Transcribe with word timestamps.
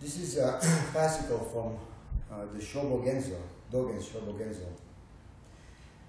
This 0.00 0.20
is 0.20 0.38
a 0.38 0.60
fascicle 0.94 1.50
from 1.52 1.76
uh, 2.30 2.44
the 2.54 2.60
Shobogenzo, 2.60 3.36
Dogen 3.72 4.00
Shobogenzo. 4.00 4.68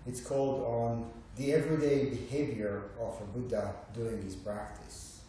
It's 0.05 0.21
called 0.21 0.63
on 0.63 1.09
the 1.35 1.53
everyday 1.53 2.05
behavior 2.05 2.83
of 2.99 3.19
a 3.19 3.25
Buddha 3.25 3.73
during 3.95 4.21
his 4.21 4.35
practice, 4.35 5.21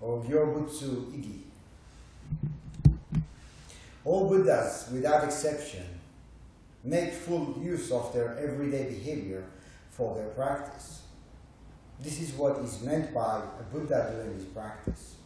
or 0.00 0.22
Gyobutsu 0.22 1.10
Igi. 1.10 1.40
All 4.04 4.28
Buddhas, 4.28 4.88
without 4.92 5.24
exception, 5.24 5.86
make 6.84 7.12
full 7.12 7.60
use 7.60 7.90
of 7.90 8.12
their 8.14 8.38
everyday 8.38 8.84
behavior 8.84 9.44
for 9.90 10.14
their 10.14 10.28
practice. 10.28 11.02
This 11.98 12.20
is 12.20 12.32
what 12.32 12.58
is 12.58 12.80
meant 12.82 13.12
by 13.12 13.42
a 13.58 13.62
Buddha 13.74 14.12
during 14.14 14.34
his 14.36 14.44
practice. 14.44 15.16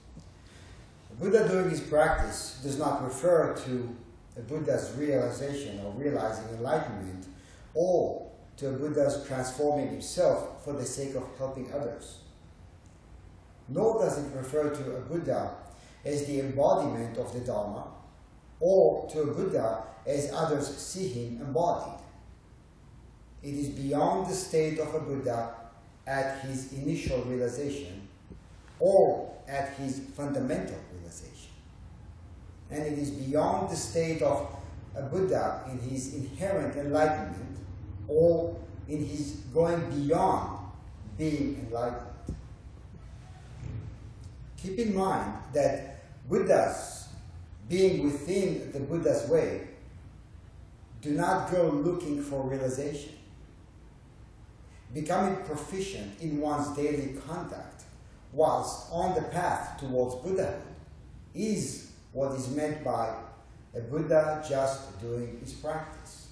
Buddha 1.19 1.49
during 1.49 1.71
his 1.71 1.81
practice 1.81 2.61
does 2.63 2.79
not 2.79 3.05
refer 3.05 3.55
to 3.67 3.97
a 4.37 4.41
Buddha's 4.41 4.93
realization 4.97 5.81
or 5.85 5.93
realizing 5.93 6.49
enlightenment 6.57 7.27
or 7.73 8.31
to 8.57 8.71
a 8.71 8.73
Buddha's 8.73 9.25
transforming 9.27 9.89
himself 9.89 10.65
for 10.65 10.73
the 10.73 10.85
sake 10.85 11.15
of 11.15 11.25
helping 11.39 11.73
others. 11.73 12.19
Nor 13.69 14.03
does 14.03 14.19
it 14.19 14.37
refer 14.37 14.71
to 14.71 14.97
a 14.97 15.01
Buddha 15.01 15.55
as 16.05 16.27
the 16.27 16.41
embodiment 16.41 17.17
of 17.17 17.33
the 17.33 17.41
Dharma 17.41 17.87
or 18.61 19.09
to 19.11 19.23
a 19.23 19.27
Buddha 19.27 19.85
as 20.07 20.31
others 20.33 20.77
see 20.77 21.09
him 21.09 21.41
embodied. 21.41 22.01
It 23.43 23.55
is 23.55 23.69
beyond 23.69 24.29
the 24.29 24.35
state 24.35 24.79
of 24.79 24.95
a 24.95 25.01
Buddha 25.01 25.55
at 26.07 26.41
his 26.41 26.73
initial 26.73 27.23
realization 27.23 28.09
or 28.81 29.33
at 29.49 29.75
his 29.75 30.01
fundamental. 30.15 30.79
And 32.75 32.85
it 32.85 32.99
is 32.99 33.11
beyond 33.11 33.71
the 33.71 33.77
state 33.77 34.21
of 34.21 34.49
a 34.97 35.03
Buddha 35.03 35.63
in 35.71 35.79
his 35.79 36.15
inherent 36.15 36.77
enlightenment 36.77 37.57
or 38.09 38.57
in 38.89 39.05
his 39.05 39.43
going 39.55 39.81
beyond 39.91 40.59
being 41.17 41.65
enlightened. 41.65 42.11
Keep 44.61 44.79
in 44.81 44.97
mind 44.97 45.35
that 45.53 46.03
Buddhas, 46.29 47.09
being 47.69 48.03
within 48.03 48.73
the 48.73 48.81
Buddha's 48.81 49.29
way, 49.29 49.69
do 51.01 51.13
not 51.13 51.53
go 51.53 51.69
looking 51.69 52.21
for 52.21 52.43
realization. 52.43 53.13
Becoming 54.93 55.37
proficient 55.45 56.21
in 56.21 56.41
one's 56.41 56.75
daily 56.77 57.15
conduct 57.25 57.85
whilst 58.33 58.91
on 58.91 59.15
the 59.15 59.23
path 59.23 59.79
towards 59.79 60.17
Buddhahood 60.17 60.61
is 61.35 61.84
what 62.15 62.33
is 62.33 62.49
meant 62.55 62.83
by 62.83 63.15
a 63.75 63.81
Buddha 63.81 64.43
just 64.49 65.01
doing 65.03 65.37
his 65.41 65.53
practice. 65.53 66.29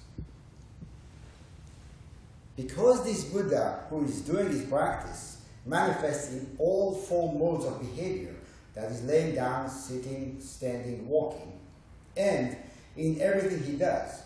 Because 2.55 3.03
this 3.03 3.25
Buddha 3.25 3.83
who 3.89 4.05
is 4.05 4.21
doing 4.21 4.47
his 4.47 4.63
practice 4.63 5.41
manifests 5.65 6.33
in 6.33 6.55
all 6.57 6.95
four 6.95 7.33
modes 7.33 7.65
of 7.65 7.79
behavior, 7.79 8.33
that 8.73 8.91
is 8.91 9.03
laying 9.03 9.35
down, 9.35 9.69
sitting, 9.69 10.37
standing, 10.39 11.07
walking, 11.07 11.59
and 12.17 12.55
in 12.97 13.21
everything 13.21 13.61
he 13.63 13.73
does, 13.73 14.21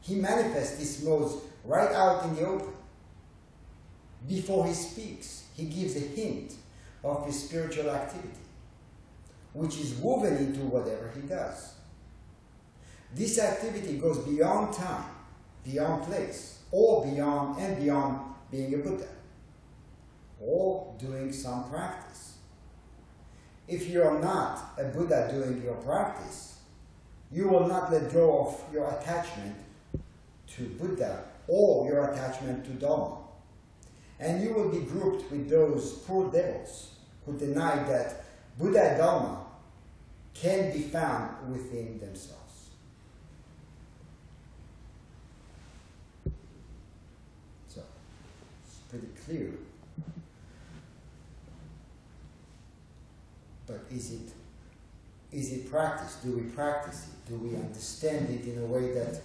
he 0.00 0.14
manifests 0.14 0.78
these 0.78 1.04
modes 1.04 1.34
right 1.64 1.92
out 1.92 2.24
in 2.24 2.36
the 2.36 2.46
open. 2.46 2.72
Before 4.26 4.66
he 4.66 4.72
speaks, 4.72 5.44
he 5.54 5.64
gives 5.64 5.96
a 5.96 6.00
hint 6.00 6.54
of 7.04 7.26
his 7.26 7.44
spiritual 7.44 7.90
activity, 7.90 8.40
which 9.58 9.80
is 9.80 9.94
woven 9.94 10.36
into 10.36 10.60
whatever 10.60 11.10
he 11.12 11.22
does. 11.22 11.74
This 13.12 13.40
activity 13.40 13.98
goes 13.98 14.18
beyond 14.18 14.72
time, 14.72 15.10
beyond 15.64 16.04
place, 16.04 16.60
or 16.70 17.04
beyond 17.04 17.58
and 17.58 17.76
beyond 17.76 18.20
being 18.52 18.72
a 18.74 18.78
Buddha, 18.78 19.08
or 20.40 20.94
doing 21.00 21.32
some 21.32 21.68
practice. 21.68 22.36
If 23.66 23.88
you 23.88 24.02
are 24.04 24.20
not 24.20 24.74
a 24.78 24.84
Buddha 24.84 25.28
doing 25.32 25.60
your 25.62 25.74
practice, 25.74 26.60
you 27.32 27.48
will 27.48 27.66
not 27.66 27.90
let 27.90 28.12
go 28.12 28.46
of 28.46 28.72
your 28.72 28.88
attachment 28.88 29.56
to 30.54 30.62
Buddha 30.62 31.24
or 31.48 31.88
your 31.88 32.12
attachment 32.12 32.64
to 32.64 32.70
Dharma. 32.72 33.18
And 34.20 34.42
you 34.42 34.54
will 34.54 34.70
be 34.70 34.80
grouped 34.80 35.30
with 35.32 35.50
those 35.50 35.94
poor 36.06 36.30
devils 36.30 36.92
who 37.26 37.36
deny 37.36 37.82
that 37.88 38.24
Buddha 38.58 38.96
Dharma 38.96 39.37
can 40.40 40.72
be 40.72 40.82
found 40.82 41.50
within 41.52 41.98
themselves. 41.98 42.70
So, 47.68 47.82
it's 48.64 48.76
pretty 48.88 49.08
clear. 49.24 49.52
But 53.66 53.80
is 53.90 54.12
it 54.12 54.32
is 55.30 55.52
it 55.52 55.70
practice? 55.70 56.16
Do 56.24 56.36
we 56.36 56.42
practice 56.42 57.08
it? 57.08 57.30
Do 57.30 57.36
we 57.36 57.54
understand 57.54 58.30
it 58.30 58.46
in 58.46 58.62
a 58.62 58.66
way 58.66 58.92
that 58.92 59.20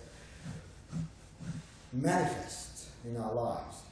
manifests 1.93 2.89
in 3.05 3.15
our 3.15 3.33
lives? 3.33 3.83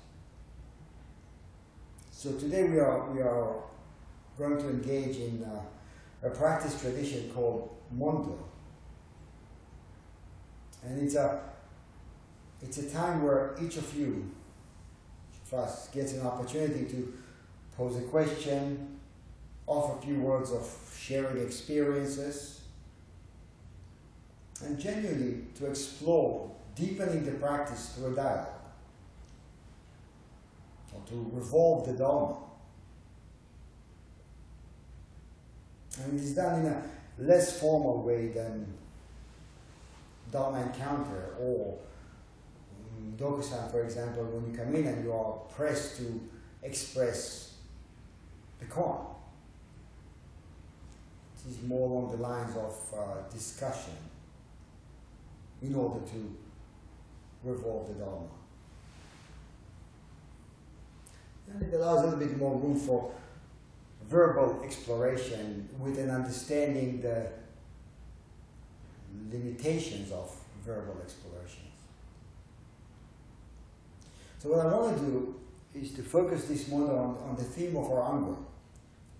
So 2.12 2.34
today 2.34 2.64
we 2.64 2.80
are 2.80 3.10
we 3.12 3.22
are 3.22 3.54
going 4.38 4.58
to 4.58 4.70
engage 4.70 5.18
in 5.18 5.44
uh, 5.44 5.62
a 6.24 6.30
practice 6.30 6.80
tradition 6.80 7.32
called 7.34 7.76
Mondo. 7.92 8.38
And 10.84 11.02
it's 11.02 11.16
a, 11.16 11.42
it's 12.62 12.78
a 12.78 12.90
time 12.90 13.24
where 13.24 13.56
each 13.62 13.78
of 13.78 13.96
you, 13.96 14.32
us, 15.54 15.90
gets 15.90 16.14
an 16.14 16.26
opportunity 16.26 16.86
to 16.86 17.14
pose 17.76 17.98
a 17.98 18.02
question, 18.04 19.00
offer 19.68 19.98
a 19.98 20.02
few 20.02 20.20
words 20.20 20.52
of 20.52 20.70
sharing 20.98 21.38
experiences, 21.44 22.62
and 24.64 24.80
genuinely 24.80 25.44
to 25.56 25.66
explore 25.66 26.52
deepening 26.76 27.26
the 27.26 27.32
practice 27.32 27.90
through 27.90 28.14
a 28.14 28.16
dialogue, 28.16 28.48
or 30.94 31.02
to 31.08 31.32
revolve 31.34 31.86
the 31.86 31.94
Dharma 31.94 32.38
And 36.04 36.20
it 36.20 36.24
is 36.24 36.36
done 36.36 36.62
in 36.62 36.68
a 36.68 36.84
less 37.20 37.60
formal 37.60 38.02
way 38.04 38.30
than 38.30 38.74
Dharma 40.32 40.62
encounter 40.62 41.36
or 41.40 41.78
um, 42.98 43.14
Dokusan, 43.18 43.70
for 43.70 43.84
example, 43.84 44.24
when 44.24 44.52
you 44.52 44.58
come 44.58 44.74
in 44.76 44.88
and 44.88 45.04
you 45.04 45.12
are 45.12 45.34
pressed 45.54 45.98
to 45.98 46.22
express 46.64 47.54
the 48.60 48.66
koan. 48.66 49.08
It 51.46 51.50
is 51.50 51.64
more 51.64 51.90
along 51.90 52.12
the 52.12 52.18
lines 52.18 52.56
of 52.56 52.94
uh, 52.96 53.30
discussion 53.34 53.94
in 55.62 55.76
order 55.76 56.00
to 56.06 56.38
revolve 57.44 57.88
the 57.88 57.94
Dharma. 57.96 58.28
And 61.54 61.62
it 61.64 61.74
allows 61.76 62.02
a 62.02 62.04
little 62.06 62.20
bit 62.20 62.38
more 62.38 62.56
room 62.56 62.80
for 62.80 63.12
verbal 64.12 64.62
exploration 64.66 65.70
with 65.80 65.98
an 65.98 66.10
understanding 66.10 67.00
the 67.02 67.30
limitations 69.32 70.12
of 70.12 70.36
verbal 70.66 70.98
explorations. 71.02 71.72
So 74.40 74.50
what 74.50 74.66
I 74.66 74.76
want 74.76 74.98
to 74.98 75.04
do 75.06 75.36
is 75.74 75.94
to 75.94 76.04
focus 76.04 76.46
this 76.46 76.68
morning 76.68 76.90
on, 76.90 77.18
on 77.30 77.36
the 77.38 77.44
theme 77.44 77.78
of 77.78 77.90
our 77.90 78.14
Ango, 78.14 78.46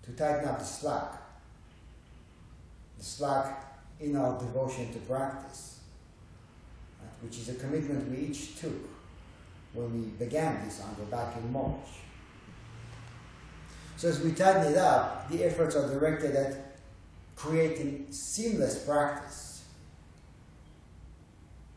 to 0.04 0.12
tighten 0.12 0.46
up 0.46 0.58
the 0.58 0.64
slack, 0.64 1.12
the 2.98 3.04
slack 3.04 3.78
in 3.98 4.14
our 4.14 4.38
devotion 4.38 4.92
to 4.92 4.98
practice, 5.00 5.80
which 7.22 7.38
is 7.38 7.48
a 7.48 7.54
commitment 7.54 8.10
we 8.10 8.26
each 8.26 8.58
took 8.60 8.90
when 9.72 9.90
we 9.94 10.08
began 10.22 10.62
this 10.66 10.82
Ango 10.82 11.04
back 11.04 11.34
in 11.38 11.50
March. 11.50 11.88
So 14.02 14.08
as 14.08 14.18
we 14.18 14.32
tighten 14.32 14.72
it 14.72 14.76
up, 14.76 15.30
the 15.30 15.44
efforts 15.44 15.76
are 15.76 15.88
directed 15.88 16.34
at 16.34 16.74
creating 17.36 18.08
seamless 18.10 18.84
practice 18.84 19.62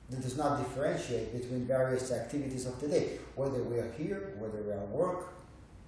that 0.09 0.23
does 0.23 0.35
not 0.35 0.57
differentiate 0.57 1.39
between 1.39 1.67
various 1.67 2.11
activities 2.11 2.65
of 2.65 2.81
the 2.81 2.87
day, 2.87 3.19
whether 3.35 3.61
we 3.61 3.77
are 3.77 3.91
here, 3.91 4.33
whether 4.39 4.59
we 4.63 4.71
are 4.71 4.79
at 4.79 4.89
work, 4.89 5.33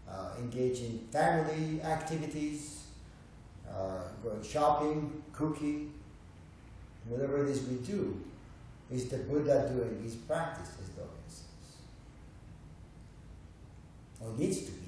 uh, 0.08 0.34
engage 0.38 0.82
in 0.82 1.00
family 1.12 1.82
activities, 1.82 2.84
uh, 3.68 4.04
going 4.22 4.44
shopping, 4.44 5.24
cooking, 5.34 5.92
whatever 7.08 7.48
it 7.48 7.50
is 7.50 7.64
we 7.64 7.78
do, 7.78 8.16
is 8.92 9.10
the 9.10 9.18
Buddha 9.18 9.72
doing 9.74 10.04
his 10.04 10.14
practice, 10.14 10.70
as 10.84 10.90
Dogen 10.90 11.30
says. 11.30 11.46
Or 14.22 14.38
needs 14.38 14.62
to 14.66 14.72
be 14.72 14.87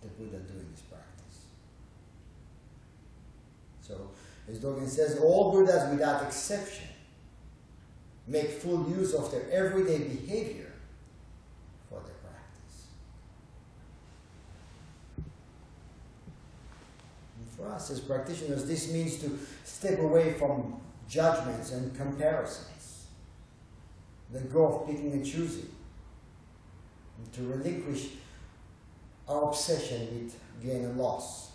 the 0.00 0.08
Buddha 0.08 0.38
doing 0.38 0.66
this 0.72 0.82
practice. 0.82 1.44
So 3.80 4.10
As 4.50 4.58
Dogen 4.58 4.88
says, 4.88 5.18
all 5.18 5.52
Buddhas 5.52 5.90
without 5.90 6.22
exception 6.22 6.86
make 8.26 8.50
full 8.50 8.88
use 8.90 9.14
of 9.14 9.30
their 9.30 9.50
everyday 9.50 9.98
behavior 9.98 10.72
for 11.88 12.00
their 12.00 12.14
practice. 12.14 12.86
And 15.16 17.50
for 17.56 17.68
us 17.68 17.90
as 17.90 18.00
practitioners, 18.00 18.66
this 18.66 18.92
means 18.92 19.18
to 19.18 19.38
step 19.64 19.98
away 19.98 20.34
from 20.34 20.80
judgments 21.08 21.72
and 21.72 21.94
comparisons, 21.96 23.06
let 24.32 24.52
go 24.52 24.66
of 24.66 24.86
picking 24.86 25.12
and 25.12 25.24
choosing, 25.24 25.70
and 27.18 27.32
to 27.32 27.42
relinquish 27.42 28.08
our 29.28 29.48
obsession 29.48 30.00
with 30.12 30.38
gain 30.62 30.84
and 30.84 30.98
loss. 30.98 31.50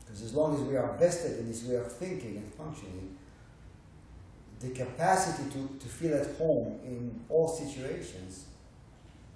Because 0.00 0.22
as 0.22 0.34
long 0.34 0.54
as 0.54 0.62
we 0.62 0.76
are 0.76 0.96
vested 0.98 1.38
in 1.38 1.48
this 1.48 1.64
way 1.64 1.76
of 1.76 1.92
thinking 1.92 2.36
and 2.36 2.54
functioning, 2.54 3.16
the 4.60 4.70
capacity 4.70 5.48
to, 5.50 5.78
to 5.78 5.86
feel 5.86 6.14
at 6.14 6.34
home 6.36 6.80
in 6.84 7.20
all 7.28 7.46
situations 7.46 8.46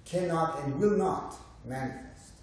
cannot 0.05 0.63
and 0.63 0.79
will 0.79 0.97
not 0.97 1.35
manifest. 1.65 2.33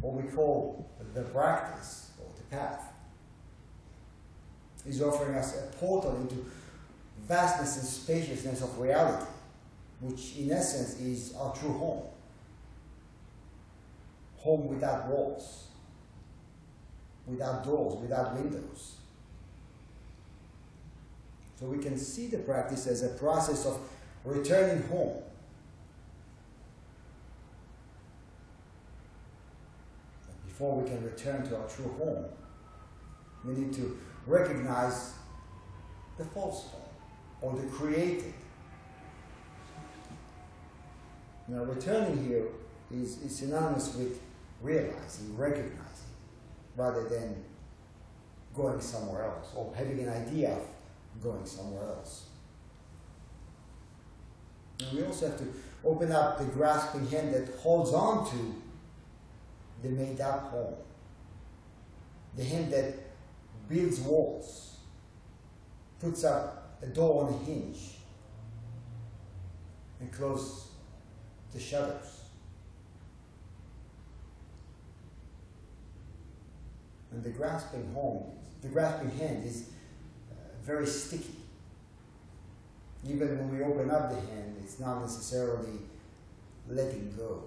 What 0.00 0.14
we 0.14 0.30
call 0.30 0.88
the 1.14 1.22
practice 1.22 2.10
or 2.18 2.30
the 2.36 2.56
path 2.56 2.92
is 4.86 5.02
offering 5.02 5.34
us 5.36 5.56
a 5.56 5.76
portal 5.76 6.16
into 6.16 6.46
vastness 7.26 7.76
and 7.78 7.86
spaciousness 7.86 8.62
of 8.62 8.78
reality, 8.78 9.26
which 10.00 10.36
in 10.36 10.50
essence 10.50 11.00
is 11.00 11.34
our 11.36 11.54
true 11.54 11.72
home. 11.72 12.04
Home 14.38 14.68
without 14.68 15.08
walls 15.08 15.66
without 17.26 17.64
doors, 17.64 17.96
without 18.00 18.34
windows. 18.34 18.96
So 21.58 21.66
we 21.66 21.78
can 21.78 21.98
see 21.98 22.28
the 22.28 22.38
practice 22.38 22.86
as 22.86 23.02
a 23.02 23.08
process 23.08 23.66
of 23.66 23.78
returning 24.24 24.86
home. 24.88 25.22
But 30.26 30.46
before 30.46 30.80
we 30.80 30.88
can 30.88 31.02
return 31.04 31.46
to 31.48 31.56
our 31.56 31.68
true 31.68 31.92
home, 31.98 32.26
we 33.44 33.54
need 33.54 33.72
to 33.74 33.98
recognize 34.26 35.14
the 36.18 36.24
false 36.24 36.68
home 36.68 36.80
or 37.40 37.60
the 37.60 37.66
created. 37.68 38.34
Now, 41.48 41.62
returning 41.62 42.26
here 42.26 42.46
is, 42.92 43.22
is 43.22 43.36
synonymous 43.36 43.94
with 43.94 44.20
realizing, 44.60 45.36
recognizing 45.36 45.76
rather 46.76 47.08
than 47.08 47.36
going 48.54 48.80
somewhere 48.80 49.24
else 49.24 49.48
or 49.54 49.72
having 49.76 50.00
an 50.00 50.08
idea 50.08 50.52
of 50.52 51.22
going 51.22 51.46
somewhere 51.46 51.84
else. 51.84 52.26
And 54.80 54.98
we 54.98 55.04
also 55.04 55.28
have 55.28 55.38
to 55.38 55.46
open 55.84 56.10
up 56.10 56.38
the 56.38 56.44
grasping 56.46 57.06
hand 57.08 57.32
that 57.32 57.48
holds 57.56 57.92
on 57.92 58.28
to 58.30 58.62
the 59.82 59.90
made 59.90 60.20
up 60.20 60.50
home, 60.50 60.74
the 62.36 62.44
hand 62.44 62.72
that 62.72 62.94
builds 63.68 64.00
walls, 64.00 64.78
puts 66.00 66.24
up 66.24 66.78
a 66.82 66.86
door 66.86 67.24
on 67.24 67.34
a 67.34 67.44
hinge, 67.44 67.94
and 70.00 70.12
closes 70.12 70.65
the 71.52 71.60
shutters. 71.60 72.20
And 77.12 77.22
the 77.22 77.30
grasping 77.30 77.92
home, 77.94 78.32
the 78.62 78.68
grasping 78.68 79.10
hand 79.10 79.44
is 79.44 79.70
uh, 80.30 80.34
very 80.62 80.86
sticky. 80.86 81.36
Even 83.08 83.38
when 83.38 83.56
we 83.56 83.64
open 83.64 83.90
up 83.90 84.10
the 84.10 84.16
hand, 84.16 84.56
it's 84.60 84.80
not 84.80 85.00
necessarily 85.00 85.78
letting 86.68 87.14
go. 87.16 87.44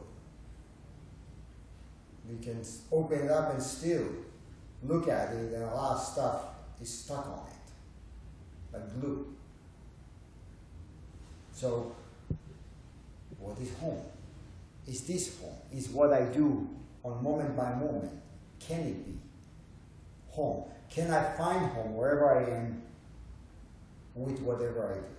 We 2.29 2.43
can 2.43 2.63
open 2.91 3.19
it 3.19 3.31
up 3.31 3.53
and 3.53 3.61
still 3.61 4.07
look 4.83 5.07
at 5.07 5.33
it, 5.33 5.53
and 5.53 5.63
a 5.63 5.73
lot 5.73 5.97
of 5.97 6.03
stuff 6.03 6.41
is 6.81 6.89
stuck 6.89 7.27
on 7.27 7.47
it, 7.47 8.73
like 8.73 9.01
glue. 9.01 9.35
So, 11.51 11.95
what 13.49 13.59
is 13.59 13.73
home? 13.77 14.01
Is 14.87 15.01
this 15.01 15.39
home? 15.39 15.55
Is 15.73 15.89
what 15.89 16.13
I 16.13 16.23
do 16.25 16.69
on 17.03 17.23
moment 17.23 17.57
by 17.57 17.73
moment? 17.75 18.11
Can 18.59 18.81
it 18.81 19.05
be? 19.05 19.19
home? 20.39 20.63
Can 20.89 21.11
I 21.11 21.23
find 21.37 21.65
home 21.71 21.95
wherever 21.95 22.35
I 22.35 22.49
am 22.49 22.81
with 24.15 24.39
whatever 24.41 24.91
I 24.91 24.95
do? 24.95 25.15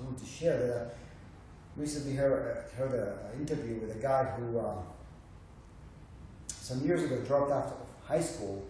I 0.00 0.04
want 0.04 0.18
to 0.18 0.26
share 0.26 0.58
that 0.66 0.76
I 0.76 1.80
recently 1.80 2.14
heard, 2.14 2.64
heard 2.76 2.92
an 2.92 3.40
interview 3.40 3.76
with 3.80 3.92
a 3.96 3.98
guy 3.98 4.24
who 4.36 4.58
uh, 4.58 4.74
some 6.48 6.84
years 6.84 7.04
ago 7.04 7.16
dropped 7.22 7.52
out 7.52 7.66
of 7.66 8.08
high 8.08 8.20
school 8.20 8.64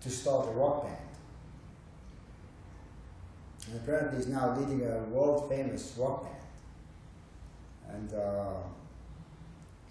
to 0.00 0.10
start 0.10 0.48
a 0.48 0.52
rock 0.52 0.84
band. 0.84 1.07
And 3.70 3.80
apparently 3.82 4.18
he's 4.18 4.28
now 4.28 4.56
leading 4.56 4.86
a 4.86 5.00
world 5.10 5.48
famous 5.48 5.94
rock 5.98 6.24
band. 6.24 6.34
And 7.90 8.14
uh, 8.14 8.54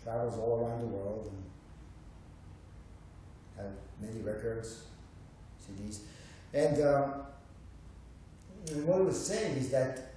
travels 0.04 0.38
all 0.38 0.66
around 0.66 0.82
the 0.82 0.88
world 0.88 1.32
and 3.58 3.66
have 3.66 3.74
many 4.02 4.22
records, 4.22 4.84
CDs. 5.62 6.00
And, 6.54 6.82
uh, 6.82 7.08
and 8.72 8.88
what 8.88 9.00
he 9.00 9.06
was 9.06 9.28
saying 9.28 9.58
is 9.58 9.70
that 9.70 10.14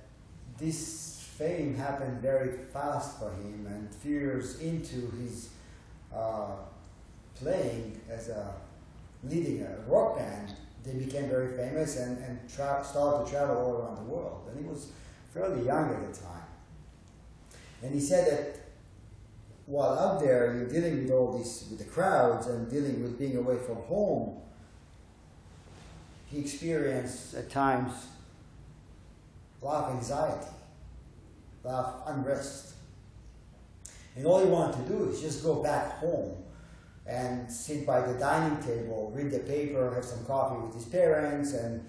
this 0.59 1.27
fame 1.37 1.75
happened 1.75 2.21
very 2.21 2.51
fast 2.73 3.19
for 3.19 3.31
him, 3.31 3.67
and 3.67 3.89
years 4.05 4.61
into 4.61 5.11
his 5.23 5.51
uh, 6.15 6.57
playing 7.35 8.01
as 8.11 8.29
a 8.29 8.55
leading 9.25 9.63
a 9.63 9.91
rock 9.91 10.17
band, 10.17 10.53
they 10.85 10.95
became 10.95 11.29
very 11.29 11.57
famous 11.57 11.99
and, 11.99 12.19
and 12.19 12.51
started 12.51 13.25
to 13.25 13.31
travel 13.31 13.57
all 13.57 13.77
around 13.77 13.97
the 13.97 14.11
world. 14.11 14.49
And 14.51 14.65
he 14.65 14.69
was 14.69 14.91
fairly 15.33 15.65
young 15.65 15.91
at 15.91 16.13
the 16.13 16.21
time. 16.21 16.43
And 17.83 17.95
he 17.95 18.01
said 18.01 18.31
that 18.31 18.61
while 19.67 19.99
out 19.99 20.21
there 20.21 20.55
you're 20.55 20.69
dealing 20.69 21.03
with 21.03 21.13
all 21.13 21.37
these 21.37 21.67
with 21.71 21.79
the 21.79 21.85
crowds 21.85 22.47
and 22.47 22.71
dealing 22.71 23.03
with 23.03 23.19
being 23.19 23.37
away 23.37 23.57
from 23.57 23.77
home, 23.77 24.41
he 26.27 26.41
experienced 26.41 27.35
at 27.35 27.51
times 27.51 27.93
a 29.61 29.65
lot 29.65 29.85
of 29.85 29.97
anxiety, 29.97 30.47
a 31.65 31.69
lot 31.69 31.85
of 32.07 32.19
unrest. 32.19 32.75
And 34.17 34.27
all 34.27 34.41
he 34.41 34.47
wanted 34.47 34.85
to 34.85 34.93
do 34.93 35.11
is 35.11 35.21
just 35.21 35.45
go 35.45 35.63
back 35.63 35.99
home 35.99 36.37
and 37.11 37.51
sit 37.51 37.85
by 37.85 38.01
the 38.01 38.17
dining 38.19 38.63
table, 38.63 39.13
read 39.15 39.33
the 39.33 39.41
paper, 39.41 39.93
have 39.93 40.05
some 40.05 40.25
coffee 40.25 40.65
with 40.65 40.75
his 40.75 40.85
parents, 40.85 41.55
and 41.55 41.85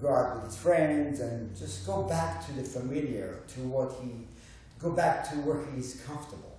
go 0.00 0.14
out 0.14 0.36
with 0.36 0.44
his 0.44 0.56
friends, 0.58 1.20
and 1.20 1.56
just 1.56 1.86
go 1.86 2.02
back 2.02 2.44
to 2.44 2.52
the 2.52 2.62
familiar, 2.62 3.40
to 3.48 3.60
what 3.60 3.96
he, 4.02 4.26
go 4.78 4.90
back 4.90 5.28
to 5.30 5.36
where 5.36 5.64
he 5.72 5.80
is 5.80 6.02
comfortable. 6.06 6.52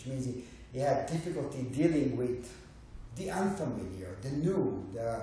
which 0.00 0.06
means 0.06 0.24
he, 0.24 0.44
he 0.72 0.78
had 0.78 1.06
difficulty 1.06 1.62
dealing 1.74 2.16
with 2.16 2.50
the 3.16 3.30
unfamiliar, 3.30 4.16
the 4.22 4.30
new, 4.30 4.86
the, 4.94 5.20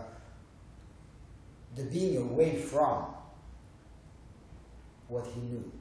the 1.75 1.83
being 1.83 2.17
away 2.17 2.55
from 2.57 3.05
what 5.07 5.25
he 5.25 5.41
knew 5.41 5.71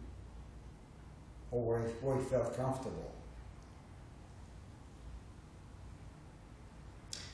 or 1.50 1.64
where 1.64 1.80
he, 1.80 1.94
where 2.00 2.16
he 2.16 2.24
felt 2.24 2.56
comfortable. 2.56 3.12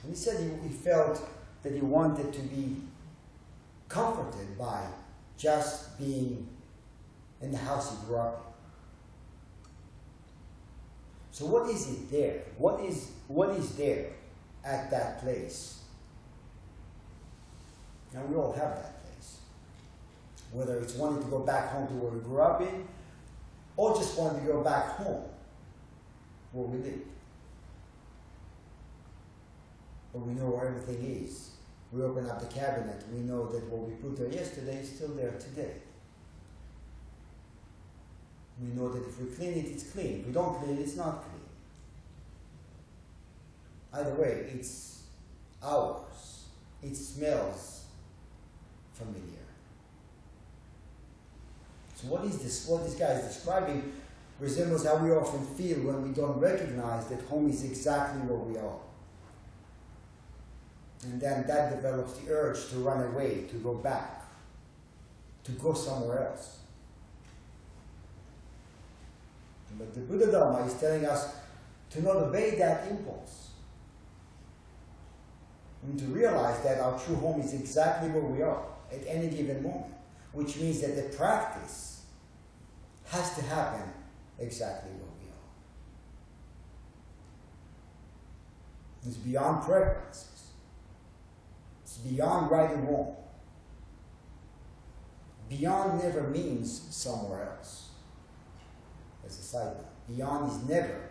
And 0.03 0.11
he 0.11 0.17
said 0.17 0.41
he, 0.41 0.69
he 0.69 0.75
felt 0.75 1.21
that 1.63 1.73
he 1.73 1.81
wanted 1.81 2.33
to 2.33 2.41
be 2.41 2.77
comforted 3.89 4.59
by 4.59 4.87
just 5.37 5.99
being 5.99 6.49
in 7.41 7.53
the 7.53 7.59
house 7.59 7.91
he 7.91 8.07
grew 8.07 8.17
up 8.17 8.47
in. 8.47 8.53
So 11.33 11.47
what 11.47 11.69
is 11.71 11.91
it 11.91 12.11
there? 12.11 12.43
What 12.59 12.81
is 12.81 13.11
what 13.27 13.51
is 13.51 13.75
there 13.77 14.07
at 14.65 14.91
that 14.91 15.21
place? 15.23 15.81
Now 18.13 18.23
we 18.25 18.37
all 18.37 18.53
have 18.53 18.77
that 18.77 19.03
place. 19.03 19.39
Whether 20.53 20.79
it's 20.79 20.95
wanting 20.95 21.23
to 21.25 21.31
go 21.31 21.39
back 21.39 21.71
home 21.73 21.89
to 21.89 21.95
where 21.95 22.13
we 22.13 22.21
grew 22.21 22.43
up 22.43 22.61
in, 22.61 22.87
or 23.77 23.95
just 23.95 24.19
wanting 24.19 24.45
to 24.45 24.53
go 24.53 24.63
back 24.63 24.97
home 24.97 25.25
where 26.53 26.67
we 26.67 26.79
live. 26.79 27.01
But 30.13 30.21
we 30.21 30.35
know 30.35 30.51
where 30.51 30.69
everything 30.69 31.25
is. 31.25 31.51
We 31.93 32.03
open 32.03 32.29
up 32.29 32.41
the 32.41 32.55
cabinet, 32.55 33.03
we 33.13 33.21
know 33.21 33.47
that 33.49 33.65
what 33.69 33.89
we 33.89 33.95
put 33.97 34.17
there 34.17 34.33
yesterday 34.33 34.79
is 34.79 34.89
still 34.89 35.09
there 35.09 35.33
today. 35.33 35.75
We 38.61 38.69
know 38.69 38.89
that 38.93 39.07
if 39.07 39.21
we 39.21 39.27
clean 39.35 39.53
it, 39.53 39.67
it's 39.67 39.91
clean. 39.91 40.21
If 40.21 40.27
we 40.27 40.33
don't 40.33 40.59
clean 40.63 40.79
it, 40.79 40.81
it's 40.81 40.97
not 40.97 41.25
clean. 41.25 41.43
Either 43.93 44.15
way, 44.15 44.51
it's 44.55 45.03
ours. 45.63 46.45
It 46.83 46.97
smells 46.97 47.85
familiar. 48.95 49.42
What 52.09 52.25
is 52.25 52.39
this? 52.39 52.67
What 52.67 52.85
this 52.85 52.95
guy 52.95 53.13
is 53.13 53.35
describing 53.35 53.93
resembles 54.41 54.85
how 54.85 54.97
we 54.97 55.11
often 55.13 55.47
feel 55.55 55.79
when 55.79 56.03
we 56.03 56.11
don't 56.11 56.39
recognize 56.39 57.07
that 57.07 57.21
home 57.23 57.49
is 57.49 57.65
exactly 57.65 58.21
where 58.23 58.39
we 58.39 58.59
are. 58.59 58.79
And 61.05 61.21
then 61.21 61.47
that 61.47 61.77
develops 61.77 62.15
the 62.15 62.33
urge 62.33 62.69
to 62.71 62.77
run 62.77 63.05
away, 63.13 63.45
to 63.51 63.57
go 63.57 63.75
back, 63.75 64.25
to 65.45 65.53
go 65.53 65.75
somewhere 65.75 66.29
else. 66.29 66.59
But 69.79 69.95
the 69.95 70.01
Buddha 70.01 70.31
Dharma 70.31 70.67
is 70.67 70.75
telling 70.75 71.07
us 71.07 71.35
to 71.91 72.03
not 72.03 72.17
obey 72.17 72.57
that 72.57 72.89
impulse. 72.91 73.51
And 75.83 75.99
to 75.99 76.05
realize 76.07 76.63
that 76.63 76.79
our 76.79 76.99
true 76.99 77.17
home 77.17 77.41
is 77.41 77.55
exactly 77.55 78.11
where 78.11 78.23
we 78.23 78.43
are 78.43 78.63
at 78.93 79.01
any 79.07 79.29
given 79.29 79.63
moment, 79.63 79.93
which 80.33 80.57
means 80.57 80.81
that 80.81 80.95
the 80.95 81.17
practice 81.17 81.92
has 83.13 83.35
to 83.35 83.43
happen 83.43 83.93
exactly 84.39 84.91
where 84.93 85.11
we 85.21 85.29
are. 85.29 85.51
It's 89.07 89.19
beyond 89.19 89.65
preferences. 89.65 90.47
It's 91.83 91.99
beyond 91.99 92.51
right 92.51 92.71
and 92.71 92.89
wrong. 92.89 93.17
Beyond 95.51 96.03
never 96.03 96.23
means 96.23 96.87
somewhere 96.89 97.55
else. 97.55 97.91
As 99.27 99.39
a 99.39 99.43
side 99.43 99.77
note, 99.77 100.17
beyond 100.17 100.51
is 100.51 100.67
never 100.67 101.11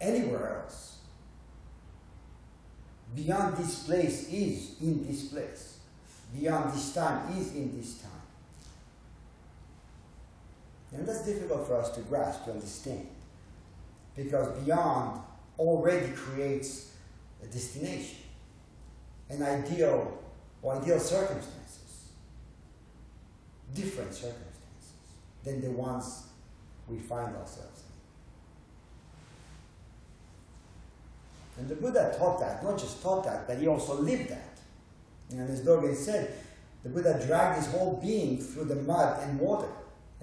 anywhere 0.00 0.62
else. 0.62 0.98
Beyond 3.16 3.56
this 3.56 3.82
place 3.82 4.28
is 4.28 4.76
in 4.80 5.04
this 5.04 5.24
place. 5.24 5.78
Beyond 6.32 6.72
this 6.72 6.94
time 6.94 7.36
is 7.36 7.52
in 7.56 7.76
this 7.76 7.98
time. 7.98 8.13
And 10.94 11.06
that's 11.06 11.26
difficult 11.26 11.66
for 11.66 11.76
us 11.76 11.90
to 11.90 12.00
grasp, 12.02 12.44
to 12.44 12.52
understand. 12.52 13.08
Because 14.16 14.48
beyond 14.60 15.20
already 15.58 16.12
creates 16.12 16.92
a 17.42 17.46
destination, 17.46 18.18
an 19.28 19.42
ideal 19.42 20.16
or 20.62 20.76
ideal 20.76 21.00
circumstances, 21.00 22.10
different 23.74 24.14
circumstances 24.14 24.52
than 25.42 25.60
the 25.60 25.70
ones 25.70 26.28
we 26.88 26.98
find 26.98 27.34
ourselves 27.36 27.82
in. 31.56 31.62
And 31.62 31.68
the 31.68 31.74
Buddha 31.74 32.14
taught 32.16 32.38
that, 32.40 32.62
not 32.62 32.78
just 32.78 33.02
taught 33.02 33.24
that, 33.24 33.48
but 33.48 33.58
he 33.58 33.66
also 33.66 34.00
lived 34.00 34.28
that. 34.28 34.58
And 35.30 35.50
as 35.50 35.60
Dogen 35.62 35.94
said, 35.94 36.36
the 36.84 36.88
Buddha 36.88 37.20
dragged 37.26 37.64
his 37.64 37.72
whole 37.72 37.98
being 38.00 38.38
through 38.38 38.66
the 38.66 38.76
mud 38.76 39.20
and 39.22 39.40
water 39.40 39.68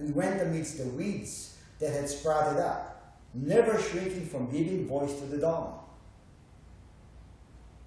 and 0.01 0.15
went 0.15 0.41
amidst 0.41 0.79
the 0.79 0.85
weeds 0.85 1.57
that 1.79 1.93
had 1.93 2.09
sprouted 2.09 2.59
up, 2.59 3.19
never 3.35 3.79
shrinking 3.79 4.25
from 4.25 4.49
giving 4.51 4.87
voice 4.87 5.13
to 5.19 5.25
the 5.27 5.37
Dharma. 5.37 5.75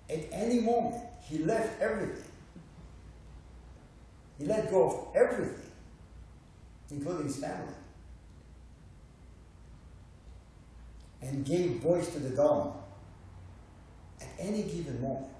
At 0.08 0.20
any 0.30 0.60
moment, 0.60 1.02
he 1.22 1.38
left 1.38 1.80
everything. 1.82 2.30
He 4.38 4.44
let 4.44 4.70
go 4.70 4.84
of 4.88 5.16
everything, 5.16 5.70
including 6.92 7.26
his 7.26 7.36
family, 7.36 7.74
and 11.20 11.44
gave 11.44 11.80
voice 11.80 12.12
to 12.12 12.20
the 12.20 12.30
Dharma 12.30 12.74
at 14.20 14.28
any 14.38 14.62
given 14.62 15.02
moment. 15.02 15.32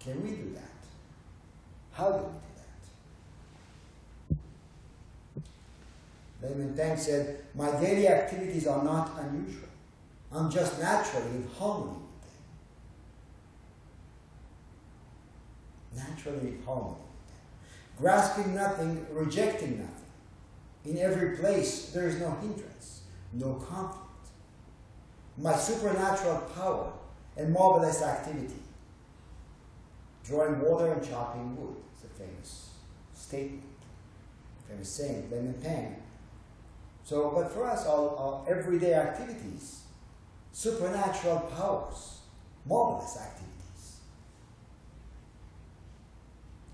Can 0.00 0.22
we 0.22 0.30
do 0.30 0.54
that? 0.54 0.62
How 1.92 2.12
do 2.12 2.24
we 2.24 2.32
do 2.32 2.47
Layman 6.42 6.74
Pang 6.74 6.96
said, 6.96 7.40
My 7.54 7.70
daily 7.80 8.08
activities 8.08 8.66
are 8.66 8.84
not 8.84 9.10
unusual. 9.18 9.68
I'm 10.32 10.50
just 10.50 10.78
naturally 10.78 11.30
in 11.30 11.48
harmony 11.58 11.96
with 15.94 15.96
them. 15.96 16.08
Naturally 16.08 16.48
in 16.48 16.62
harmony 16.64 16.90
with 16.90 16.98
them. 16.98 17.06
Grasping 17.98 18.54
nothing, 18.54 19.06
rejecting 19.10 19.78
nothing. 19.78 19.94
In 20.84 20.98
every 20.98 21.36
place, 21.36 21.90
there 21.90 22.06
is 22.06 22.20
no 22.20 22.30
hindrance, 22.40 23.02
no 23.32 23.54
conflict. 23.54 24.04
My 25.36 25.56
supernatural 25.56 26.40
power 26.54 26.92
and 27.36 27.52
marvelous 27.52 28.02
activity. 28.02 28.54
Drawing 30.24 30.60
water 30.60 30.92
and 30.92 31.08
chopping 31.08 31.56
wood. 31.56 31.76
It's 31.94 32.04
a 32.04 32.22
famous 32.22 32.70
statement, 33.14 33.62
famous 34.68 34.88
saying, 34.88 35.28
Layman 35.30 35.54
Pang 35.54 35.96
so, 37.08 37.32
but 37.34 37.50
for 37.50 37.64
us, 37.64 37.86
our, 37.86 38.16
our 38.16 38.44
everyday 38.46 38.92
activities, 38.92 39.80
supernatural 40.52 41.40
powers, 41.56 42.18
marvelous 42.66 43.16
activities. 43.16 44.00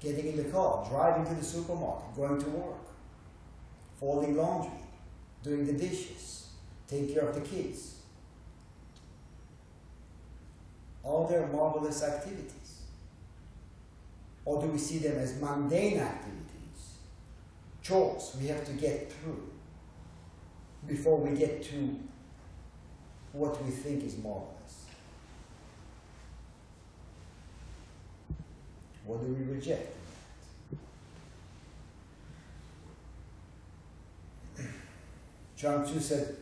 Getting 0.00 0.26
in 0.33 0.37
the 0.37 0.50
car, 0.50 0.85
driving 0.91 1.25
to 1.26 1.35
the 1.41 1.45
supermarket, 1.45 2.17
going 2.17 2.43
to 2.43 2.49
work, 2.49 2.85
folding 4.00 4.37
laundry, 4.37 4.73
doing 5.45 5.67
the 5.67 5.73
dishes, 5.73 6.49
taking 6.88 7.14
care 7.14 7.29
of 7.29 7.37
the 7.37 7.41
kids. 7.41 8.00
All 11.05 11.29
their 11.29 11.47
marvelous 11.47 12.03
activities. 12.03 12.81
Or 14.45 14.61
do 14.61 14.67
we 14.67 14.79
see 14.79 14.99
them 14.99 15.17
as 15.17 15.41
mundane 15.41 16.00
activities? 16.00 16.41
Chores 17.83 18.37
we 18.41 18.49
have 18.49 18.67
to 18.67 18.73
get 18.73 19.12
through 19.12 19.53
before 20.87 21.19
we 21.19 21.37
get 21.37 21.62
to 21.64 21.99
what 23.33 23.62
we 23.64 23.71
think 23.71 24.05
is 24.05 24.17
marvelous. 24.19 24.85
What 29.05 29.21
do 29.21 29.29
we 29.29 29.45
reject? 29.53 29.95
Chuang 35.57 35.85
Tzu 35.85 36.00
said, 36.00 36.37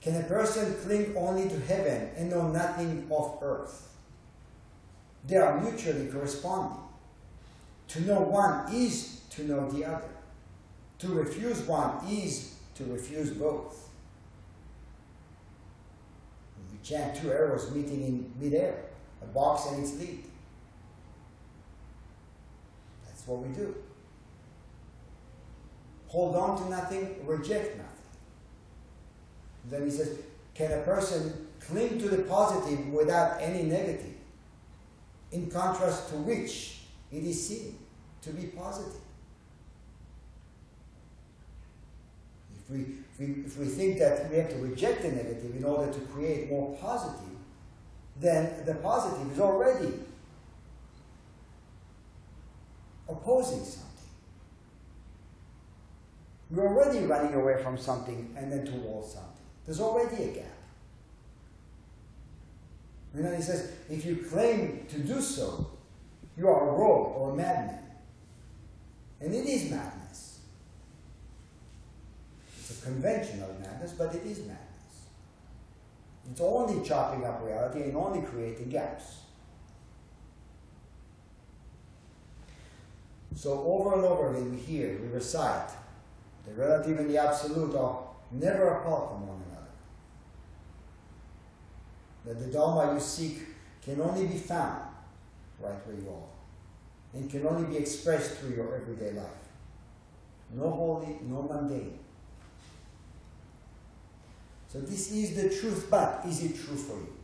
Can 0.00 0.16
a 0.16 0.22
person 0.24 0.74
cling 0.82 1.14
only 1.16 1.48
to 1.48 1.58
heaven 1.60 2.10
and 2.16 2.30
know 2.30 2.48
nothing 2.48 3.06
of 3.10 3.38
earth? 3.42 3.88
They 5.26 5.36
are 5.36 5.60
mutually 5.60 6.06
corresponding. 6.06 6.78
To 7.88 8.00
know 8.02 8.20
one 8.20 8.72
is 8.74 9.20
to 9.30 9.44
know 9.44 9.68
the 9.70 9.84
other. 9.84 10.08
To 11.00 11.08
refuse 11.08 11.60
one 11.62 12.04
is 12.08 12.54
to 12.78 12.84
refuse 12.84 13.30
both. 13.30 13.88
We 16.70 16.78
chant 16.82 17.16
two 17.16 17.30
arrows 17.30 17.74
meeting 17.74 18.02
in 18.02 18.32
midair, 18.40 18.84
a 19.20 19.26
box 19.26 19.66
and 19.66 19.82
its 19.82 19.98
lead. 19.98 20.22
That's 23.04 23.26
what 23.26 23.40
we 23.40 23.52
do. 23.54 23.74
Hold 26.06 26.36
on 26.36 26.62
to 26.62 26.70
nothing, 26.70 27.16
reject 27.26 27.76
nothing. 27.76 27.88
Then 29.68 29.84
he 29.84 29.90
says, 29.90 30.18
can 30.54 30.72
a 30.72 30.82
person 30.82 31.48
cling 31.60 31.98
to 31.98 32.08
the 32.08 32.22
positive 32.22 32.88
without 32.88 33.40
any 33.40 33.64
negative? 33.64 34.14
In 35.32 35.50
contrast 35.50 36.08
to 36.10 36.14
which 36.14 36.82
it 37.12 37.24
is 37.24 37.48
seen 37.48 37.76
to 38.22 38.30
be 38.30 38.44
positive. 38.44 39.00
If 42.68 42.76
we, 42.76 42.84
we, 43.18 43.32
if 43.46 43.56
we 43.56 43.66
think 43.66 43.98
that 43.98 44.30
we 44.30 44.36
have 44.36 44.50
to 44.50 44.56
reject 44.56 45.02
the 45.02 45.10
negative 45.10 45.56
in 45.56 45.64
order 45.64 45.92
to 45.92 46.00
create 46.00 46.50
more 46.50 46.76
positive, 46.76 47.36
then 48.20 48.64
the 48.66 48.74
positive 48.74 49.32
is 49.32 49.40
already 49.40 49.94
opposing 53.08 53.64
something. 53.64 53.84
We're 56.50 56.66
already 56.66 57.06
running 57.06 57.34
away 57.34 57.62
from 57.62 57.78
something 57.78 58.34
and 58.36 58.50
then 58.50 58.66
towards 58.66 59.12
something. 59.12 59.32
There's 59.66 59.80
already 59.80 60.24
a 60.24 60.28
gap. 60.28 60.44
And 63.14 63.24
then 63.24 63.36
he 63.36 63.42
says, 63.42 63.72
if 63.90 64.04
you 64.04 64.16
claim 64.16 64.86
to 64.88 64.98
do 64.98 65.20
so, 65.20 65.70
you 66.36 66.48
are 66.48 66.68
a 66.68 66.72
rogue 66.72 67.16
or 67.16 67.30
a 67.32 67.34
madman. 67.34 67.78
And 69.20 69.34
it 69.34 69.46
is 69.46 69.70
madness 69.70 69.97
conventional 72.88 73.54
madness, 73.60 73.92
but 73.92 74.14
it 74.14 74.24
is 74.24 74.38
madness. 74.38 74.58
It's 76.30 76.40
only 76.40 76.86
chopping 76.86 77.24
up 77.24 77.42
reality 77.44 77.82
and 77.82 77.96
only 77.96 78.22
creating 78.22 78.70
gaps. 78.70 79.18
So 83.36 83.62
over 83.62 83.94
and 83.94 84.04
over 84.04 84.30
again 84.30 84.50
we 84.50 84.58
hear, 84.58 84.98
we 85.00 85.08
recite 85.08 85.70
the 86.46 86.54
relative 86.54 86.98
and 86.98 87.10
the 87.10 87.18
absolute 87.18 87.76
are 87.76 88.00
never 88.32 88.68
apart 88.68 89.10
from 89.10 89.28
one 89.28 89.42
another. 89.46 89.72
That 92.24 92.44
the 92.44 92.52
Dharma 92.52 92.94
you 92.94 93.00
seek 93.00 93.40
can 93.82 94.00
only 94.00 94.26
be 94.26 94.38
found 94.38 94.82
right 95.60 95.86
where 95.86 95.96
you 95.96 96.08
are 96.08 97.18
and 97.18 97.30
can 97.30 97.46
only 97.46 97.68
be 97.68 97.76
expressed 97.76 98.38
through 98.38 98.54
your 98.56 98.74
everyday 98.74 99.12
life. 99.12 99.26
No 100.54 100.70
holy, 100.70 101.18
no 101.22 101.42
mundane. 101.42 101.97
So 104.68 104.80
this 104.80 105.10
is 105.12 105.34
the 105.34 105.48
truth, 105.48 105.88
but 105.90 106.22
is 106.26 106.44
it 106.44 106.54
true 106.54 106.76
for 106.76 106.96
you? 106.96 107.14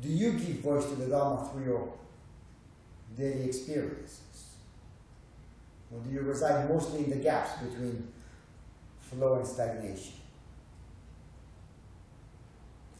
Do 0.00 0.08
you 0.08 0.32
give 0.32 0.60
voice 0.60 0.86
to 0.86 0.94
the 0.94 1.06
Dharma 1.06 1.48
through 1.48 1.64
your 1.64 1.92
daily 3.16 3.44
experiences? 3.44 4.56
Or 5.92 6.00
do 6.00 6.10
you 6.10 6.20
reside 6.20 6.68
mostly 6.68 7.04
in 7.04 7.10
the 7.10 7.16
gaps 7.16 7.62
between 7.62 8.08
flow 9.00 9.34
and 9.34 9.46
stagnation? 9.46 10.14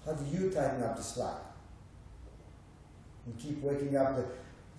How 0.04 0.12
do 0.12 0.25
you 0.25 0.50
tighten 0.50 0.83
up 0.83 0.97
the 0.97 1.02
slack? 1.02 1.40
And 3.25 3.38
keep 3.38 3.61
waking 3.61 3.97
up 3.97 4.16
the 4.16 4.26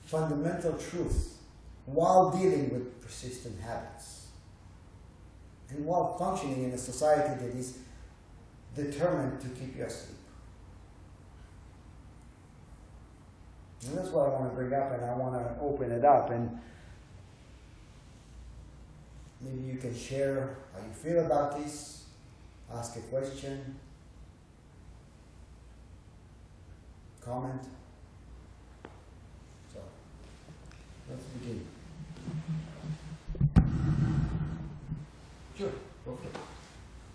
fundamental 0.05 0.73
truth 0.73 1.37
while 1.85 2.31
dealing 2.31 2.69
with 2.69 3.01
persistent 3.01 3.59
habits. 3.59 4.27
And 5.69 5.85
while 5.85 6.17
functioning 6.17 6.63
in 6.63 6.71
a 6.71 6.77
society 6.77 7.43
that 7.43 7.55
is 7.55 7.79
determined 8.77 9.41
to 9.41 9.47
keep 9.49 9.75
you 9.75 9.83
asleep. 9.83 10.15
And 13.85 13.97
that's 13.97 14.09
what 14.09 14.27
I 14.27 14.29
want 14.29 14.49
to 14.49 14.55
bring 14.55 14.73
up, 14.73 14.91
and 14.93 15.03
I 15.03 15.13
want 15.15 15.33
to 15.33 15.61
open 15.61 15.91
it 15.91 16.05
up. 16.05 16.29
And 16.29 16.59
maybe 19.41 19.61
you 19.63 19.77
can 19.77 19.95
share 19.95 20.57
how 20.73 20.79
you 20.85 20.93
feel 20.93 21.25
about 21.25 21.57
this, 21.57 22.05
ask 22.73 22.95
a 22.97 23.01
question, 23.01 23.75
comment. 27.23 27.61
So, 29.73 29.79
let's 31.09 31.23
begin. 31.23 31.65
Sure, 35.57 35.71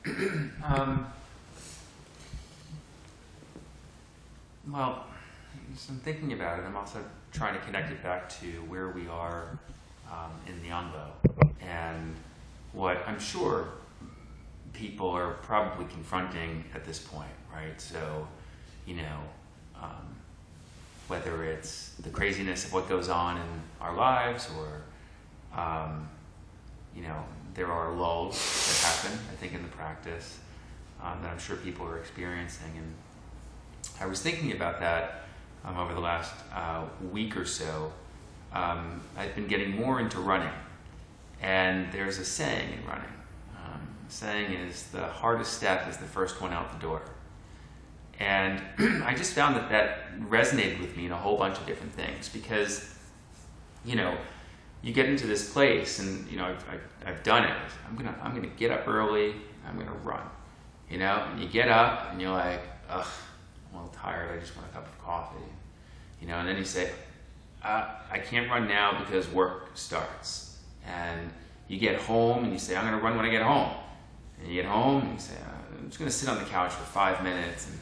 it. 0.04 0.40
Um, 0.64 1.12
well, 4.71 5.07
as 5.73 5.88
I'm 5.88 5.99
thinking 5.99 6.33
about 6.33 6.59
it, 6.59 6.64
I'm 6.64 6.76
also 6.76 7.04
trying 7.33 7.54
to 7.54 7.61
connect 7.61 7.90
it 7.90 8.02
back 8.02 8.28
to 8.40 8.47
where 8.69 8.88
we 8.88 9.09
are 9.09 9.59
um, 10.11 10.33
in 10.47 10.62
the 10.62 10.69
Ango 10.69 11.12
and 11.61 12.14
what 12.73 13.02
I'm 13.07 13.19
sure 13.19 13.69
people 14.73 15.11
are 15.11 15.35
probably 15.42 15.87
confronting 15.87 16.64
at 16.75 16.85
this 16.85 16.99
point, 16.99 17.31
right? 17.52 17.81
So, 17.81 18.26
you 18.87 18.97
know, 18.97 19.19
um, 19.81 20.16
whether 21.09 21.45
it's 21.45 21.95
the 22.00 22.11
craziness 22.11 22.64
of 22.64 22.73
what 22.73 22.88
goes 22.88 23.09
on 23.09 23.37
in 23.37 23.49
our 23.81 23.95
lives 23.95 24.49
or, 24.59 25.59
um, 25.59 26.09
you 26.97 27.02
know, 27.02 27.25
there 27.54 27.71
are 27.71 27.92
lulls 27.92 28.37
that 28.37 28.88
happen, 28.88 29.19
I 29.31 29.37
think, 29.37 29.54
in 29.54 29.62
the 29.62 29.69
practice 29.69 30.38
um, 31.02 31.19
that 31.23 31.31
I'm 31.31 31.38
sure 31.38 31.57
people 31.57 31.87
are 31.87 31.99
experiencing. 31.99 32.73
And 32.76 32.95
I 34.01 34.07
was 34.07 34.21
thinking 34.21 34.53
about 34.53 34.81
that 34.81 35.25
um, 35.65 35.77
over 35.79 35.95
the 35.95 36.01
last 36.01 36.35
uh, 36.55 36.85
week 37.11 37.37
or 37.37 37.45
so. 37.45 37.93
Um, 38.53 39.01
I've 39.17 39.35
been 39.35 39.47
getting 39.47 39.77
more 39.77 40.01
into 40.01 40.19
running, 40.19 40.53
and 41.41 41.91
there's 41.93 42.19
a 42.19 42.25
saying 42.25 42.73
in 42.73 42.87
running. 42.87 43.12
Um, 43.57 43.88
saying 44.09 44.53
is 44.53 44.88
the 44.88 45.07
hardest 45.07 45.55
step 45.55 45.88
is 45.88 45.97
the 45.97 46.07
first 46.07 46.40
one 46.40 46.53
out 46.53 46.73
the 46.73 46.79
door. 46.79 47.03
And 48.18 48.61
I 49.05 49.14
just 49.14 49.33
found 49.33 49.57
that 49.57 49.71
that 49.71 50.18
resonated 50.21 50.81
with 50.81 50.97
me 50.97 51.07
in 51.07 51.12
a 51.12 51.16
whole 51.16 51.38
bunch 51.38 51.59
of 51.59 51.66
different 51.66 51.92
things 51.92 52.29
because, 52.29 52.95
you 53.85 53.97
know, 53.97 54.16
you 54.83 54.92
get 54.92 55.07
into 55.07 55.27
this 55.27 55.53
place, 55.53 56.01
and 56.01 56.29
you 56.29 56.37
know, 56.37 56.45
I've, 56.45 56.64
I've, 56.68 56.83
I've 57.07 57.23
done 57.23 57.45
it. 57.45 57.57
I'm 57.88 57.97
gonna, 57.97 58.14
I'm 58.21 58.35
gonna 58.35 58.49
get 58.49 58.71
up 58.73 58.88
early. 58.88 59.35
I'm 59.66 59.79
gonna 59.79 59.92
run. 60.03 60.23
You 60.90 60.99
know, 60.99 61.25
and 61.31 61.40
you 61.40 61.49
get 61.49 61.68
up, 61.68 62.11
and 62.11 62.21
you're 62.21 62.33
like, 62.33 62.61
ugh, 62.90 63.07
I'm 63.73 63.79
a 63.79 63.83
little 63.85 63.99
tired. 63.99 64.37
I 64.37 64.41
just 64.41 64.57
want 64.57 64.69
a 64.69 64.73
cup 64.73 64.87
of 64.87 65.05
coffee. 65.05 65.39
You 66.21 66.29
know, 66.29 66.37
and 66.37 66.49
then 66.49 66.57
you 66.57 66.65
say, 66.65 66.91
uh, 67.65 67.89
I 68.11 68.19
can't 68.19 68.51
run 68.51 68.69
now 68.69 68.99
because 69.01 69.29
work 69.29 69.71
starts. 69.75 70.59
And 70.87 71.31
you 71.69 71.79
get 71.79 71.97
home, 72.01 72.45
and 72.45 72.53
you 72.53 72.59
say, 72.59 72.77
I'm 72.77 72.85
gonna 72.85 73.03
run 73.03 73.17
when 73.17 73.25
I 73.25 73.31
get 73.31 73.43
home. 73.43 73.71
And 74.39 74.49
you 74.49 74.63
get 74.63 74.71
home, 74.71 75.03
and 75.03 75.13
you 75.15 75.19
say, 75.19 75.35
uh, 75.35 75.79
I'm 75.79 75.87
just 75.87 75.99
gonna 75.99 76.11
sit 76.11 76.29
on 76.29 76.39
the 76.39 76.45
couch 76.45 76.73
for 76.73 76.85
five 76.85 77.23
minutes, 77.23 77.69
and 77.69 77.79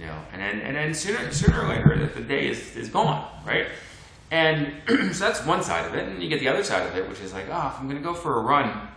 you 0.00 0.06
know, 0.06 0.16
and 0.32 0.40
then 0.40 0.60
and 0.60 0.76
then 0.76 0.94
sooner 0.94 1.30
sooner 1.32 1.62
or 1.62 1.68
later 1.68 2.06
the 2.14 2.20
day 2.20 2.48
is 2.48 2.76
is 2.76 2.88
gone, 2.88 3.26
right? 3.44 3.66
And 4.30 4.72
so 4.88 5.24
that's 5.24 5.44
one 5.44 5.62
side 5.62 5.86
of 5.86 5.94
it. 5.94 6.08
And 6.08 6.22
you 6.22 6.28
get 6.28 6.40
the 6.40 6.48
other 6.48 6.62
side 6.62 6.86
of 6.86 6.96
it, 6.96 7.08
which 7.08 7.20
is 7.20 7.32
like, 7.32 7.46
oh, 7.50 7.72
if 7.74 7.80
I'm 7.80 7.88
going 7.88 7.96
to 7.96 8.02
go 8.02 8.14
for 8.14 8.38
a 8.38 8.42
run, 8.42 8.88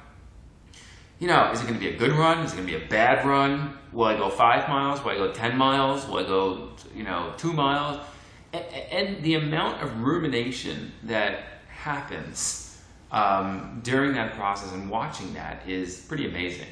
you 1.23 1.29
know, 1.29 1.51
is 1.53 1.62
it 1.62 1.63
going 1.63 1.75
to 1.75 1.79
be 1.79 1.88
a 1.88 1.97
good 1.97 2.12
run? 2.12 2.39
Is 2.39 2.51
it 2.51 2.57
going 2.57 2.67
to 2.67 2.77
be 2.77 2.86
a 2.86 2.89
bad 2.89 3.25
run? 3.25 3.77
Will 3.93 4.03
I 4.03 4.17
go 4.17 4.29
five 4.29 4.67
miles? 4.67 5.01
Will 5.01 5.12
I 5.12 5.15
go 5.15 5.31
10 5.31 5.55
miles? 5.55 6.05
Will 6.05 6.17
I 6.17 6.23
go, 6.23 6.71
you 6.93 7.05
know, 7.05 7.33
two 7.38 7.53
miles? 7.53 8.05
And, 8.51 9.23
the 9.23 9.36
amount 9.36 9.81
of 9.81 10.01
rumination 10.01 10.91
that 11.03 11.45
happens 11.69 12.77
um, 13.09 13.79
during 13.86 14.12
that 14.15 14.33
process 14.33 14.73
and 14.73 14.89
watching 14.89 15.33
that 15.36 15.65
is 15.65 16.01
pretty 16.01 16.27
amazing. 16.27 16.67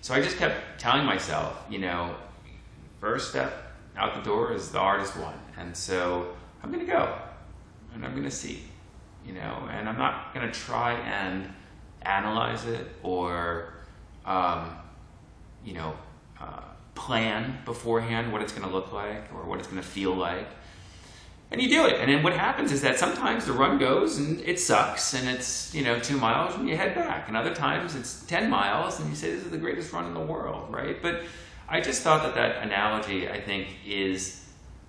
So 0.00 0.12
I 0.12 0.20
just 0.20 0.38
kept 0.38 0.80
telling 0.80 1.06
myself, 1.06 1.64
you 1.70 1.78
know, 1.78 2.16
first 3.00 3.30
step 3.30 3.76
out 3.96 4.16
the 4.16 4.22
door 4.22 4.52
is 4.52 4.72
the 4.72 4.80
hardest 4.80 5.16
one. 5.16 5.38
And 5.56 5.74
so 5.76 6.34
I'm 6.64 6.72
going 6.72 6.84
to 6.84 6.92
go 6.92 7.16
and 7.94 8.04
I'm 8.04 8.10
going 8.10 8.24
to 8.24 8.30
see, 8.32 8.64
you 9.24 9.34
know, 9.34 9.68
and 9.70 9.88
I'm 9.88 9.98
not 9.98 10.34
going 10.34 10.50
to 10.50 10.52
try 10.52 10.94
and 10.94 11.48
analyze 12.02 12.66
it 12.66 12.88
or, 13.04 13.70
um, 14.24 14.76
you 15.64 15.74
know, 15.74 15.94
uh, 16.40 16.62
plan 16.94 17.58
beforehand 17.64 18.32
what 18.32 18.42
it's 18.42 18.52
going 18.52 18.66
to 18.66 18.72
look 18.72 18.92
like 18.92 19.32
or 19.34 19.44
what 19.44 19.58
it's 19.58 19.68
going 19.68 19.80
to 19.80 19.86
feel 19.86 20.14
like. 20.14 20.48
And 21.50 21.60
you 21.62 21.68
do 21.68 21.86
it. 21.86 22.00
And 22.00 22.10
then 22.10 22.22
what 22.22 22.32
happens 22.32 22.72
is 22.72 22.80
that 22.82 22.98
sometimes 22.98 23.46
the 23.46 23.52
run 23.52 23.78
goes 23.78 24.18
and 24.18 24.40
it 24.40 24.58
sucks 24.58 25.14
and 25.14 25.28
it's, 25.28 25.74
you 25.74 25.84
know, 25.84 26.00
two 26.00 26.16
miles 26.16 26.54
and 26.54 26.68
you 26.68 26.76
head 26.76 26.94
back. 26.94 27.28
And 27.28 27.36
other 27.36 27.54
times 27.54 27.94
it's 27.94 28.24
10 28.26 28.50
miles 28.50 28.98
and 28.98 29.08
you 29.08 29.14
say, 29.14 29.32
this 29.32 29.44
is 29.44 29.50
the 29.50 29.58
greatest 29.58 29.92
run 29.92 30.06
in 30.06 30.14
the 30.14 30.20
world, 30.20 30.72
right? 30.72 31.00
But 31.00 31.22
I 31.68 31.80
just 31.80 32.02
thought 32.02 32.22
that 32.22 32.34
that 32.34 32.62
analogy, 32.64 33.28
I 33.28 33.40
think, 33.40 33.68
is 33.86 34.44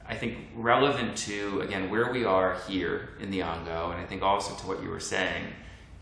I 0.07 0.15
think 0.15 0.37
relevant 0.55 1.17
to 1.17 1.61
again 1.61 1.89
where 1.89 2.11
we 2.11 2.25
are 2.25 2.57
here 2.67 3.09
in 3.19 3.31
the 3.31 3.41
Ango, 3.41 3.91
and 3.91 3.99
I 3.99 4.05
think 4.05 4.21
also 4.21 4.53
to 4.55 4.67
what 4.67 4.83
you 4.83 4.89
were 4.89 4.99
saying, 4.99 5.45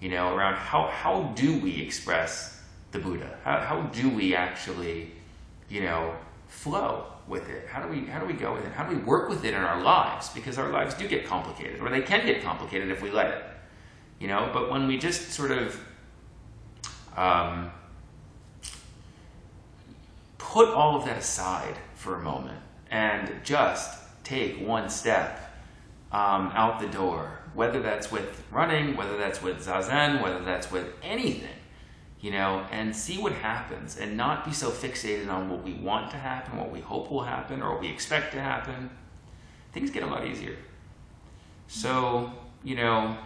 you 0.02 0.10
know, 0.10 0.36
around 0.36 0.56
how 0.56 0.88
how 0.88 1.32
do 1.36 1.58
we 1.60 1.82
express 1.82 2.62
the 2.94 3.00
Buddha? 3.00 3.38
How 3.44 3.60
how 3.60 3.82
do 3.82 4.10
we 4.10 4.36
actually, 4.36 5.12
you 5.70 5.82
know, 5.82 6.16
flow 6.48 7.08
with 7.28 7.50
it? 7.50 7.68
How 7.68 7.82
do 7.82 7.90
we 7.90 8.06
how 8.06 8.20
do 8.20 8.26
we 8.26 8.34
go 8.34 8.54
with 8.54 8.66
it? 8.66 8.72
How 8.72 8.86
do 8.86 8.96
we 8.96 9.02
work 9.02 9.28
with 9.28 9.44
it 9.44 9.54
in 9.54 9.60
our 9.60 9.82
lives? 9.82 10.30
Because 10.30 10.58
our 10.58 10.70
lives 10.70 10.94
do 10.94 11.08
get 11.08 11.26
complicated, 11.26 11.82
or 11.82 11.90
they 11.90 12.02
can 12.02 12.26
get 12.26 12.42
complicated 12.42 12.90
if 12.90 13.02
we 13.02 13.12
let 13.12 13.28
it, 13.28 13.44
you 14.20 14.28
know. 14.28 14.50
But 14.54 14.72
when 14.72 14.88
we 14.88 14.98
just 14.98 15.32
sort 15.32 15.52
of 15.52 15.80
um, 17.18 17.72
put 20.38 20.70
all 20.70 20.96
of 20.96 21.06
that 21.06 21.18
aside 21.18 21.76
for 21.96 22.16
a 22.16 22.22
moment 22.22 22.60
and 22.92 23.32
just 23.44 24.00
take 24.24 24.66
one 24.66 24.90
step 24.90 25.40
um, 26.12 26.52
out 26.54 26.80
the 26.80 26.88
door, 26.88 27.40
whether 27.56 27.82
that's 27.82 28.12
with 28.12 28.44
running, 28.52 28.96
whether 28.96 29.18
that's 29.18 29.42
with 29.42 29.66
zazen, 29.66 30.22
whether 30.22 30.44
that's 30.44 30.72
with 30.72 30.88
anything, 31.02 31.50
you 32.24 32.32
know, 32.32 32.66
and 32.72 32.96
see 32.96 33.18
what 33.18 33.34
happens 33.34 33.98
and 33.98 34.16
not 34.16 34.46
be 34.46 34.54
so 34.54 34.72
fixated 34.72 35.30
on 35.30 35.50
what 35.50 35.62
we 35.62 35.74
want 35.74 36.10
to 36.10 36.16
happen, 36.16 36.58
what 36.58 36.72
we 36.72 36.80
hope 36.80 37.12
will 37.12 37.24
happen, 37.24 37.62
or 37.62 37.74
what 37.74 37.82
we 37.82 37.90
expect 37.90 38.32
to 38.32 38.40
happen. 38.40 38.90
Things 39.74 39.92
get 39.92 40.04
a 40.04 40.06
lot 40.06 40.26
easier. 40.26 40.56
So, 41.68 42.32
you 42.64 42.78
know, 42.78 43.18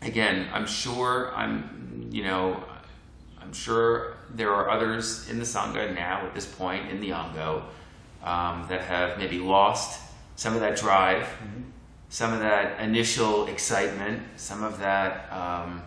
again, 0.00 0.48
I'm 0.54 0.66
sure 0.66 1.34
I'm, 1.36 2.08
you 2.10 2.24
know, 2.24 2.64
I'm 3.38 3.52
sure 3.52 4.16
there 4.30 4.54
are 4.54 4.70
others 4.70 5.28
in 5.28 5.38
the 5.38 5.44
Sangha 5.44 5.94
now 5.94 6.24
at 6.24 6.34
this 6.34 6.46
point 6.46 6.90
in 6.90 6.98
the 6.98 7.12
Ango 7.12 7.62
um, 8.24 8.64
that 8.70 8.80
have 8.80 9.18
maybe 9.18 9.38
lost 9.38 10.00
some 10.36 10.54
of 10.54 10.60
that 10.60 10.78
drive, 10.78 11.24
mm-hmm. 11.24 11.64
some 12.08 12.32
of 12.32 12.40
that 12.40 12.80
initial 12.80 13.48
excitement, 13.48 14.22
some 14.36 14.62
of 14.62 14.78
that 14.78 15.30
um, 15.30 15.82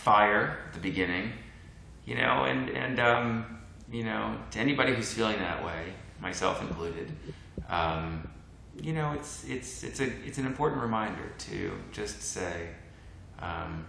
fire 0.00 0.58
at 0.66 0.72
the 0.72 0.80
beginning, 0.80 1.32
you 2.06 2.14
know, 2.14 2.44
and, 2.44 2.70
and 2.70 2.98
um, 2.98 3.58
you 3.92 4.04
know, 4.04 4.36
to 4.50 4.58
anybody 4.58 4.94
who's 4.94 5.12
feeling 5.12 5.38
that 5.38 5.64
way, 5.64 5.92
myself 6.20 6.60
included, 6.62 7.10
um, 7.68 8.28
you 8.80 8.92
know, 8.92 9.12
it's, 9.12 9.44
it's, 9.44 9.82
it's, 9.84 10.00
a, 10.00 10.06
it's 10.26 10.38
an 10.38 10.46
important 10.46 10.80
reminder 10.80 11.32
to 11.38 11.72
just 11.92 12.22
say, 12.22 12.68
um, 13.40 13.84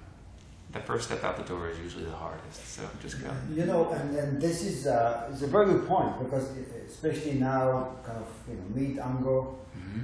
the 0.71 0.79
first 0.79 1.05
step 1.05 1.23
out 1.23 1.35
the 1.37 1.43
door 1.43 1.69
is 1.69 1.77
usually 1.79 2.05
the 2.05 2.11
hardest. 2.11 2.65
So 2.75 2.81
just 3.01 3.21
go. 3.21 3.29
You 3.53 3.65
know, 3.65 3.91
and, 3.91 4.15
and 4.15 4.41
this 4.41 4.63
is 4.63 4.87
uh, 4.87 5.29
is 5.33 5.43
a 5.43 5.47
very 5.47 5.65
good 5.65 5.85
point 5.85 6.17
because 6.23 6.49
especially 6.87 7.33
now, 7.33 7.95
kind 8.05 8.17
of 8.17 8.29
you 8.47 8.55
know, 8.55 8.63
meet 8.73 8.97
Ango, 8.97 9.59
hmm 9.73 10.01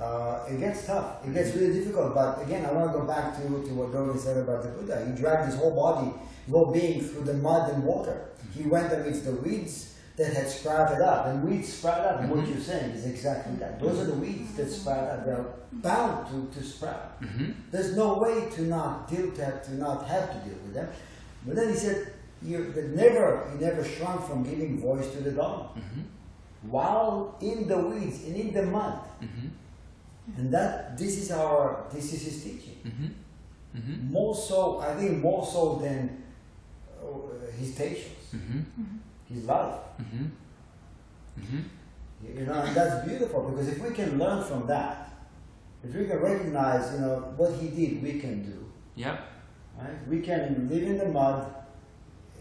uh, 0.00 0.44
it 0.48 0.58
gets 0.60 0.86
tough. 0.86 1.26
It 1.26 1.34
gets 1.34 1.54
really 1.56 1.72
difficult. 1.74 2.14
But 2.14 2.42
again, 2.42 2.64
I 2.64 2.72
want 2.72 2.92
to 2.92 2.98
go 2.98 3.04
back 3.04 3.34
to, 3.36 3.42
to 3.42 3.72
what 3.74 3.92
Dogen 3.92 4.18
said 4.18 4.36
about 4.38 4.62
the 4.62 4.68
Buddha. 4.70 5.04
He 5.06 5.20
dragged 5.20 5.46
his 5.46 5.56
whole 5.56 5.74
body, 5.74 6.12
whole 6.50 6.72
being 6.72 7.00
through 7.00 7.24
the 7.24 7.34
mud 7.34 7.72
and 7.72 7.84
water. 7.84 8.26
He 8.54 8.62
went 8.64 8.92
amidst 8.92 9.24
the 9.24 9.32
weeds 9.32 9.94
that 10.16 10.32
had 10.34 10.48
sprouted 10.48 11.00
up, 11.00 11.26
and 11.26 11.44
weeds 11.48 11.72
sprout 11.72 12.04
up. 12.04 12.20
And 12.20 12.30
what 12.30 12.46
you're 12.48 12.58
saying 12.58 12.90
is 12.90 13.06
exactly 13.06 13.54
that. 13.56 13.80
Those 13.80 14.00
are 14.00 14.04
the 14.06 14.14
weeds 14.14 14.54
that 14.56 14.68
sprout 14.68 15.08
up. 15.10 15.24
They're 15.24 15.46
bound 15.72 16.26
to, 16.30 16.58
to 16.58 16.64
sprout. 16.66 17.16
hmm 17.20 17.52
There's 17.70 17.96
no 17.96 18.18
way 18.18 18.48
to 18.56 18.62
not 18.62 19.08
deal 19.08 19.30
to, 19.30 19.44
have, 19.44 19.64
to 19.66 19.74
not 19.74 20.06
have 20.08 20.32
to 20.32 20.48
deal 20.48 20.58
with 20.64 20.74
them. 20.74 20.88
But 21.46 21.54
then 21.56 21.68
he 21.68 21.74
said, 21.76 22.14
you, 22.42 22.72
never 22.94 23.48
he 23.52 23.64
never 23.64 23.82
shrunk 23.84 24.24
from 24.28 24.44
giving 24.44 24.78
voice 24.80 25.10
to 25.12 25.20
the 25.20 25.32
Dharma 25.32 25.70
hmm 25.74 26.02
while 26.62 27.36
in 27.40 27.68
the 27.68 27.78
weeds 27.78 28.24
and 28.24 28.34
in 28.34 28.52
the 28.52 28.64
mud. 28.64 28.98
And 30.36 30.52
that 30.52 30.96
this 30.98 31.18
is 31.18 31.30
our 31.30 31.84
this 31.92 32.12
is 32.12 32.22
his 32.22 32.42
teaching. 32.44 32.78
hmm 32.84 33.78
hmm 33.80 34.12
More 34.12 34.34
so, 34.34 34.80
I 34.80 34.94
think, 34.94 35.18
more 35.22 35.44
so 35.46 35.76
than 35.76 36.22
uh, 37.02 37.50
his 37.58 37.72
patience, 37.74 38.30
hmm 38.32 38.60
his 39.28 39.44
love. 39.44 39.80
hmm 39.96 40.26
hmm 41.40 41.60
You 42.22 42.46
know, 42.46 42.54
and 42.54 42.74
that's 42.76 43.06
beautiful 43.06 43.50
because 43.50 43.68
if 43.68 43.78
we 43.80 43.90
can 43.94 44.18
learn 44.18 44.42
from 44.44 44.66
that, 44.66 45.10
if 45.84 45.94
we 45.94 46.06
can 46.06 46.18
recognize, 46.18 46.92
you 46.94 47.00
know, 47.00 47.32
what 47.36 47.52
he 47.54 47.68
did, 47.68 48.02
we 48.02 48.18
can 48.18 48.42
do. 48.42 48.58
Yep. 48.96 49.20
Right? 49.78 50.08
We 50.08 50.20
can 50.20 50.68
live 50.68 50.82
in 50.82 50.98
the 50.98 51.06
mud, 51.08 51.54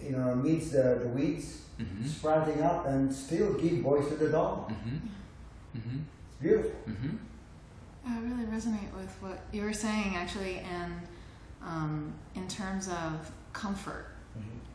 you 0.01 0.11
know, 0.11 0.29
amidst 0.31 0.71
the, 0.71 0.99
the 1.03 1.09
weeds, 1.09 1.61
hmm 1.77 2.05
sprouting 2.07 2.61
up, 2.63 2.87
and 2.87 3.13
still 3.13 3.53
give 3.53 3.79
voice 3.79 4.07
to 4.09 4.15
the 4.15 4.29
Dharma. 4.29 4.63
hmm 4.63 4.97
hmm 5.77 5.99
It's 6.29 6.37
beautiful. 6.41 6.71
I 8.07 8.19
really 8.19 8.45
resonate 8.45 8.93
with 8.95 9.15
what 9.19 9.39
you 9.51 9.63
were 9.63 9.73
saying, 9.73 10.15
actually, 10.15 10.59
and 10.59 10.93
um, 11.63 12.13
in 12.35 12.47
terms 12.47 12.87
of 12.87 13.31
comfort. 13.53 14.07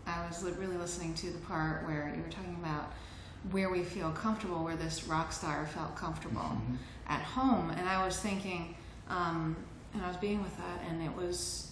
I 0.06 0.26
was 0.26 0.42
really 0.58 0.76
listening 0.76 1.14
to 1.14 1.30
the 1.30 1.38
part 1.38 1.86
where 1.86 2.12
you 2.16 2.22
were 2.22 2.28
talking 2.28 2.56
about 2.60 2.92
where 3.52 3.70
we 3.70 3.84
feel 3.84 4.10
comfortable, 4.10 4.64
where 4.64 4.76
this 4.76 5.04
rock 5.04 5.32
star 5.32 5.64
felt 5.66 5.94
comfortable 5.94 6.40
Mhm. 6.40 6.76
at 7.06 7.22
home, 7.22 7.70
and 7.70 7.88
I 7.88 8.04
was 8.04 8.18
thinking, 8.18 8.74
um, 9.08 9.56
and 9.94 10.02
I 10.04 10.08
was 10.08 10.16
being 10.16 10.42
with 10.42 10.56
that, 10.56 10.80
and 10.88 11.00
it 11.02 11.14
was, 11.14 11.70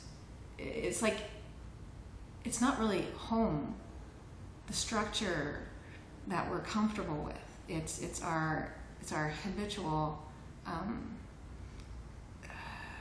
it's 0.59 1.03
like, 1.03 1.29
it's 2.45 2.61
not 2.61 2.79
really 2.79 3.07
home. 3.17 3.75
The 4.69 4.73
structure 4.73 5.67
that 6.29 6.49
we're 6.49 6.61
comfortable 6.61 7.25
with, 7.25 7.41
it's 7.69 7.99
it's 7.99 8.23
our 8.23 8.73
it's 9.01 9.11
our 9.13 9.31
habitual 9.43 10.23
um, 10.67 11.17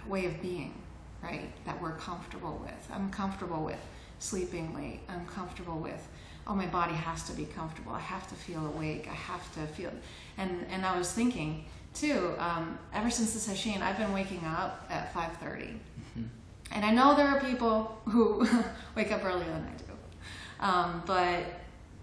way 0.09 0.25
of 0.25 0.41
being, 0.41 0.73
right? 1.21 1.51
That 1.65 1.81
we're 1.81 1.95
comfortable 1.95 2.59
with. 2.63 2.89
I'm 2.91 3.09
comfortable 3.11 3.63
with 3.63 3.79
sleeping 4.19 4.73
late. 4.73 5.01
I'm 5.07 5.25
comfortable 5.27 5.79
with, 5.79 6.07
oh, 6.47 6.55
my 6.55 6.65
body 6.67 6.95
has 6.95 7.23
to 7.23 7.33
be 7.33 7.45
comfortable. 7.45 7.93
I 7.93 7.99
have 7.99 8.27
to 8.29 8.35
feel 8.35 8.65
awake. 8.65 9.07
I 9.09 9.15
have 9.15 9.53
to 9.55 9.67
feel, 9.67 9.91
and 10.37 10.65
and 10.69 10.85
I 10.85 10.97
was 10.97 11.11
thinking 11.11 11.65
too. 11.93 12.33
Um, 12.37 12.77
ever 12.93 13.09
since 13.09 13.33
the 13.33 13.39
session, 13.39 13.81
I've 13.81 13.97
been 13.97 14.13
waking 14.13 14.43
up 14.45 14.85
at 14.89 15.13
5:30, 15.13 15.77
hmm 16.13 16.23
and 16.71 16.85
I 16.85 16.91
know 16.91 17.15
there 17.15 17.27
are 17.27 17.39
people 17.39 17.99
who 18.05 18.47
wake 18.95 19.11
up 19.11 19.25
earlier 19.25 19.49
than 19.49 19.65
I 19.65 19.77
do, 19.77 20.65
um, 20.67 21.03
but 21.05 21.43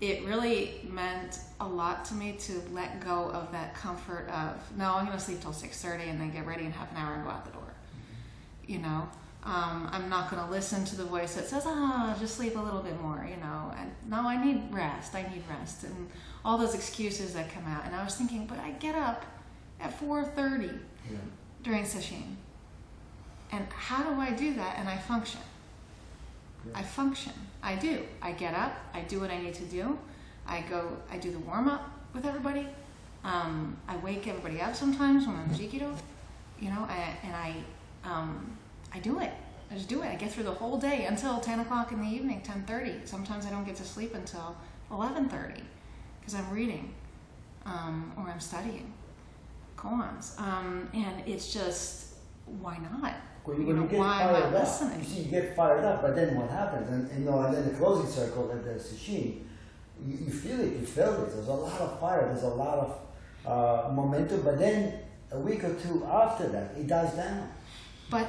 it 0.01 0.25
really 0.25 0.81
meant 0.90 1.38
a 1.61 1.66
lot 1.66 2.05
to 2.07 2.14
me 2.14 2.33
to 2.33 2.61
let 2.73 3.01
go 3.01 3.31
of 3.31 3.51
that 3.53 3.75
comfort 3.75 4.29
of 4.29 4.57
no, 4.77 4.95
I'm 4.95 5.07
going 5.07 5.16
to 5.16 5.25
sleep 5.25 5.40
till 5.40 5.53
6:30 5.53 6.11
and 6.11 6.21
then 6.21 6.31
get 6.31 6.47
ready 6.47 6.64
in 6.64 6.73
half 6.73 6.90
an 6.90 6.99
hour 6.99 7.14
and 7.14 7.25
go 7.25 7.31
out 7.31 7.45
the 7.45 7.53
door. 7.53 7.65
You 8.66 8.79
know, 8.79 9.09
um, 9.44 9.88
I'm 9.92 10.09
not 10.09 10.31
going 10.31 10.44
to 10.44 10.50
listen 10.50 10.85
to 10.87 10.96
the 10.96 11.05
voice 11.05 11.35
that 11.37 11.46
says, 11.46 11.64
"Ah, 11.66 12.16
just 12.18 12.37
sleep 12.37 12.57
a 12.57 12.61
little 12.61 12.83
bit 12.83 13.00
more." 13.00 13.26
You 13.29 13.37
know, 13.37 13.72
and 13.79 13.90
no, 14.09 14.29
I 14.29 14.42
need 14.42 14.62
rest. 14.72 15.14
I 15.14 15.22
need 15.22 15.42
rest, 15.48 15.85
and 15.85 16.09
all 16.44 16.59
those 16.59 16.74
excuses 16.74 17.35
that 17.35 17.52
come 17.52 17.64
out. 17.66 17.85
And 17.87 17.94
I 17.94 18.05
was 18.05 18.14
thinking, 18.16 18.46
but 18.46 18.59
I 18.59 18.70
get 18.72 18.94
up 18.94 19.24
at 19.81 19.92
4:30 20.00 20.66
Yeah. 21.11 21.18
during 21.62 21.85
session. 21.85 22.37
And 23.52 23.66
how 23.72 24.02
do 24.02 24.20
I 24.20 24.31
do 24.31 24.55
that? 24.55 24.76
And 24.79 24.88
I 24.88 24.96
function. 24.96 25.40
Yeah. 26.66 26.79
I 26.79 26.83
function. 26.83 27.33
I 27.62 27.76
do. 27.76 28.02
I 28.20 28.33
get 28.33 28.55
up. 28.55 28.72
I 28.92 29.02
do 29.02 29.20
what 29.20 29.31
I 29.31 29.38
need 29.40 29.55
to 29.55 29.64
do. 29.64 29.96
I 30.46 30.62
go. 30.62 30.96
I 31.11 31.18
do 31.18 31.31
the 31.31 31.38
warm 31.38 31.68
up 31.68 31.88
with 32.12 32.26
everybody. 32.26 32.66
Um, 33.24 33.76
I 33.88 33.96
wake 33.98 34.26
everybody 34.29 34.61
up 34.61 34.74
sometimes 34.76 35.26
when 35.26 35.37
I'm 35.37 35.50
Jikido, 35.50 35.96
you 36.61 36.70
know, 36.70 36.87
I, 36.88 37.16
and 37.24 37.35
I, 37.35 37.57
um, 38.07 38.57
I 38.95 38.99
do 39.01 39.21
it. 39.21 39.33
I 39.71 39.75
just 39.75 39.88
do 39.88 40.03
it. 40.03 40.07
I 40.07 40.14
get 40.14 40.31
through 40.33 40.45
the 40.45 40.53
whole 40.55 40.79
day 40.79 41.07
until 41.07 41.40
10 41.40 41.61
o'clock 41.61 41.90
in 41.92 42.01
the 42.01 42.07
evening, 42.09 42.40
10:30. 42.42 43.07
Sometimes 43.07 43.47
I 43.47 43.51
don't 43.51 43.64
get 43.64 43.77
to 43.77 43.85
sleep 43.85 44.14
until 44.14 44.57
11:30 44.90 45.61
because 46.21 46.35
I'm 46.35 46.49
reading 46.51 46.95
um, 47.64 48.12
or 48.16 48.29
I'm 48.31 48.40
studying 48.40 48.92
koans. 49.77 50.38
Um, 50.40 50.88
and 50.95 51.27
it's 51.27 51.53
just 51.53 52.14
why 52.61 52.79
not? 52.79 53.14
When, 53.45 53.66
You 53.66 53.75
know, 53.75 53.83
you 53.83 53.88
get 53.88 53.99
why 53.99 54.23
am 54.23 54.35
I 54.35 54.40
up, 54.42 54.53
listening? 54.53 55.01
you 55.01 55.05
see, 55.05 55.21
you 55.23 55.31
get 55.31 55.57
fired 55.57 55.85
up, 55.85 56.03
but 56.03 56.14
then 56.16 56.37
what 56.37 56.51
happens? 56.51 56.88
And, 56.90 57.11
and 57.11 57.25
you 57.25 57.31
know, 57.31 57.40
and 57.40 57.55
then 57.55 57.64
the 57.69 57.75
closing 57.79 58.11
circle 58.11 58.51
at 58.53 58.62
the 58.64 58.71
sesshin, 58.71 59.38
you, 60.05 60.19
you 60.27 60.31
feel 60.33 60.61
it, 60.61 60.73
you 60.81 60.87
feel 60.87 61.12
it. 61.25 61.31
There's 61.35 61.49
a 61.49 61.53
lot 61.53 61.81
of 61.81 62.01
fire, 62.01 62.27
there's 62.27 62.42
a 62.45 62.49
lot 62.49 62.79
of 62.79 63.88
uh, 63.88 63.92
momentum, 63.92 64.42
but 64.42 64.59
then 64.59 65.01
a 65.33 65.38
week 65.38 65.62
or 65.64 65.75
two 65.75 66.05
after 66.07 66.49
that, 66.49 66.73
it 66.77 66.87
dies 66.87 67.14
down. 67.14 67.49
But, 68.11 68.29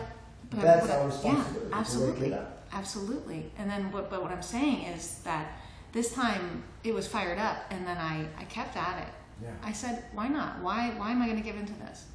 but 0.50 0.62
That's 0.62 0.88
what 0.88 0.92
our 0.98 1.06
responsibility 1.08 1.70
Yeah, 1.70 1.78
absolutely, 1.80 2.38
absolutely. 2.74 3.52
And 3.58 3.70
then 3.70 3.92
what? 3.92 4.10
But 4.10 4.22
what 4.24 4.32
I'm 4.32 4.42
saying 4.42 4.84
is 4.86 5.20
that 5.24 5.52
this 5.92 6.13
time 6.13 6.63
it 6.84 6.94
was 6.94 7.08
fired 7.08 7.38
up, 7.38 7.58
and 7.70 7.86
then 7.86 7.98
I 7.98 8.26
I 8.40 8.44
kept 8.46 8.76
at 8.78 9.00
it. 9.04 9.13
Yeah. 9.44 9.50
I 9.63 9.72
said, 9.72 10.06
why 10.13 10.28
not? 10.28 10.60
Why 10.62 10.90
why 10.98 11.12
am 11.12 11.22
I 11.22 11.26
going 11.28 11.38
to 11.38 11.44
give 11.44 11.56
into 11.58 11.74
this? 11.74 12.06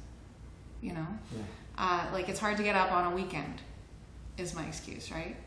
You 0.81 0.93
know, 0.93 1.07
Yeah. 1.31 1.43
uh, 1.77 2.13
like 2.13 2.27
it's 2.27 2.39
hard 2.39 2.57
to 2.57 2.63
get 2.63 2.75
up 2.75 2.91
on 2.91 3.13
a 3.13 3.15
weekend, 3.15 3.61
is 4.37 4.53
my 4.53 4.65
excuse, 4.65 5.11
right? 5.11 5.37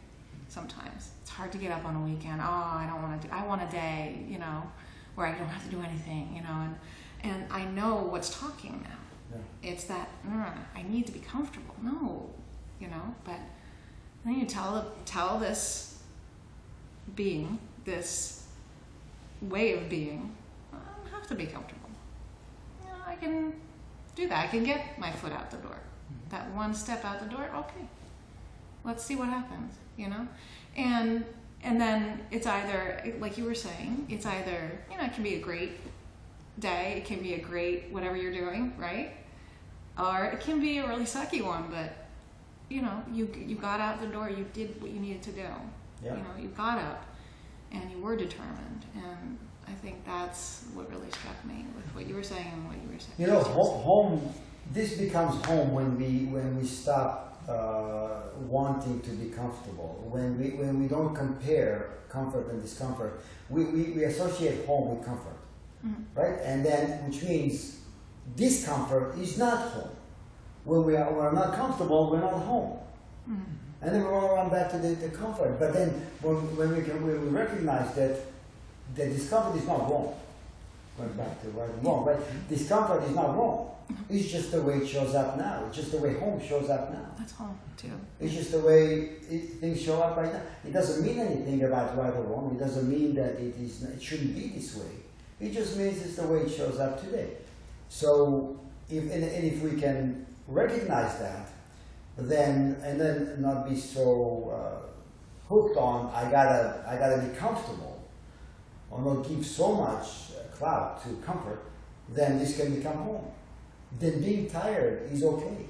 Sometimes 0.48 1.11
it's 1.20 1.31
hard 1.31 1.52
to 1.52 1.59
get 1.59 1.70
up 1.72 1.85
on 1.85 1.96
a 1.96 2.00
weekend. 2.00 2.40
Oh, 2.40 2.44
I 2.83 2.87
don't 2.88 3.02
want 3.02 3.20
to 3.20 3.29
do. 3.29 3.35
I 3.35 3.44
want 3.46 3.62
a 3.62 3.66
day, 3.70 4.24
you 4.29 4.38
know, 4.38 4.62
where 5.16 5.26
I 5.26 5.37
don't 5.37 5.48
have 5.48 5.64
to 5.64 5.70
do 5.70 5.83
anything, 5.83 6.33
you 6.35 6.42
know, 6.42 6.57
and 6.66 6.74
and 7.22 7.52
I 7.52 7.64
know 7.64 7.96
what's 8.11 8.31
talking 8.40 8.81
now. 8.85 8.95
Yeah. 9.62 9.70
It's 9.70 9.85
that 9.85 10.09
"Mm, 10.27 10.53
I 10.75 10.83
need 10.83 11.07
to 11.07 11.12
be 11.12 11.20
comfortable. 11.20 11.75
No, 11.83 12.31
you 12.81 12.88
know, 12.88 13.14
but 13.25 13.38
then 14.25 14.38
you 14.38 14.46
tell 14.46 14.92
tell 15.05 15.38
this 15.38 16.03
being, 17.14 17.59
this 17.85 18.46
way 19.42 19.75
of 19.75 19.88
being, 19.88 20.35
I 20.72 20.77
don't 21.03 21.12
have 21.12 21.27
to 21.29 21.35
be 21.35 21.46
comfortable. 21.46 21.90
You 22.83 22.88
know, 22.90 22.96
I 23.07 23.14
can 23.16 23.53
do 24.14 24.29
that. 24.29 24.44
I 24.44 24.46
can 24.49 24.64
get 24.64 24.99
my 24.99 25.12
foot 25.12 25.33
out 25.33 25.51
the 25.51 25.59
door. 25.59 25.79
That 26.31 26.51
one 26.55 26.75
step 26.75 27.05
out 27.05 27.20
the 27.20 27.27
door, 27.27 27.49
okay. 27.55 27.87
Let's 28.85 29.05
see 29.05 29.16
what 29.16 29.29
happens, 29.29 29.75
you 29.96 30.09
know? 30.09 30.27
And 30.77 31.25
and 31.62 31.81
then 31.81 32.20
it's 32.31 32.46
either 32.46 33.14
like 33.18 33.38
you 33.38 33.44
were 33.44 33.55
saying, 33.55 34.07
it's 34.09 34.27
either, 34.27 34.79
you 34.90 34.96
know, 34.99 35.05
it 35.05 35.14
can 35.14 35.22
be 35.22 35.35
a 35.35 35.40
great 35.40 35.72
day, 36.59 36.94
it 36.99 37.05
can 37.05 37.20
be 37.22 37.35
a 37.35 37.38
great 37.38 37.90
whatever 37.90 38.16
you're 38.16 38.33
doing, 38.33 38.72
right? 38.79 39.14
Or 39.98 40.24
it 40.26 40.40
can 40.40 40.61
be 40.61 40.78
a 40.78 40.87
really 40.87 41.04
sucky 41.04 41.42
one, 41.44 41.64
but 41.70 41.92
you 42.68 42.82
know, 42.82 43.02
you 43.12 43.28
you 43.46 43.56
got 43.56 43.80
out 43.80 44.00
the 44.00 44.09
door, 44.09 44.28
you 44.28 44.44
did 44.52 44.80
what 44.82 44.90
you 44.90 45.00
needed 45.00 45.22
to 45.22 45.32
do. 45.32 45.46
Yeah. 46.04 46.12
You 46.14 46.18
know, 46.24 46.35
you 46.40 46.48
got 46.48 46.78
up 46.78 47.04
and 47.72 47.90
you 47.90 47.98
were 48.00 48.16
determined. 48.16 48.85
And 48.94 49.38
I 49.66 49.72
think 49.72 50.04
that's 50.04 50.66
what 50.74 50.90
really 50.90 51.11
struck 51.11 51.42
me 51.44 51.64
with 51.76 51.87
what 51.94 52.06
you 52.09 52.14
were 52.14 52.22
saying 52.22 52.50
and 52.52 52.68
what 52.68 52.76
you 52.82 52.88
were 52.92 52.98
saying. 52.98 53.14
You 53.18 53.26
know, 53.28 53.40
ho- 53.40 53.78
home. 53.80 54.32
This 54.72 54.96
becomes 54.98 55.42
home 55.46 55.72
when 55.72 55.96
we 55.96 56.26
when 56.26 56.59
we 56.59 56.66
stop 56.66 57.40
uh, 57.48 58.22
wanting 58.48 59.00
to 59.02 59.11
be 59.11 59.30
comfortable. 59.30 60.06
When 60.11 60.37
we 60.38 60.50
when 60.50 60.80
we 60.82 60.88
don't 60.88 61.14
compare 61.14 61.90
comfort 62.09 62.48
and 62.50 62.61
discomfort. 62.62 63.20
We, 63.48 63.64
we, 63.64 63.82
we 63.92 64.04
associate 64.04 64.66
home 64.66 64.96
with 64.96 65.06
comfort, 65.06 65.37
Mhm. 65.87 66.04
right? 66.16 66.38
And 66.42 66.64
then 66.64 67.04
which 67.06 67.22
means 67.22 67.78
discomfort 68.34 69.16
is 69.18 69.38
not 69.38 69.58
home. 69.70 69.90
When 70.64 70.84
we 70.84 70.96
are 70.96 71.12
we're 71.12 71.32
not 71.32 71.54
comfortable, 71.54 72.10
we're 72.10 72.20
not 72.20 72.32
home. 72.42 72.78
Mhm. 73.28 73.44
And 73.82 73.94
then 73.94 74.02
we 74.02 74.08
all 74.08 74.34
run 74.34 74.48
back 74.50 74.70
to 74.72 74.78
the, 74.78 74.88
the 74.96 75.10
comfort. 75.10 75.58
But 75.60 75.72
then 75.72 75.90
when, 76.22 76.34
when, 76.56 76.76
we 76.76 76.82
can, 76.82 77.06
when 77.06 77.20
we 77.22 77.28
recognize 77.28 77.94
that 77.94 78.18
the 78.94 79.06
discomfort 79.06 79.60
is 79.60 79.66
not 79.66 79.88
wrong, 79.90 80.14
going 80.96 81.12
back 81.12 81.40
to 81.42 81.48
right 81.50 81.68
and 81.68 81.84
wrong, 81.84 82.04
but 82.04 82.48
discomfort 82.48 83.02
is 83.04 83.14
not 83.14 83.36
wrong. 83.36 83.70
It's 84.10 84.28
just 84.28 84.50
the 84.50 84.62
way 84.62 84.78
it 84.78 84.88
shows 84.88 85.14
up 85.14 85.38
now. 85.38 85.64
It's 85.68 85.76
just 85.76 85.92
the 85.92 85.98
way 85.98 86.14
home 86.14 86.40
shows 86.40 86.68
up 86.70 86.92
now. 86.92 87.06
That's 87.16 87.32
home 87.32 87.56
too. 87.76 87.92
It's 88.18 88.34
just 88.34 88.50
the 88.50 88.58
way 88.60 89.10
it, 89.30 89.60
things 89.60 89.80
show 89.80 90.02
up 90.02 90.16
right 90.16 90.32
now. 90.32 90.42
It 90.64 90.72
doesn't 90.72 91.06
mean 91.06 91.20
anything 91.20 91.62
about 91.62 91.96
right 91.96 92.12
or 92.12 92.22
wrong. 92.22 92.56
It 92.56 92.58
doesn't 92.58 92.88
mean 92.88 93.14
that 93.14 93.34
it 93.34 93.54
is. 93.60 93.84
It 93.84 94.02
shouldn't 94.02 94.34
be 94.34 94.48
this 94.48 94.74
way. 94.74 94.90
It 95.38 95.52
just 95.52 95.76
means 95.76 96.02
it's 96.04 96.16
the 96.16 96.26
way 96.26 96.40
it 96.40 96.50
shows 96.50 96.80
up 96.80 97.00
today. 97.00 97.28
So, 97.88 98.61
if 98.90 99.03
and, 99.05 99.22
and 99.25 99.44
if 99.44 99.62
we 99.62 99.81
can 99.81 100.27
recognize 100.49 101.18
that, 101.18 101.49
then 102.18 102.77
and 102.83 103.01
then 103.01 103.37
not 103.40 103.68
be 103.68 103.77
so 103.77 104.51
uh, 104.55 105.53
hooked 105.53 105.77
on 105.77 106.11
I 106.14 106.31
gotta 106.31 106.85
I 106.88 106.96
gotta 106.96 107.22
be 107.22 107.35
comfortable, 107.37 108.01
or 108.90 109.03
not 109.03 109.29
give 109.29 109.44
so 109.44 109.75
much 109.75 110.33
uh, 110.33 110.55
clout 110.57 111.03
to 111.05 111.14
comfort, 111.25 111.62
then 112.11 112.38
this 112.38 112.57
can 112.59 112.75
become 112.75 112.96
home. 112.99 113.27
Then 113.99 114.20
being 114.20 114.49
tired 114.51 115.11
is 115.12 115.22
okay. 115.22 115.66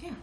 Yeah. 0.00 0.14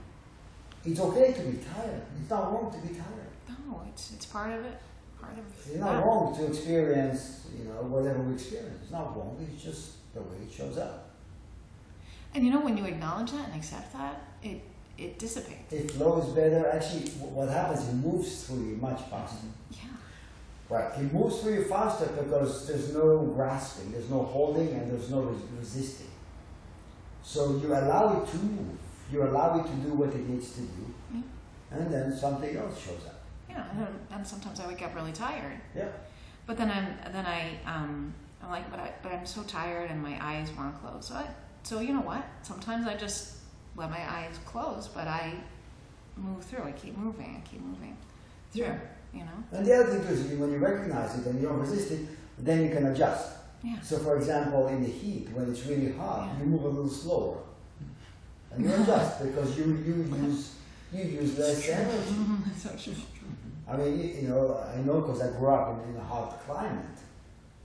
It's 0.85 0.99
okay 0.99 1.33
to 1.33 1.41
be 1.41 1.57
tired. 1.57 2.01
It's 2.19 2.29
not 2.29 2.51
wrong 2.51 2.71
to 2.71 2.87
be 2.87 2.93
tired. 2.93 3.27
No, 3.67 3.81
it's 3.87 4.13
it's 4.13 4.25
part 4.25 4.51
of 4.57 4.65
it. 4.65 4.79
Part 5.21 5.33
of 5.33 5.45
It's 5.67 5.75
not 5.79 5.93
that. 5.97 6.05
wrong 6.05 6.35
to 6.37 6.47
experience, 6.47 7.47
you 7.57 7.65
know, 7.65 7.83
whatever 7.83 8.19
we 8.23 8.33
experience. 8.33 8.79
It's 8.83 8.91
not 8.91 9.15
wrong. 9.15 9.37
It's 9.53 9.61
just 9.63 9.91
the 10.13 10.21
way 10.21 10.37
it 10.47 10.51
shows 10.51 10.77
up. 10.77 11.09
And 12.33 12.45
you 12.45 12.51
know 12.51 12.61
when 12.61 12.77
you 12.77 12.85
acknowledge 12.85 13.31
that 13.31 13.45
and 13.47 13.55
accept 13.55 13.93
that, 13.93 14.21
it 14.43 14.61
it 14.97 15.17
dissipates. 15.17 15.71
It 15.71 15.91
flows 15.91 16.33
better. 16.33 16.67
Actually, 16.69 17.09
what 17.11 17.47
happens, 17.49 17.87
it 17.87 17.93
moves 17.95 18.43
through 18.43 18.69
you 18.69 18.75
much 18.75 19.01
faster. 19.09 19.47
Yeah. 19.71 19.77
Right. 20.69 20.91
It 20.99 21.13
moves 21.13 21.39
through 21.39 21.53
you 21.55 21.63
faster 21.63 22.05
because 22.07 22.67
there's 22.67 22.93
no 22.93 23.19
grasping, 23.35 23.91
there's 23.93 24.09
no 24.09 24.23
holding, 24.23 24.67
and 24.73 24.91
there's 24.91 25.09
no 25.09 25.21
res- 25.21 25.41
resisting. 25.57 26.07
So 27.23 27.57
you 27.57 27.67
allow 27.73 28.21
it 28.21 28.29
to 28.29 28.37
move. 28.37 28.77
You 29.11 29.23
allow 29.23 29.59
it 29.59 29.63
to 29.67 29.73
do 29.77 29.93
what 29.93 30.09
it 30.09 30.27
needs 30.29 30.51
to 30.53 30.61
do, 30.61 31.23
and 31.71 31.91
then 31.91 32.15
something 32.15 32.55
else 32.55 32.79
shows 32.79 33.05
up. 33.07 33.21
Yeah. 33.49 33.69
And, 33.71 33.79
then- 33.79 33.99
and 34.11 34.27
sometimes 34.27 34.59
I 34.59 34.67
wake 34.67 34.81
up 34.83 34.93
really 34.95 35.13
tired. 35.13 35.59
Yeah. 35.75 35.87
But 36.45 36.57
then 36.57 36.69
I'm 36.69 37.13
then 37.13 37.25
I 37.25 37.57
um 37.65 38.13
I'm 38.43 38.49
like, 38.49 38.69
but 38.71 38.79
I 38.79 38.91
but 39.03 39.11
I'm 39.11 39.25
so 39.25 39.43
tired 39.43 39.91
and 39.91 40.01
my 40.01 40.17
eyes 40.21 40.49
want 40.57 40.73
to 40.73 40.79
close. 40.87 41.07
So 41.07 41.15
I, 41.15 41.25
so 41.63 41.79
you 41.81 41.93
know 41.93 42.01
what? 42.01 42.25
Sometimes 42.41 42.87
I 42.87 42.95
just 42.95 43.35
let 43.75 43.89
my 43.89 43.99
eyes 44.11 44.39
close, 44.45 44.87
but 44.87 45.07
I 45.07 45.33
move 46.15 46.43
through. 46.43 46.63
I 46.63 46.71
keep 46.71 46.97
moving. 46.97 47.41
I 47.43 47.47
keep 47.49 47.61
moving 47.61 47.95
through. 48.51 48.63
Yeah. 48.63 48.77
You 49.13 49.21
know. 49.21 49.43
And 49.51 49.65
the 49.65 49.73
other 49.73 49.91
thing 49.91 50.07
too 50.07 50.13
is 50.13 50.39
when 50.39 50.51
you 50.51 50.57
recognize 50.57 51.17
it 51.17 51.25
and 51.25 51.41
you 51.41 51.47
don't 51.47 51.59
resist 51.59 51.91
it, 51.91 52.01
then 52.37 52.63
you 52.63 52.69
can 52.69 52.85
adjust. 52.87 53.33
Yeah. 53.63 53.79
So, 53.81 53.97
for 53.97 54.15
example, 54.17 54.67
in 54.67 54.81
the 54.81 54.89
heat, 54.89 55.29
when 55.33 55.49
it's 55.51 55.65
really 55.65 55.91
hot, 55.93 56.29
Yeah. 56.33 56.39
you 56.39 56.45
move 56.45 56.63
a 56.63 56.69
little 56.69 56.89
slower, 56.89 57.39
and 58.51 58.63
you 58.63 58.73
adjust 58.73 59.21
because 59.25 59.57
you 59.57 59.65
you 59.85 59.95
use 60.25 60.55
you 60.93 61.03
use 61.03 61.37
less 61.37 61.67
energy. 61.67 62.15
so 62.57 62.69
true. 62.77 62.93
I 63.67 63.77
mean, 63.77 63.99
you, 63.99 64.21
you 64.21 64.27
know, 64.29 64.57
I 64.75 64.79
know 64.81 65.01
because 65.01 65.21
I 65.21 65.37
grew 65.37 65.49
up 65.49 65.83
in, 65.83 65.93
in 65.93 65.97
a 65.99 66.03
hot 66.03 66.39
climate, 66.45 66.85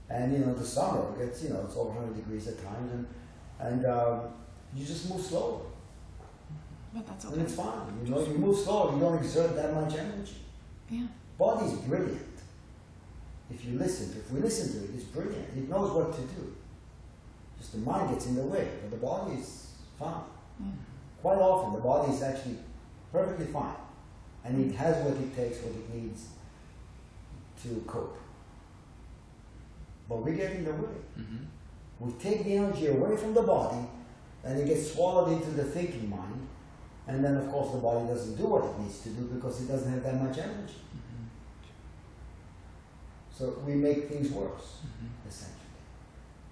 and 0.09 0.31
you 0.33 0.39
know, 0.39 0.53
the 0.53 0.65
summer 0.65 1.11
gets 1.17 1.43
you 1.43 1.49
know 1.49 1.61
it's 1.65 1.75
over 1.75 1.89
100 1.89 2.15
degrees 2.15 2.47
at 2.47 2.63
times, 2.63 2.91
and 2.91 3.07
and 3.59 3.85
um, 3.85 4.21
you 4.75 4.85
just 4.85 5.09
move 5.09 5.21
slower, 5.21 5.61
But 6.93 7.07
that's 7.07 7.25
okay. 7.25 7.33
and 7.35 7.43
it's 7.43 7.55
fine. 7.55 7.79
You 8.03 8.11
know, 8.11 8.21
you 8.25 8.37
move 8.37 8.57
slower, 8.57 8.93
you 8.93 8.99
don't 8.99 9.17
exert 9.17 9.55
that 9.55 9.73
much 9.73 9.93
energy. 9.95 10.35
Yeah. 10.89 11.07
Body's 11.37 11.73
brilliant. 11.79 12.21
If 13.49 13.63
you 13.65 13.77
listen 13.77 14.11
to, 14.11 14.17
if 14.19 14.31
we 14.31 14.39
listen 14.41 14.71
to 14.73 14.85
it, 14.85 14.95
it's 14.95 15.03
brilliant. 15.05 15.47
It 15.55 15.69
knows 15.69 15.91
what 15.93 16.13
to 16.15 16.21
do. 16.21 16.55
Just 17.57 17.71
the 17.73 17.77
mind 17.79 18.09
gets 18.11 18.25
in 18.25 18.35
the 18.35 18.43
way, 18.43 18.67
but 18.81 18.91
the 18.91 18.97
body 18.97 19.35
is 19.35 19.71
fine. 19.99 20.23
Yeah. 20.59 20.67
Quite 21.21 21.37
often, 21.37 21.73
the 21.73 21.79
body 21.81 22.11
is 22.13 22.21
actually 22.21 22.57
perfectly 23.11 23.45
fine, 23.47 23.75
and 24.43 24.69
it 24.71 24.75
has 24.75 25.03
what 25.05 25.15
it 25.17 25.35
takes, 25.35 25.59
what 25.63 25.73
it 25.73 25.93
needs 25.95 26.27
to 27.63 27.83
cope. 27.87 28.17
But 30.09 30.17
we 30.23 30.33
get 30.33 30.51
in 30.51 30.65
the 30.65 30.71
way. 30.71 30.95
Mm-hmm. 31.19 31.37
We 31.99 32.11
take 32.13 32.43
the 32.43 32.55
energy 32.57 32.87
away 32.87 33.15
from 33.17 33.33
the 33.33 33.41
body, 33.41 33.85
and 34.43 34.59
it 34.59 34.67
gets 34.67 34.91
swallowed 34.93 35.31
into 35.31 35.49
the 35.51 35.63
thinking 35.63 36.09
mind, 36.09 36.47
and 37.07 37.23
then, 37.23 37.35
of 37.37 37.49
course, 37.49 37.71
the 37.71 37.77
body 37.79 38.05
doesn't 38.07 38.35
do 38.35 38.45
what 38.45 38.63
it 38.65 38.79
needs 38.79 38.99
to 39.01 39.09
do 39.09 39.21
because 39.33 39.61
it 39.63 39.67
doesn't 39.67 39.91
have 39.91 40.03
that 40.03 40.21
much 40.21 40.37
energy. 40.37 40.75
So 43.31 43.55
we 43.65 43.73
make 43.75 44.07
things 44.09 44.31
worse, 44.31 44.77
Mm-hmm. 44.85 45.27
essentially. 45.29 45.59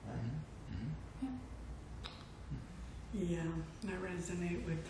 Right? 0.07 1.29
Yeah, 3.13 3.39
I 3.87 3.91
resonate 4.05 4.65
with 4.65 4.85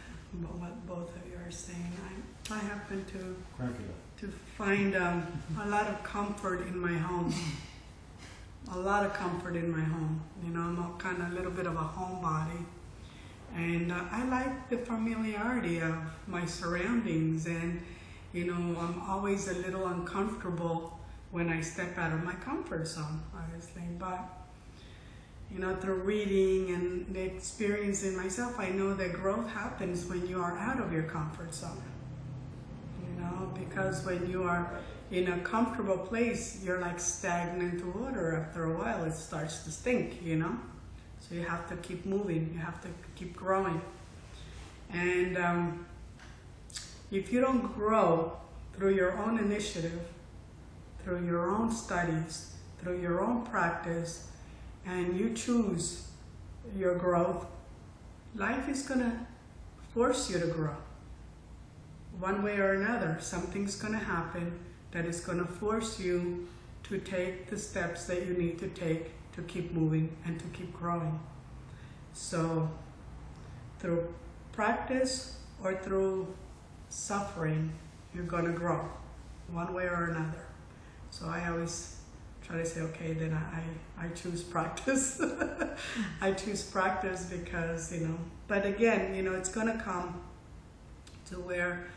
what 0.60 0.88
both 0.88 1.15
of 1.15 1.21
you 1.30 1.38
are 1.45 1.52
saying. 1.52 1.91
I, 2.49 2.54
I 2.56 2.58
happen 2.60 3.04
to, 3.06 3.36
Crank 3.58 3.76
it 3.76 3.89
up. 3.89 4.19
to 4.21 4.28
find 4.58 4.95
um, 4.95 5.28
a 5.62 5.67
lot 5.69 5.88
of 5.88 6.02
comfort 6.04 6.62
in 6.67 6.80
my 6.80 6.93
home. 6.93 7.34
A 8.71 8.78
lot 8.78 9.06
of 9.06 9.13
comfort 9.13 9.56
in 9.56 9.71
my 9.71 9.84
home. 9.84 10.21
You 10.43 10.52
know, 10.52 10.62
I'm 10.62 10.80
a 10.80 10.97
kind 10.97 11.21
of 11.21 11.32
a 11.32 11.36
little 11.36 11.52
bit 11.52 11.67
of 11.67 11.76
a 11.76 11.80
homebody. 11.80 12.65
And 13.56 13.91
uh, 13.91 14.04
I 14.12 14.26
like 14.26 14.69
the 14.69 14.78
familiarity 14.78 15.80
of 15.80 15.95
my 16.28 16.45
surroundings. 16.45 17.45
And, 17.45 17.82
you 18.32 18.45
know, 18.45 18.80
I'm 18.80 19.02
always 19.08 19.47
a 19.47 19.54
little 19.54 19.88
uncomfortable 19.88 20.99
when 21.32 21.49
I 21.49 21.62
step 21.62 21.97
out 21.97 22.13
of 22.13 22.23
my 22.23 22.34
comfort 22.34 22.88
zone, 22.88 23.21
obviously. 23.36 23.84
But 23.99 24.43
you 25.54 25.60
know, 25.60 25.76
through 25.76 26.02
reading 26.02 26.73
and 26.73 27.13
the 27.13 27.21
experience 27.21 28.04
in 28.04 28.17
myself, 28.17 28.60
I 28.60 28.69
know 28.69 28.95
that 28.95 29.13
growth 29.13 29.47
happens 29.49 30.06
when 30.06 30.28
you 30.28 30.41
are 30.41 30.58
out 30.58 30.80
of 30.80 30.91
your 30.91 31.04
comfort 31.04 31.54
zone. 31.54 31.82
Know, 33.23 33.51
because 33.57 34.05
when 34.05 34.29
you 34.29 34.43
are 34.43 34.69
in 35.12 35.31
a 35.31 35.39
comfortable 35.39 35.97
place, 35.97 36.62
you're 36.63 36.81
like 36.81 36.99
stagnant 36.99 37.86
water. 37.95 38.36
After 38.36 38.65
a 38.65 38.77
while, 38.77 39.03
it 39.05 39.13
starts 39.13 39.63
to 39.63 39.71
stink, 39.71 40.21
you 40.21 40.36
know? 40.36 40.57
So 41.19 41.36
you 41.36 41.43
have 41.43 41.69
to 41.69 41.77
keep 41.77 42.05
moving, 42.05 42.51
you 42.53 42.59
have 42.59 42.81
to 42.81 42.89
keep 43.15 43.36
growing. 43.36 43.81
And 44.91 45.38
um, 45.38 45.86
if 47.12 47.31
you 47.31 47.39
don't 47.39 47.73
grow 47.75 48.38
through 48.75 48.95
your 48.95 49.17
own 49.17 49.39
initiative, 49.39 50.01
through 51.03 51.25
your 51.25 51.49
own 51.49 51.71
studies, 51.71 52.55
through 52.81 52.99
your 52.99 53.21
own 53.21 53.45
practice, 53.45 54.27
and 54.86 55.17
you 55.17 55.33
choose 55.33 56.07
your 56.75 56.95
growth, 56.95 57.45
life 58.36 58.67
is 58.67 58.86
to 58.88 59.13
force 59.93 60.29
you 60.29 60.39
to 60.39 60.47
grow. 60.47 60.75
One 62.19 62.43
way 62.43 62.58
or 62.58 62.73
another, 62.73 63.17
something's 63.19 63.76
going 63.76 63.93
to 63.93 63.99
happen 63.99 64.60
that 64.91 65.06
is 65.06 65.19
going 65.19 65.39
to 65.39 65.45
force 65.45 65.99
you 65.99 66.47
to 66.84 66.99
take 66.99 67.49
the 67.49 67.58
steps 67.58 68.06
that 68.06 68.28
you 68.28 68.34
need 68.34 68.60
to 68.60 68.67
take 68.69 69.12
to 69.34 69.41
keep 69.43 69.71
moving 69.71 70.15
and 70.26 70.39
to 70.39 70.45
keep 70.47 70.71
growing. 70.73 71.19
So, 72.13 72.69
through 73.80 74.13
practice 74.52 75.38
or 75.63 75.76
through 75.76 76.28
suffering, 76.89 77.73
you're 78.13 78.26
going 78.26 78.45
to 78.45 78.52
grow 78.52 78.88
one 79.52 79.73
way 79.73 79.86
or 79.86 80.06
another. 80.12 80.45
So, 81.10 81.28
I 81.28 81.49
always 81.49 81.97
try 82.45 82.58
to 82.58 82.65
say, 82.65 82.82
okay, 82.82 83.13
then 83.13 83.34
I, 83.34 84.06
I, 84.06 84.10
choose 84.10 84.43
practice. 84.43 85.21
I 86.21 86.32
choose 86.34 86.62
practice 86.63 87.26
because, 87.26 87.93
you 87.93 88.08
know, 88.08 88.17
but 88.47 88.65
again, 88.65 89.15
you 89.15 89.23
know, 89.23 89.34
it's 89.34 89.49
going 89.49 89.67
to 89.67 89.82
come 89.82 90.21
to 91.28 91.36
where 91.36 91.88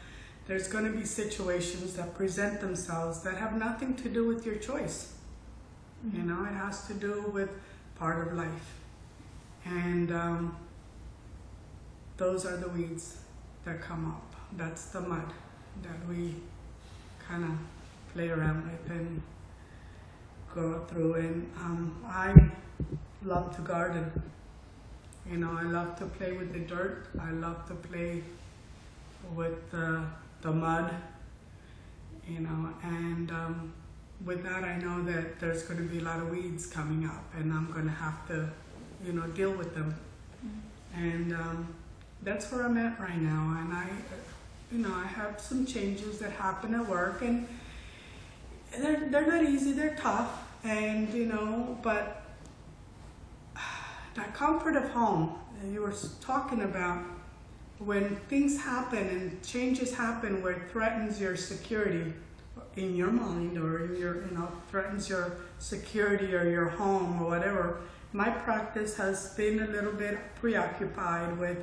there's 0.46 0.68
going 0.68 0.84
to 0.84 0.96
be 0.96 1.04
situations 1.04 1.94
that 1.94 2.14
present 2.14 2.60
themselves 2.60 3.22
that 3.22 3.36
have 3.36 3.56
nothing 3.56 3.94
to 3.96 4.08
do 4.08 4.26
with 4.26 4.46
your 4.46 4.56
choice. 4.56 5.12
You 6.12 6.22
know, 6.22 6.44
it 6.44 6.54
has 6.54 6.86
to 6.86 6.94
do 6.94 7.30
with 7.32 7.50
part 7.98 8.26
of 8.26 8.34
life. 8.34 8.74
And 9.64 10.12
um, 10.12 10.56
those 12.16 12.46
are 12.46 12.56
the 12.56 12.68
weeds 12.68 13.16
that 13.64 13.80
come 13.80 14.06
up. 14.12 14.34
That's 14.56 14.86
the 14.86 15.00
mud 15.00 15.32
that 15.82 16.08
we 16.08 16.34
kind 17.26 17.44
of 17.44 17.50
play 18.14 18.28
around 18.28 18.70
with 18.70 18.90
and 18.90 19.22
go 20.54 20.84
through. 20.88 21.14
And 21.14 21.50
um, 21.58 22.04
I 22.06 22.32
love 23.24 23.56
to 23.56 23.62
garden. 23.62 24.22
You 25.28 25.38
know, 25.38 25.50
I 25.58 25.64
love 25.64 25.98
to 25.98 26.06
play 26.06 26.32
with 26.32 26.52
the 26.52 26.60
dirt. 26.60 27.08
I 27.20 27.32
love 27.32 27.66
to 27.66 27.74
play 27.74 28.22
with 29.34 29.70
the, 29.72 30.04
the 30.46 30.52
mud. 30.52 30.94
You 32.28 32.40
know, 32.40 32.70
and 32.82 33.30
um, 33.30 33.72
with 34.24 34.42
that, 34.44 34.64
I 34.64 34.78
know 34.78 35.02
that 35.04 35.38
there's 35.38 35.62
going 35.62 35.78
to 35.78 35.84
be 35.84 35.98
a 35.98 36.02
lot 36.02 36.18
of 36.18 36.30
weeds 36.30 36.66
coming 36.66 37.06
up, 37.06 37.24
and 37.36 37.52
I'm 37.52 37.70
going 37.70 37.84
to 37.84 37.92
have 37.92 38.26
to, 38.28 38.48
you 39.04 39.12
know, 39.12 39.26
deal 39.28 39.52
with 39.52 39.74
them. 39.74 39.94
And 40.96 41.32
um, 41.32 41.74
that's 42.22 42.50
where 42.50 42.64
I'm 42.64 42.76
at 42.78 42.98
right 42.98 43.20
now. 43.20 43.56
And 43.60 43.72
I, 43.72 43.86
you 44.72 44.78
know, 44.78 44.92
I 44.92 45.06
have 45.06 45.40
some 45.40 45.66
changes 45.66 46.18
that 46.18 46.32
happen 46.32 46.74
at 46.74 46.88
work, 46.88 47.22
and 47.22 47.46
they're 48.78 49.08
they're 49.08 49.26
not 49.26 49.44
easy. 49.44 49.72
They're 49.72 49.96
tough, 49.96 50.30
and 50.64 51.12
you 51.12 51.26
know, 51.26 51.78
but 51.82 52.22
that 54.14 54.34
comfort 54.34 54.76
of 54.76 54.88
home 54.90 55.38
that 55.60 55.68
you 55.72 55.82
were 55.82 55.94
talking 56.20 56.62
about 56.62 57.04
when 57.78 58.16
things 58.28 58.60
happen 58.60 59.06
and 59.08 59.42
changes 59.42 59.94
happen 59.94 60.42
where 60.42 60.52
it 60.52 60.70
threatens 60.70 61.20
your 61.20 61.36
security 61.36 62.12
in 62.76 62.96
your 62.96 63.10
mind 63.10 63.58
or 63.58 63.84
in 63.84 63.96
your 64.00 64.24
you 64.26 64.30
know 64.32 64.48
threatens 64.70 65.08
your 65.08 65.32
security 65.58 66.34
or 66.34 66.48
your 66.48 66.68
home 66.68 67.22
or 67.22 67.28
whatever 67.28 67.80
my 68.12 68.30
practice 68.30 68.96
has 68.96 69.34
been 69.34 69.60
a 69.60 69.66
little 69.66 69.92
bit 69.92 70.18
preoccupied 70.36 71.38
with 71.38 71.58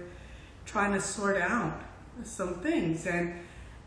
trying 0.65 0.93
to 0.93 1.01
sort 1.01 1.37
out 1.37 1.81
some 2.23 2.55
things. 2.55 3.07
And 3.07 3.33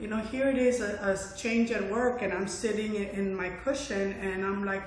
you 0.01 0.09
know 0.09 0.19
here 0.19 0.49
it 0.49 0.59
is 0.59 0.81
a, 0.81 0.99
a 1.03 1.39
change 1.39 1.71
at 1.71 1.91
work 1.91 2.21
and 2.21 2.31
i'm 2.31 2.47
sitting 2.47 2.97
in, 2.97 3.05
in 3.21 3.35
my 3.35 3.49
cushion 3.65 4.13
and 4.21 4.45
i'm 4.45 4.63
like 4.63 4.83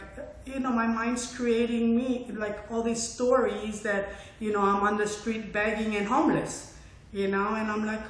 you 0.45 0.59
know 0.59 0.71
my 0.71 0.85
mind's 0.85 1.35
creating 1.35 1.95
me 1.95 2.29
like 2.33 2.59
all 2.69 2.83
these 2.83 3.01
stories 3.01 3.81
that 3.81 4.09
you 4.39 4.53
know 4.53 4.61
i'm 4.61 4.83
on 4.83 4.97
the 4.97 5.07
street 5.07 5.51
begging 5.51 5.95
and 5.95 6.05
homeless 6.05 6.75
you 7.11 7.27
know 7.27 7.55
and 7.55 7.71
i'm 7.71 7.85
like 7.85 8.03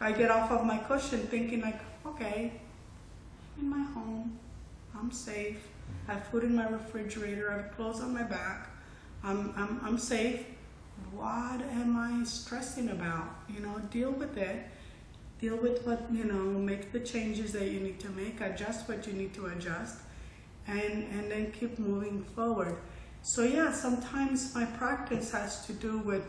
i 0.00 0.12
get 0.12 0.30
off 0.30 0.50
of 0.50 0.64
my 0.64 0.78
cushion 0.78 1.20
thinking 1.28 1.60
like 1.60 1.80
okay 2.06 2.52
in 3.58 3.68
my 3.68 3.82
home 3.92 4.38
i'm 4.98 5.10
safe. 5.10 5.68
I 6.08 6.14
have 6.14 6.26
food 6.26 6.44
in 6.44 6.54
my 6.54 6.68
refrigerator. 6.68 7.50
I 7.50 7.56
have 7.56 7.76
clothes 7.76 8.00
on 8.00 8.12
my 8.12 8.22
back. 8.22 8.70
I'm, 9.22 9.52
I'm, 9.56 9.80
I'm 9.82 9.98
safe. 9.98 10.44
What 11.12 11.60
am 11.72 11.96
i 11.96 12.24
stressing 12.24 12.90
about? 12.90 13.28
You 13.48 13.60
know 13.60 13.80
deal 13.90 14.12
with 14.12 14.36
it. 14.36 14.66
Deal 15.40 15.56
with 15.56 15.84
what 15.86 16.06
you 16.12 16.24
know 16.24 16.58
make 16.58 16.92
the 16.92 17.00
changes 17.00 17.52
that 17.52 17.68
you 17.68 17.80
need 17.80 17.98
to 18.00 18.10
make. 18.10 18.40
Adjust 18.40 18.88
what 18.88 19.06
you 19.06 19.12
need 19.12 19.34
to 19.34 19.46
adjust. 19.46 19.98
And 20.66 21.04
and 21.12 21.30
then 21.30 21.52
keep 21.52 21.78
moving 21.78 22.22
forward. 22.36 22.76
So 23.22 23.42
yeah 23.42 23.72
sometimes 23.72 24.54
my 24.54 24.64
practice 24.64 25.32
has 25.32 25.66
to 25.66 25.72
do 25.72 25.98
with 25.98 26.24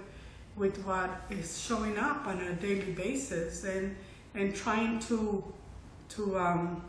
with 0.55 0.77
what 0.85 1.09
is 1.29 1.59
showing 1.59 1.97
up 1.97 2.25
on 2.27 2.39
a 2.39 2.53
daily 2.53 2.91
basis 2.93 3.63
and 3.63 3.95
and 4.33 4.55
trying 4.55 4.99
to 4.99 5.43
to 6.09 6.37
um 6.37 6.83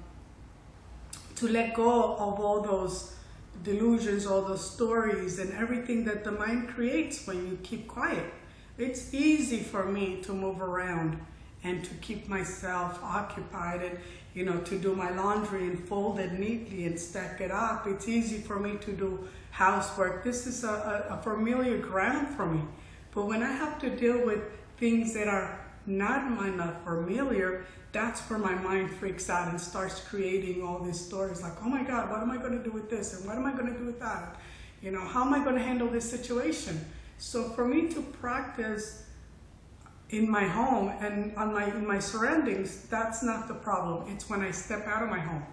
to 1.34 1.48
let 1.48 1.74
go 1.74 2.14
of 2.14 2.40
all 2.40 2.60
those 2.62 3.14
delusions 3.62 4.26
all 4.26 4.42
those 4.42 4.68
stories 4.70 5.38
and 5.38 5.52
everything 5.54 6.04
that 6.04 6.24
the 6.24 6.30
mind 6.30 6.68
creates 6.68 7.26
when 7.26 7.46
you 7.46 7.58
keep 7.62 7.88
quiet. 7.88 8.32
It's 8.78 9.14
easy 9.14 9.60
for 9.60 9.86
me 9.86 10.20
to 10.22 10.32
move 10.32 10.60
around 10.60 11.18
and 11.64 11.82
to 11.82 11.94
keep 11.94 12.28
myself 12.28 13.02
occupied 13.02 13.82
and 13.82 13.98
you 14.34 14.44
know 14.44 14.58
to 14.60 14.78
do 14.78 14.94
my 14.94 15.10
laundry 15.10 15.64
and 15.64 15.88
fold 15.88 16.20
it 16.20 16.32
neatly 16.32 16.84
and 16.84 17.00
stack 17.00 17.40
it 17.40 17.50
up. 17.50 17.86
It's 17.86 18.06
easy 18.06 18.38
for 18.38 18.60
me 18.60 18.76
to 18.82 18.92
do 18.92 19.28
housework. 19.50 20.22
This 20.22 20.46
is 20.46 20.62
a, 20.62 21.08
a, 21.10 21.14
a 21.14 21.22
familiar 21.22 21.78
ground 21.78 22.28
for 22.36 22.46
me 22.46 22.60
but 23.16 23.26
when 23.26 23.42
i 23.42 23.50
have 23.50 23.80
to 23.80 23.90
deal 24.04 24.24
with 24.24 24.40
things 24.76 25.12
that 25.14 25.26
are 25.26 25.58
not 25.86 26.30
my 26.30 26.48
not 26.50 26.84
familiar 26.84 27.66
that's 27.96 28.20
where 28.28 28.38
my 28.38 28.54
mind 28.56 28.90
freaks 28.90 29.30
out 29.30 29.48
and 29.48 29.58
starts 29.58 30.00
creating 30.00 30.62
all 30.62 30.80
these 30.80 31.00
stories 31.00 31.40
like 31.42 31.54
oh 31.62 31.68
my 31.68 31.82
god 31.82 32.10
what 32.10 32.20
am 32.20 32.30
i 32.30 32.36
going 32.36 32.52
to 32.52 32.62
do 32.62 32.70
with 32.70 32.90
this? 32.90 33.14
And 33.14 33.26
what 33.26 33.36
am 33.36 33.46
i 33.46 33.52
going 33.52 33.72
to 33.72 33.78
do 33.78 33.86
with 33.86 33.98
that? 34.00 34.36
You 34.82 34.90
know 34.90 35.00
how 35.00 35.24
am 35.24 35.32
i 35.32 35.42
going 35.42 35.56
to 35.56 35.62
handle 35.62 35.88
this 35.88 36.08
situation? 36.08 36.84
So 37.16 37.44
for 37.50 37.66
me 37.66 37.88
to 37.94 38.02
practice 38.02 39.04
in 40.10 40.30
my 40.30 40.44
home 40.44 40.92
and 41.00 41.34
on 41.36 41.54
my 41.54 41.64
in 41.64 41.86
my 41.86 41.98
surroundings 41.98 42.82
that's 42.90 43.22
not 43.22 43.48
the 43.48 43.54
problem. 43.54 44.12
It's 44.12 44.28
when 44.28 44.42
i 44.42 44.50
step 44.50 44.86
out 44.86 45.02
of 45.02 45.08
my 45.08 45.20
home. 45.20 45.46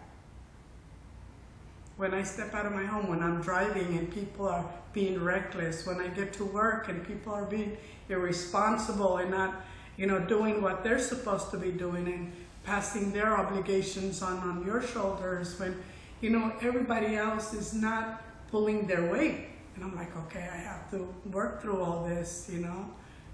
When 1.95 2.13
i 2.13 2.23
step 2.23 2.53
out 2.53 2.65
of 2.65 2.73
my 2.73 2.85
home 2.85 3.07
when 3.07 3.23
i'm 3.23 3.41
driving 3.41 3.97
and 3.97 4.13
people 4.13 4.49
are 4.49 4.65
being 4.93 5.23
reckless. 5.23 5.85
When 5.85 5.99
i 5.99 6.07
get 6.07 6.33
to 6.33 6.45
work 6.45 6.89
and 6.89 7.05
people 7.05 7.33
are 7.33 7.45
being 7.45 7.77
irresponsible 8.09 9.17
and 9.17 9.31
not 9.31 9.55
you 9.97 10.07
know 10.07 10.19
doing 10.19 10.61
what 10.61 10.83
they're 10.83 10.99
supposed 10.99 11.51
to 11.51 11.57
be 11.57 11.71
doing 11.71 12.07
and 12.07 12.31
passing 12.63 13.11
their 13.11 13.37
obligations 13.37 14.21
on 14.21 14.37
on 14.39 14.65
your 14.65 14.81
shoulders 14.81 15.59
when 15.59 15.81
you 16.21 16.29
know 16.29 16.53
everybody 16.61 17.15
else 17.15 17.53
is 17.53 17.73
not 17.73 18.21
pulling 18.49 18.87
their 18.87 19.11
weight. 19.11 19.47
And 19.75 19.83
i'm 19.83 19.95
like 19.95 20.15
okay 20.25 20.47
i 20.53 20.57
have 20.57 20.89
to 20.91 21.11
work 21.31 21.61
through 21.61 21.81
all 21.81 22.03
this 22.07 22.47
you 22.51 22.59
know 22.59 22.85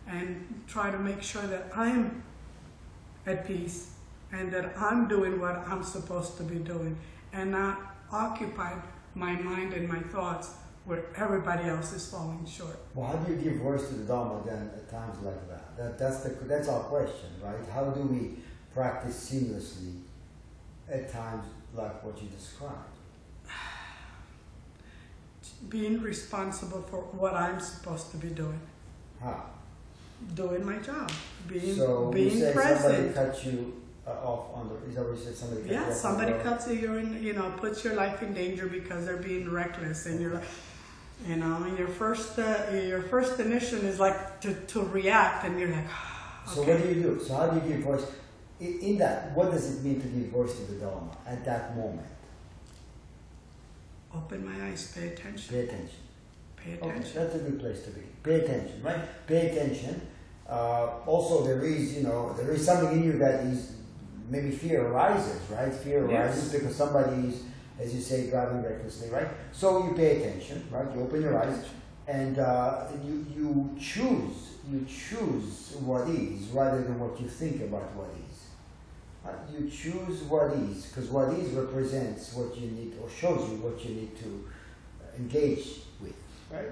and 0.10 0.64
try 0.68 0.90
to 0.90 0.98
make 0.98 1.22
sure 1.22 1.44
that 1.44 1.68
I'm 1.76 2.24
at 3.26 3.48
peace 3.48 3.92
and 4.32 4.52
that 4.52 4.74
I'm 4.78 5.08
doing 5.08 5.40
what 5.40 5.56
I'm 5.68 5.84
supposed 5.84 6.38
to 6.38 6.44
be 6.44 6.56
doing 6.56 6.98
and 7.32 7.52
not 7.52 7.96
occupy 8.12 8.74
my 9.16 9.34
mind 9.34 9.74
and 9.74 9.88
my 9.88 10.00
thoughts 10.00 10.52
where 10.90 11.04
everybody 11.16 11.70
else 11.70 11.94
is 11.94 12.10
falling 12.10 12.44
short. 12.48 12.80
Well, 12.96 13.06
how 13.06 13.18
do 13.18 13.32
you 13.32 13.40
give 13.40 13.58
voice 13.58 13.88
to 13.90 13.94
the 13.94 14.06
Dharma 14.06 14.42
then 14.44 14.72
at 14.76 14.90
times 14.90 15.24
like 15.24 15.48
that? 15.48 15.78
that 15.78 16.00
that's, 16.00 16.22
the, 16.22 16.30
that's 16.46 16.68
our 16.68 16.80
question, 16.82 17.30
right? 17.44 17.56
How 17.72 17.92
do 17.92 18.02
we 18.02 18.32
practice 18.74 19.30
seamlessly 19.32 20.00
at 20.92 21.12
times 21.14 21.46
like 21.76 22.04
what 22.04 22.20
you 22.20 22.28
described? 22.30 22.74
Being 25.70 26.02
responsible 26.02 26.82
for 26.82 27.02
what 27.02 27.36
I'm 27.36 27.60
supposed 27.60 28.10
to 28.12 28.18
be 28.18 28.30
doing. 28.30 28.60
How? 29.22 29.44
Doing 30.34 30.66
my 30.66 30.78
job. 30.78 31.12
Being 31.48 31.76
so 31.76 32.10
being 32.12 32.32
you 32.32 32.40
say 32.40 32.54
present. 32.54 32.82
somebody 32.82 33.14
cut 33.14 33.46
you 33.46 33.82
uh, 34.08 34.12
off 34.12 34.56
on 34.56 34.70
the, 34.70 34.90
is 34.90 34.96
that 34.96 35.06
what 35.06 35.16
you 35.16 35.24
said? 35.24 35.36
Somebody 35.36 35.62
cut 35.62 35.70
you 35.70 35.76
Yeah, 35.76 35.88
off 35.88 35.94
somebody 35.94 36.34
cuts 36.42 36.68
you, 36.68 36.74
you're 36.74 37.00
in, 37.00 37.24
you 37.24 37.34
know, 37.34 37.54
puts 37.58 37.84
your 37.84 37.94
life 37.94 38.24
in 38.24 38.34
danger 38.34 38.66
because 38.66 39.06
they're 39.06 39.18
being 39.18 39.52
reckless, 39.52 40.08
and 40.08 40.20
you're 40.20 40.34
like, 40.34 40.44
you 41.28 41.36
know, 41.36 41.64
and 41.64 41.78
your 41.78 41.88
first, 41.88 42.40
uh, 42.40 42.72
your 42.72 43.02
first 43.04 43.40
initial 43.40 43.80
is 43.80 44.00
like 44.00 44.40
to, 44.42 44.54
to 44.54 44.82
react, 44.84 45.46
and 45.46 45.60
you're 45.60 45.70
like, 45.70 45.86
So 46.48 46.62
okay. 46.62 46.74
what 46.74 46.84
do 46.84 46.90
you 46.90 47.02
do? 47.04 47.20
So 47.24 47.36
how 47.36 47.48
do 47.48 47.56
you 47.68 47.74
give 47.76 47.84
voice? 47.86 48.06
In, 48.60 48.80
in 48.80 48.98
that, 48.98 49.36
what 49.36 49.52
does 49.52 49.76
it 49.78 49.84
mean 49.84 50.02
to 50.02 50.08
give 50.08 50.30
voice 50.30 50.56
to 50.56 50.64
the 50.72 50.80
Dharma 50.80 51.12
at 51.28 51.46
that 51.46 51.76
moment? 51.78 52.08
Open 54.16 54.44
my 54.46 54.66
eyes, 54.68 54.92
pay 54.96 55.10
attention, 55.10 55.54
Pay 55.54 55.62
attention. 55.66 56.00
pay 56.56 56.74
Okay, 56.78 56.90
attention. 56.90 57.12
that's 57.16 57.36
a 57.36 57.40
good 57.40 57.60
place 57.60 57.84
to 57.84 57.92
be. 57.92 58.02
Pay 58.24 58.36
attention, 58.42 58.82
right? 58.82 59.28
Pay 59.28 59.52
attention. 59.52 60.02
Uh, 60.50 60.88
also, 61.06 61.46
there 61.46 61.62
is, 61.64 61.96
you 61.96 62.04
know, 62.04 62.34
there 62.34 62.52
is 62.52 62.66
something 62.66 62.92
in 62.98 63.04
you 63.04 63.14
that 63.20 63.42
is 63.42 63.74
maybe 64.30 64.50
fear 64.50 64.88
arises, 64.88 65.40
right? 65.52 65.72
Fear 65.72 66.10
Yes. 66.10 66.36
arises 66.38 66.54
because 66.54 66.76
somebody 66.76 67.28
is, 67.28 67.44
as 67.80 67.94
you 67.94 68.02
say, 68.02 68.30
driving 68.30 68.62
recklessly, 68.64 69.10
right? 69.10 69.28
So 69.52 69.86
you 69.86 69.94
pay 69.94 70.22
attention, 70.22 70.68
right? 70.72 70.94
You 70.94 71.02
open 71.02 71.22
your 71.22 71.42
eyes 71.42 71.66
and 72.08 72.40
uh, 72.40 72.88
you 73.06 73.26
you 73.36 73.76
choose 73.80 74.50
you 74.70 74.86
choose 74.88 75.76
what 75.80 76.08
is 76.10 76.48
rather 76.50 76.84
than 76.84 77.00
what 77.00 77.20
you 77.20 77.28
think 77.28 77.62
about 77.62 77.96
what 77.96 78.10
is. 78.30 78.46
Uh, 79.26 79.32
you 79.52 79.70
choose 79.70 80.22
what 80.24 80.52
is 80.54 80.88
because 80.88 81.10
what 81.10 81.30
is 81.34 81.52
represents 81.52 82.34
what 82.34 82.56
you 82.56 82.70
need 82.72 82.94
or 83.02 83.10
shows 83.10 83.50
you 83.50 83.58
what 83.58 83.84
you 83.84 83.96
need 83.96 84.18
to 84.18 84.46
engage 85.18 85.82
with, 86.02 86.14
right? 86.52 86.70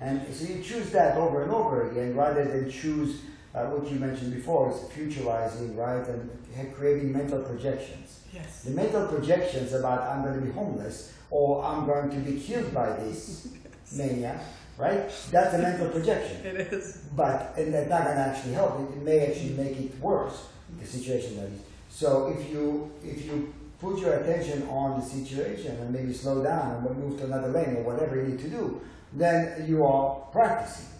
And 0.00 0.22
so 0.34 0.52
you 0.52 0.62
choose 0.62 0.90
that 0.90 1.16
over 1.16 1.42
and 1.44 1.52
over 1.52 1.90
again 1.90 2.16
rather 2.16 2.44
than 2.44 2.70
choose 2.70 3.20
uh, 3.54 3.66
what 3.66 3.90
you 3.90 3.98
mentioned 3.98 4.34
before, 4.34 4.70
is 4.70 4.76
futurizing, 4.90 5.76
right, 5.76 6.06
and 6.08 6.74
creating 6.74 7.12
mental 7.12 7.40
projections. 7.42 8.20
Yes. 8.32 8.64
The 8.64 8.72
mental 8.72 9.06
projections 9.06 9.72
about 9.72 10.02
I'm 10.02 10.22
going 10.22 10.34
to 10.34 10.40
be 10.40 10.52
homeless 10.52 11.12
or 11.30 11.64
I'm 11.64 11.86
going 11.86 12.10
to 12.10 12.16
be 12.16 12.40
killed 12.40 12.74
by 12.74 12.92
this 12.96 13.48
mania, 13.92 14.40
right? 14.76 15.08
That's 15.30 15.54
a 15.54 15.58
mental 15.58 15.88
projection. 15.88 16.44
It 16.44 16.56
is. 16.72 17.02
But 17.14 17.54
and 17.56 17.72
that's 17.72 17.88
not 17.88 18.04
going 18.04 18.16
to 18.16 18.22
actually 18.22 18.54
help. 18.54 18.80
It, 18.80 18.96
it 18.96 19.02
may 19.02 19.26
actually 19.26 19.50
make 19.50 19.78
it 19.78 19.98
worse, 20.00 20.46
the 20.80 20.86
situation 20.86 21.36
that 21.36 21.46
is. 21.46 21.60
So 21.88 22.34
if 22.36 22.50
you 22.50 22.90
if 23.04 23.24
you 23.24 23.54
put 23.80 24.00
your 24.00 24.14
attention 24.14 24.66
on 24.68 24.98
the 24.98 25.06
situation 25.06 25.76
and 25.76 25.92
maybe 25.92 26.12
slow 26.12 26.42
down 26.42 26.84
and 26.86 26.98
move 26.98 27.18
to 27.20 27.26
another 27.26 27.48
lane 27.48 27.76
or 27.76 27.82
whatever 27.82 28.16
you 28.16 28.28
need 28.28 28.40
to 28.40 28.48
do, 28.48 28.80
then 29.12 29.68
you 29.68 29.84
are 29.84 30.16
practicing, 30.32 30.86
Yes. 30.86 30.93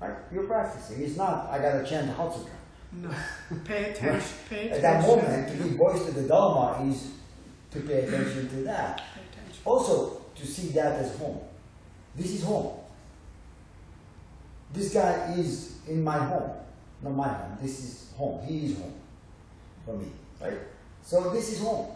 Right? 0.00 0.16
You're 0.32 0.44
practicing. 0.44 1.02
It's 1.02 1.16
not 1.16 1.48
I 1.50 1.58
got 1.58 1.72
to 1.80 1.84
chant 1.88 2.16
Hatsuka. 2.16 2.48
No. 2.92 3.10
Pay 3.64 3.84
attention. 3.90 4.28
Pay 4.48 4.70
At 4.70 4.82
that 4.82 5.02
moment, 5.06 5.48
to 5.48 5.54
give 5.56 5.76
voice 5.76 6.04
to 6.06 6.12
the 6.12 6.22
Dharma 6.28 6.88
is 6.90 7.12
to 7.70 7.80
pay 7.80 8.00
attention 8.06 8.48
to 8.48 8.56
that. 8.64 8.96
Pay 9.14 9.20
attention. 9.32 9.62
Also, 9.64 10.22
to 10.34 10.46
see 10.46 10.68
that 10.68 10.92
as 11.00 11.16
home. 11.18 11.40
This 12.16 12.30
is 12.32 12.42
home. 12.44 12.78
This 14.72 14.92
guy 14.92 15.34
is 15.36 15.78
in 15.86 16.02
my 16.02 16.18
home. 16.18 16.50
Not 17.02 17.14
my 17.14 17.28
home. 17.28 17.58
This 17.60 17.78
is 17.80 18.12
home. 18.16 18.44
He 18.46 18.66
is 18.66 18.78
home 18.78 18.94
for 19.84 19.96
me. 19.96 20.08
Right? 20.40 20.58
So 21.02 21.30
this 21.30 21.52
is 21.52 21.60
home. 21.60 21.88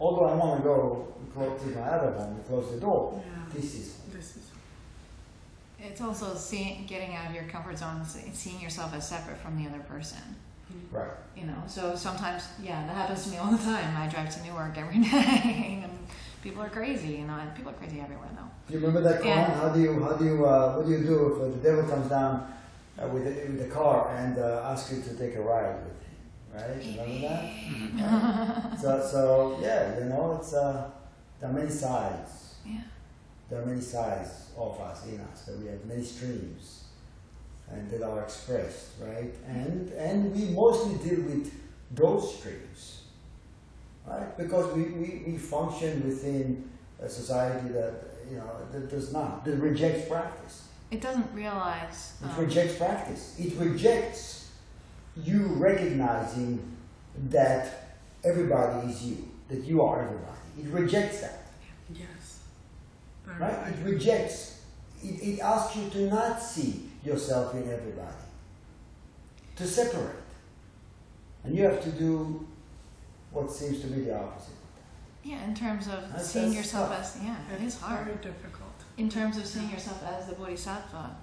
Although 0.00 0.26
I 0.26 0.34
want 0.34 0.60
to 0.60 0.64
go 0.64 1.08
close 1.34 1.60
to 1.62 1.68
my 1.70 1.80
other 1.82 2.12
home 2.12 2.34
and 2.36 2.46
close 2.46 2.70
the 2.72 2.80
door, 2.80 3.20
Yeah. 3.24 3.42
this 3.54 3.74
is 3.74 3.96
home. 3.96 4.10
This 4.16 4.36
is. 4.36 4.47
It's 5.80 6.00
also 6.00 6.34
seeing, 6.34 6.86
getting 6.86 7.14
out 7.14 7.28
of 7.28 7.34
your 7.34 7.44
comfort 7.44 7.78
zone, 7.78 7.96
and 7.98 8.06
see- 8.06 8.30
seeing 8.32 8.60
yourself 8.60 8.92
as 8.94 9.08
separate 9.08 9.38
from 9.38 9.56
the 9.62 9.68
other 9.68 9.80
person. 9.84 10.18
Right. 10.90 11.08
You 11.36 11.46
know, 11.46 11.62
so 11.66 11.94
sometimes, 11.96 12.42
yeah, 12.62 12.84
that 12.86 12.94
happens 12.96 13.24
to 13.24 13.30
me 13.30 13.38
all 13.38 13.50
the 13.50 13.58
time. 13.62 13.96
I 13.96 14.06
drive 14.08 14.34
to 14.36 14.42
Newark 14.42 14.76
every 14.76 14.98
day, 15.02 15.80
and 15.84 15.92
people 16.42 16.62
are 16.62 16.68
crazy, 16.68 17.08
you 17.08 17.26
know, 17.26 17.34
and 17.38 17.54
people 17.54 17.70
are 17.70 17.74
crazy 17.74 18.00
everywhere 18.00 18.28
though. 18.34 18.42
Do 18.66 18.74
you 18.74 18.80
remember 18.86 19.00
that 19.08 19.24
Yeah. 19.24 19.44
comment? 19.46 19.60
How 19.62 19.68
do 19.70 19.80
you 19.80 20.02
how 20.02 20.12
do 20.12 20.24
you 20.24 20.44
uh, 20.46 20.74
what 20.76 20.86
do 20.86 20.92
you 20.92 21.02
do 21.04 21.42
if 21.46 21.62
the 21.62 21.68
devil 21.70 21.84
comes 21.88 22.08
down 22.10 22.52
uh, 23.02 23.06
with 23.08 23.24
the, 23.24 23.30
with 23.50 23.70
a 23.70 23.72
car 23.72 24.14
and 24.16 24.36
uh, 24.38 24.62
asks 24.70 24.92
you 24.92 25.00
to 25.02 25.14
take 25.16 25.36
a 25.36 25.40
ride 25.40 25.76
with 25.86 26.02
him? 26.04 26.16
Right? 26.52 26.84
Remember 26.84 27.28
that? 27.28 28.70
Right. 28.70 28.78
so 28.82 29.06
so 29.10 29.58
yeah, 29.62 29.98
you 29.98 30.04
know, 30.04 30.36
it's 30.38 30.52
uh, 30.52 30.90
there 31.40 31.48
are 31.48 31.52
many 31.52 31.70
sides. 31.70 32.37
There 33.48 33.62
are 33.62 33.66
many 33.66 33.80
sides 33.80 34.50
of 34.56 34.78
us 34.80 35.06
in 35.06 35.20
us. 35.20 35.44
That 35.46 35.58
we 35.58 35.66
have 35.66 35.84
many 35.86 36.02
streams, 36.02 36.84
and 37.70 37.90
that 37.90 38.02
are 38.02 38.22
expressed, 38.22 38.90
right? 39.00 39.32
And 39.46 39.90
and 39.92 40.34
we 40.34 40.54
mostly 40.54 40.94
deal 41.08 41.22
with 41.22 41.52
those 41.90 42.38
streams, 42.38 43.02
right? 44.06 44.36
Because 44.36 44.74
we, 44.74 44.82
we, 44.82 45.22
we 45.26 45.38
function 45.38 46.06
within 46.06 46.68
a 47.00 47.08
society 47.08 47.68
that 47.68 47.94
you 48.30 48.36
know 48.36 48.50
that 48.72 48.90
does 48.90 49.12
not 49.12 49.44
that 49.44 49.56
rejects 49.56 50.08
practice. 50.08 50.68
It 50.90 51.00
doesn't 51.00 51.32
realize. 51.34 52.14
It 52.22 52.30
um, 52.30 52.44
rejects 52.44 52.76
practice. 52.76 53.36
It 53.38 53.54
rejects 53.58 54.50
you 55.16 55.46
recognizing 55.46 56.76
that 57.30 57.96
everybody 58.24 58.88
is 58.88 59.02
you, 59.04 59.28
that 59.48 59.64
you 59.64 59.82
are 59.82 60.02
everybody. 60.02 60.38
It 60.58 60.72
rejects 60.72 61.20
that. 61.20 61.37
Yes. 63.38 63.50
Very 63.50 63.52
Right? 63.52 63.62
right. 63.62 63.78
It 63.78 63.84
rejects. 63.92 64.60
It, 65.02 65.22
it 65.22 65.40
asks 65.40 65.76
you 65.76 65.88
to 65.90 66.10
not 66.10 66.42
see 66.42 66.90
yourself 67.04 67.54
in 67.54 67.62
everybody. 67.70 68.14
To 69.56 69.66
separate. 69.66 70.16
And 71.44 71.54
you 71.56 71.64
have 71.64 71.82
to 71.82 71.90
do 71.90 72.46
what 73.30 73.50
seems 73.50 73.80
to 73.80 73.86
be 73.88 74.02
the 74.02 74.16
opposite. 74.18 74.54
Yeah, 75.24 75.44
in 75.44 75.54
terms 75.54 75.86
of 75.86 76.00
That's- 76.08 76.30
seeing 76.30 76.46
that's 76.46 76.56
yourself 76.58 76.90
tough. 76.90 77.16
as 77.16 77.22
yeah, 77.22 77.36
it 77.54 77.60
is 77.62 77.74
It's 77.74 77.82
hard. 77.82 78.04
Very 78.06 78.16
difficult. 78.18 78.68
In 78.96 79.08
terms 79.08 79.36
of 79.36 79.46
seeing 79.46 79.70
yourself 79.70 80.02
as 80.04 80.26
the 80.26 80.34
bodhisattva 80.34 81.16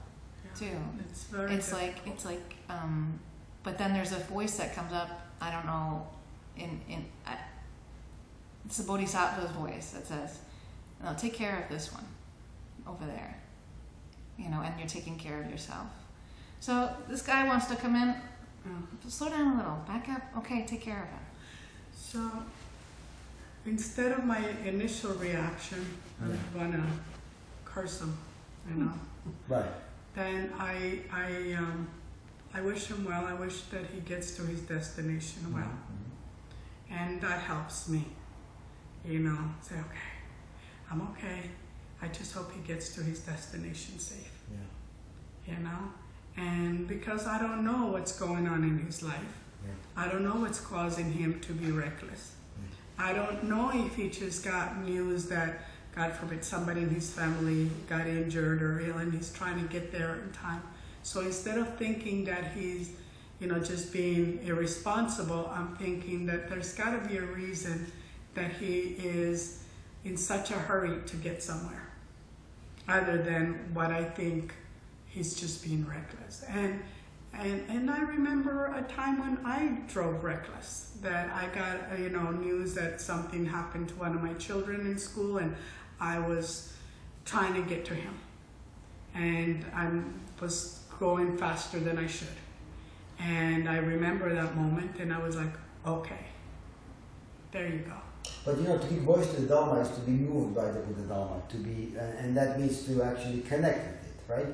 Yeah. 0.46 0.52
too. 0.70 0.78
It's 1.10 1.24
very. 1.24 1.54
It's 1.56 1.74
like 1.74 1.98
it's 2.06 2.26
like 2.26 2.56
um, 2.70 3.20
but 3.64 3.78
then 3.78 3.94
there's 3.94 4.12
a 4.12 4.20
voice 4.20 4.58
that 4.58 4.76
comes 4.76 4.94
up. 4.94 5.10
I 5.42 5.52
don't 5.52 5.66
know, 5.66 6.08
in 6.58 6.80
in 6.88 7.06
I, 7.26 7.38
it's 8.66 8.78
the 8.78 8.84
bodhisattva's 8.84 9.52
voice 9.52 9.92
that 9.92 10.06
says, 10.08 10.40
"No, 11.04 11.14
take 11.14 11.34
care 11.34 11.62
of 11.64 11.70
this 11.70 11.94
one 11.94 12.06
over 12.88 13.06
there," 13.06 13.36
you 14.38 14.50
know, 14.50 14.62
and 14.62 14.78
you're 14.80 14.88
taking 14.88 15.18
care 15.18 15.42
of 15.42 15.50
yourself. 15.50 15.88
So 16.60 16.96
this 17.08 17.22
guy 17.22 17.46
wants 17.48 17.68
to 17.68 17.76
come 17.76 17.96
in. 17.96 18.08
Yeah. 18.66 18.72
Slow 19.10 19.30
down 19.30 19.54
a 19.54 19.58
little. 19.58 19.76
Back 19.88 20.10
up. 20.10 20.22
Okay, 20.38 20.66
take 20.66 20.82
care 20.82 21.04
of 21.04 21.10
him. 21.10 21.20
So 21.94 22.32
instead 23.66 24.12
of 24.12 24.26
my 24.26 24.40
initial 24.66 25.14
reaction, 25.14 25.86
I'm 26.22 26.40
gonna 26.54 26.86
curse 27.64 28.02
him, 28.02 28.18
you 28.70 28.76
know. 28.84 28.94
Right. 29.48 29.66
Then 30.14 30.54
I 30.58 31.00
I 31.12 31.54
um, 31.54 31.88
I 32.54 32.62
wish 32.62 32.86
him 32.88 33.04
well. 33.06 33.26
I 33.26 33.34
wish 33.34 33.62
that 33.72 33.86
he 33.94 34.00
gets 34.02 34.36
to 34.38 34.44
his 34.44 34.62
destination 34.62 35.52
well, 35.54 35.64
Mhm. 35.92 36.98
and 37.00 37.22
that 37.22 37.40
helps 37.42 37.90
me. 37.90 38.06
You 39.04 39.20
know, 39.20 39.38
say 39.62 39.76
okay, 39.76 40.15
I'm 40.92 41.02
okay. 41.12 41.50
I 42.02 42.08
just 42.10 42.34
hope 42.34 42.52
he 42.54 42.62
gets 42.62 42.94
to 42.96 43.02
his 43.02 43.20
destination 43.20 44.00
safe. 44.00 44.32
Yeah. 44.52 45.56
You 45.56 45.64
know, 45.64 45.92
and 46.38 46.88
because 46.88 47.28
I 47.28 47.40
don't 47.40 47.64
know 47.64 47.88
what's 47.88 48.18
going 48.20 48.48
on 48.48 48.64
in 48.64 48.80
his 48.86 49.02
life, 49.04 49.38
Yeah. 49.66 49.72
I 50.04 50.08
don't 50.10 50.24
know 50.24 50.36
what's 50.42 50.60
causing 50.60 51.12
him 51.12 51.40
to 51.42 51.54
be 51.54 51.72
reckless. 51.72 52.34
Yeah. 52.60 53.06
I 53.06 53.14
don't 53.14 53.46
know 53.46 53.72
if 53.74 53.96
he 53.96 54.10
just 54.10 54.44
got 54.44 54.78
news 54.84 55.26
that, 55.28 55.66
God 55.96 56.14
forbid, 56.14 56.44
somebody 56.44 56.82
in 56.82 56.90
his 56.90 57.10
family 57.12 57.70
got 57.90 58.06
injured 58.06 58.62
or 58.62 58.80
ill 58.82 58.98
and 58.98 59.14
he's 59.14 59.32
trying 59.34 59.62
to 59.66 59.68
get 59.72 59.92
there 59.92 60.16
in 60.16 60.32
time. 60.32 60.62
So 61.04 61.22
instead 61.22 61.58
of 61.58 61.78
thinking 61.78 62.26
that 62.26 62.52
he's, 62.54 62.92
you 63.40 63.48
know, 63.48 63.60
just 63.60 63.94
being 63.94 64.40
irresponsible, 64.46 65.50
I'm 65.54 65.76
thinking 65.78 66.26
that 66.28 66.50
there's 66.50 66.74
got 66.74 66.92
to 67.02 67.08
be 67.10 67.18
a 67.18 67.22
reason 67.22 67.92
that 68.34 68.52
he 68.54 68.96
is 69.00 69.64
in 70.06 70.16
such 70.16 70.52
a 70.52 70.54
hurry 70.54 71.02
to 71.08 71.16
get 71.18 71.44
somewhere, 71.44 71.90
other 72.88 73.18
than 73.22 73.74
what 73.74 73.92
I 73.92 74.04
think 74.04 74.54
he's 75.08 75.34
just 75.34 75.64
being 75.64 75.86
reckless. 75.86 76.46
And 76.48 76.82
and 77.34 77.70
and 77.70 77.92
I 77.92 78.00
remember 78.00 78.74
a 78.74 78.84
time 78.84 79.20
when 79.20 79.46
I 79.46 79.82
drove 79.92 80.24
reckless. 80.24 80.92
That 81.02 81.30
I 81.32 81.48
got 81.54 82.00
you 82.00 82.10
know 82.10 82.32
news 82.32 82.74
that 82.76 83.02
something 83.02 83.46
happened 83.46 83.90
to 83.90 83.96
one 83.96 84.16
of 84.16 84.24
my 84.24 84.34
children 84.36 84.82
in 84.82 84.98
school, 84.98 85.38
and 85.40 85.56
I 86.00 86.20
was 86.20 86.74
trying 87.26 87.56
to 87.56 87.62
get 87.62 87.84
to 87.86 87.96
him, 87.96 88.14
and 89.14 89.66
I 89.74 89.90
was 90.42 90.80
going 91.00 91.38
faster 91.38 91.80
than 91.80 91.98
I 91.98 92.08
should. 92.08 92.28
And 93.20 93.68
I 93.68 93.78
remember 93.78 94.34
that 94.34 94.56
moment, 94.56 95.00
and 95.00 95.14
I 95.14 95.20
was 95.20 95.36
like, 95.36 95.54
okay, 95.86 96.26
there 97.52 97.68
you 97.68 97.80
go. 97.80 98.05
But 98.46 98.58
you 98.58 98.66
know, 98.66 98.78
to 98.78 98.88
give 98.88 99.00
voice 99.00 99.28
to 99.34 99.42
the 99.42 99.48
Dharma 99.48 99.82
is 99.82 99.90
to 99.90 100.02
be 100.02 100.12
moved 100.12 100.56
by 100.56 100.66
the 100.70 100.80
Buddha 100.82 101.08
Dharma, 101.08 101.42
to 101.50 101.58
be, 101.58 101.94
uh, 101.98 102.02
and 102.02 102.38
that 102.38 102.60
means 102.60 102.86
to 102.86 103.02
actually 103.02 103.42
connect 103.42 103.80
with 103.80 104.06
it, 104.06 104.32
right? 104.32 104.46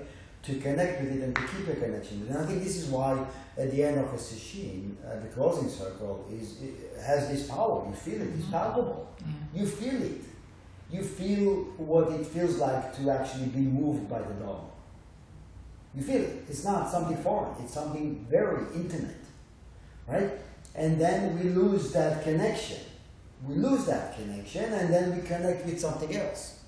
To 0.44 0.56
connect 0.60 1.02
with 1.02 1.12
it 1.18 1.24
and 1.24 1.36
to 1.36 1.42
keep 1.42 1.68
a 1.68 1.76
connection. 1.76 2.26
And 2.30 2.38
I 2.38 2.46
think 2.46 2.64
this 2.64 2.78
is 2.78 2.88
why 2.88 3.26
at 3.58 3.70
the 3.70 3.84
end 3.84 4.00
of 4.00 4.06
a 4.06 4.18
sesshin, 4.18 4.96
uh, 5.06 5.20
the 5.20 5.28
closing 5.28 5.70
circle 5.70 6.26
is 6.32 6.62
it 6.62 6.74
has 7.04 7.28
this 7.28 7.48
power. 7.50 7.86
You 7.86 7.94
feel 7.94 8.22
it. 8.22 8.30
It's 8.40 8.48
palpable. 8.48 9.14
You 9.54 9.66
feel 9.68 10.02
it. 10.02 10.22
You 10.90 11.04
feel 11.04 11.56
what 11.76 12.14
it 12.14 12.26
feels 12.26 12.58
like 12.58 12.96
to 12.96 13.10
actually 13.10 13.48
be 13.48 13.60
moved 13.60 14.10
by 14.10 14.20
the 14.20 14.34
Dharma. 14.36 14.70
You 15.94 16.02
feel 16.02 16.22
it. 16.22 16.46
It's 16.50 16.64
not 16.64 16.90
something 16.90 17.18
foreign. 17.18 17.62
It's 17.62 17.74
something 17.74 18.26
very 18.30 18.64
intimate, 18.74 19.26
right? 20.08 20.32
And 20.76 21.00
then 21.00 21.38
we 21.38 21.50
lose 21.50 21.92
that 21.92 22.24
connection. 22.24 22.78
We 23.48 23.56
lose 23.56 23.86
that 23.86 24.16
connection, 24.16 24.66
and 24.66 24.94
then 24.94 25.16
we 25.16 25.28
connect 25.28 25.66
with 25.66 25.80
something 25.80 26.16
else. 26.16 26.60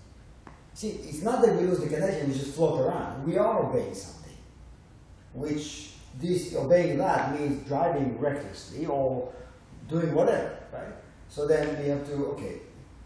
See, 0.73 0.89
it's 0.89 1.21
not 1.21 1.41
that 1.43 1.55
we 1.55 1.67
lose 1.67 1.79
the 1.79 1.87
connection; 1.87 2.29
we 2.29 2.33
just 2.33 2.55
float 2.55 2.81
around. 2.81 3.25
We 3.25 3.37
are 3.37 3.63
obeying 3.63 3.93
something, 3.93 4.37
which 5.33 5.93
this 6.19 6.55
obeying 6.55 6.97
that 6.97 7.39
means 7.39 7.67
driving 7.67 8.19
recklessly 8.19 8.85
or 8.87 9.31
doing 9.87 10.13
whatever, 10.13 10.57
right? 10.71 10.93
So 11.29 11.47
then 11.47 11.81
we 11.81 11.89
have 11.89 12.05
to 12.07 12.13
okay, 12.33 12.59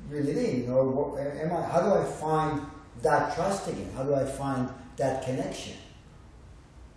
really. 0.09 0.61
You 0.61 0.68
know, 0.68 0.84
what, 0.84 1.20
am 1.20 1.51
I? 1.51 1.61
How 1.63 1.82
do 1.82 1.93
I 1.93 2.05
find 2.05 2.61
that 3.01 3.36
trust 3.36 3.68
again? 3.68 3.89
How 3.95 4.03
do 4.03 4.15
I 4.15 4.26
find 4.26 4.70
that 4.95 5.26
connection? 5.26 5.76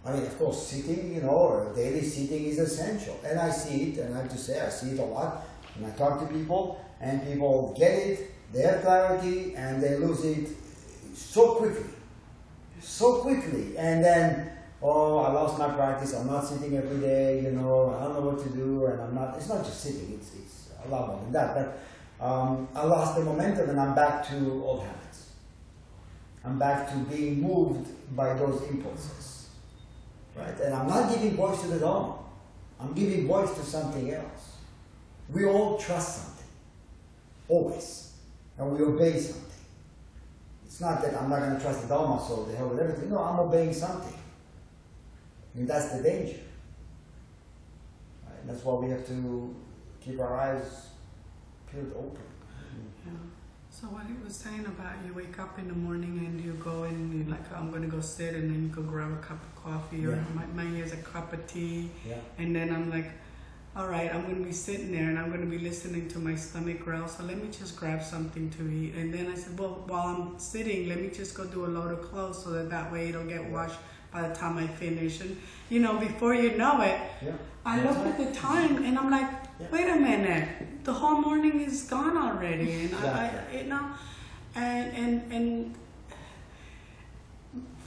I 0.04 0.14
mean, 0.14 0.22
of 0.22 0.38
course, 0.38 0.66
sitting, 0.66 1.14
you 1.14 1.20
know, 1.20 1.28
or 1.28 1.72
daily 1.74 2.02
sitting 2.02 2.44
is 2.46 2.58
essential. 2.58 3.20
And 3.24 3.38
I 3.38 3.50
see 3.50 3.90
it, 3.90 3.98
and 3.98 4.14
I 4.14 4.22
have 4.22 4.30
to 4.30 4.38
say, 4.38 4.60
I 4.60 4.70
see 4.70 4.92
it 4.92 4.98
a 4.98 5.04
lot. 5.04 5.44
When 5.80 5.90
I 5.90 5.94
talk 5.96 6.20
to 6.20 6.26
people, 6.26 6.84
and 7.00 7.26
people 7.26 7.74
get 7.78 7.92
it, 7.92 8.30
they 8.52 8.62
have 8.62 8.82
clarity, 8.82 9.54
and 9.54 9.82
they 9.82 9.96
lose 9.96 10.24
it 10.24 10.48
so 11.14 11.54
quickly. 11.54 11.90
So 12.80 13.22
quickly. 13.22 13.78
And 13.78 14.04
then, 14.04 14.52
oh, 14.82 15.18
I 15.18 15.32
lost 15.32 15.58
my 15.58 15.70
practice, 15.70 16.14
I'm 16.14 16.26
not 16.26 16.44
sitting 16.44 16.76
every 16.76 16.98
day, 16.98 17.42
you 17.42 17.52
know, 17.52 17.96
I 17.98 18.04
don't 18.04 18.14
know 18.14 18.30
what 18.30 18.42
to 18.44 18.50
do, 18.50 18.86
and 18.86 19.00
I'm 19.00 19.14
not, 19.14 19.36
it's 19.36 19.48
not 19.48 19.64
just 19.64 19.80
sitting, 19.80 20.12
it's, 20.12 20.34
it's 20.34 20.70
a 20.84 20.88
lot 20.88 21.08
more 21.08 21.20
than 21.22 21.32
that. 21.32 21.54
But 21.54 22.24
um, 22.24 22.68
I 22.74 22.84
lost 22.84 23.16
the 23.16 23.24
momentum, 23.24 23.70
and 23.70 23.80
I'm 23.80 23.94
back 23.94 24.28
to 24.28 24.62
old 24.62 24.82
habits. 24.82 25.30
I'm 26.44 26.58
back 26.58 26.90
to 26.90 26.96
being 26.98 27.40
moved 27.40 27.88
by 28.14 28.34
those 28.34 28.62
impulses. 28.68 29.48
Right? 30.36 30.58
And 30.60 30.74
I'm 30.74 30.88
not 30.88 31.10
giving 31.12 31.36
voice 31.36 31.60
to 31.62 31.68
the 31.68 31.78
Dharma. 31.78 32.16
I'm 32.78 32.92
giving 32.94 33.26
voice 33.26 33.52
to 33.54 33.62
something 33.62 34.10
else. 34.12 34.49
We 35.32 35.44
all 35.46 35.78
trust 35.78 36.22
something. 36.22 36.44
Always. 37.48 38.12
And 38.58 38.72
we 38.72 38.84
obey 38.84 39.18
something. 39.18 39.44
It's 40.66 40.80
not 40.80 41.02
that 41.02 41.20
I'm 41.20 41.28
not 41.30 41.40
going 41.40 41.56
to 41.56 41.60
trust 41.60 41.82
the 41.82 41.88
Dharma, 41.88 42.22
so 42.26 42.44
the 42.44 42.56
hell 42.56 42.68
with 42.68 42.78
everything. 42.80 43.10
No, 43.10 43.18
I'm 43.18 43.38
obeying 43.40 43.72
something. 43.72 44.18
And 45.54 45.68
that's 45.68 45.90
the 45.92 46.02
danger. 46.02 46.38
Right? 48.26 48.40
And 48.40 48.50
that's 48.50 48.64
why 48.64 48.74
we 48.74 48.90
have 48.90 49.06
to 49.06 49.54
keep 50.00 50.20
our 50.20 50.38
eyes 50.40 50.86
peeled 51.70 51.92
open. 51.96 52.22
Yeah. 53.06 53.12
So 53.70 53.86
what 53.88 54.06
he 54.06 54.14
was 54.24 54.34
saying 54.34 54.66
about 54.66 54.94
you 55.06 55.14
wake 55.14 55.38
up 55.38 55.58
in 55.58 55.68
the 55.68 55.74
morning 55.74 56.18
and 56.26 56.40
you 56.44 56.52
go 56.54 56.84
and 56.84 57.12
you 57.14 57.30
like 57.30 57.50
I'm 57.56 57.70
gonna 57.70 57.86
go 57.86 58.00
sit 58.00 58.34
and 58.34 58.50
then 58.50 58.62
you 58.64 58.68
go 58.68 58.82
grab 58.82 59.12
a 59.12 59.16
cup 59.16 59.38
of 59.42 59.62
coffee 59.62 60.04
or 60.06 60.10
Yeah. 60.16 60.22
my, 60.34 60.64
mine 60.64 60.76
is 60.76 60.92
a 60.92 60.96
cup 60.98 61.32
of 61.32 61.46
tea 61.46 61.90
Yeah. 62.06 62.16
and 62.38 62.54
then 62.54 62.70
I'm 62.74 62.90
like, 62.90 63.10
all 63.76 63.86
right, 63.86 64.12
I'm 64.12 64.22
gonna 64.22 64.44
be 64.44 64.52
sitting 64.52 64.90
there 64.90 65.08
and 65.08 65.18
I'm 65.18 65.30
gonna 65.30 65.46
be 65.46 65.58
listening 65.58 66.08
to 66.08 66.18
my 66.18 66.34
stomach 66.34 66.80
growl. 66.80 67.06
So 67.06 67.22
let 67.24 67.36
me 67.42 67.48
just 67.56 67.76
grab 67.76 68.02
something 68.02 68.50
to 68.50 68.68
eat. 68.68 68.94
And 68.94 69.14
then 69.14 69.28
I 69.28 69.34
said, 69.36 69.58
well, 69.58 69.84
while 69.86 70.08
I'm 70.08 70.38
sitting, 70.38 70.88
let 70.88 71.00
me 71.00 71.08
just 71.08 71.34
go 71.36 71.44
do 71.44 71.64
a 71.66 71.68
load 71.68 71.92
of 71.92 72.02
clothes 72.02 72.42
so 72.42 72.50
that 72.50 72.68
that 72.70 72.90
way 72.92 73.10
it'll 73.10 73.24
get 73.26 73.44
washed 73.48 73.78
by 74.12 74.26
the 74.28 74.34
time 74.34 74.58
I 74.58 74.66
finish. 74.66 75.20
And 75.20 75.36
you 75.68 75.78
know, 75.80 75.98
before 75.98 76.34
you 76.34 76.56
know 76.56 76.80
it, 76.82 77.00
Yeah. 77.22 77.32
I 77.64 77.80
look 77.84 77.96
at 77.98 78.18
the 78.18 78.32
time 78.34 78.84
and 78.84 78.98
I'm 78.98 79.10
like, 79.10 79.30
Yeah. 79.60 79.66
wait 79.70 79.88
a 79.88 79.96
minute, 79.96 80.48
the 80.84 80.92
whole 80.92 81.20
morning 81.20 81.60
is 81.60 81.82
gone 81.82 82.16
already, 82.16 82.72
and 82.86 82.94
I, 82.96 83.42
I, 83.52 83.56
you 83.56 83.64
know, 83.64 83.84
and 84.56 84.96
and 84.96 85.32
and 85.32 85.74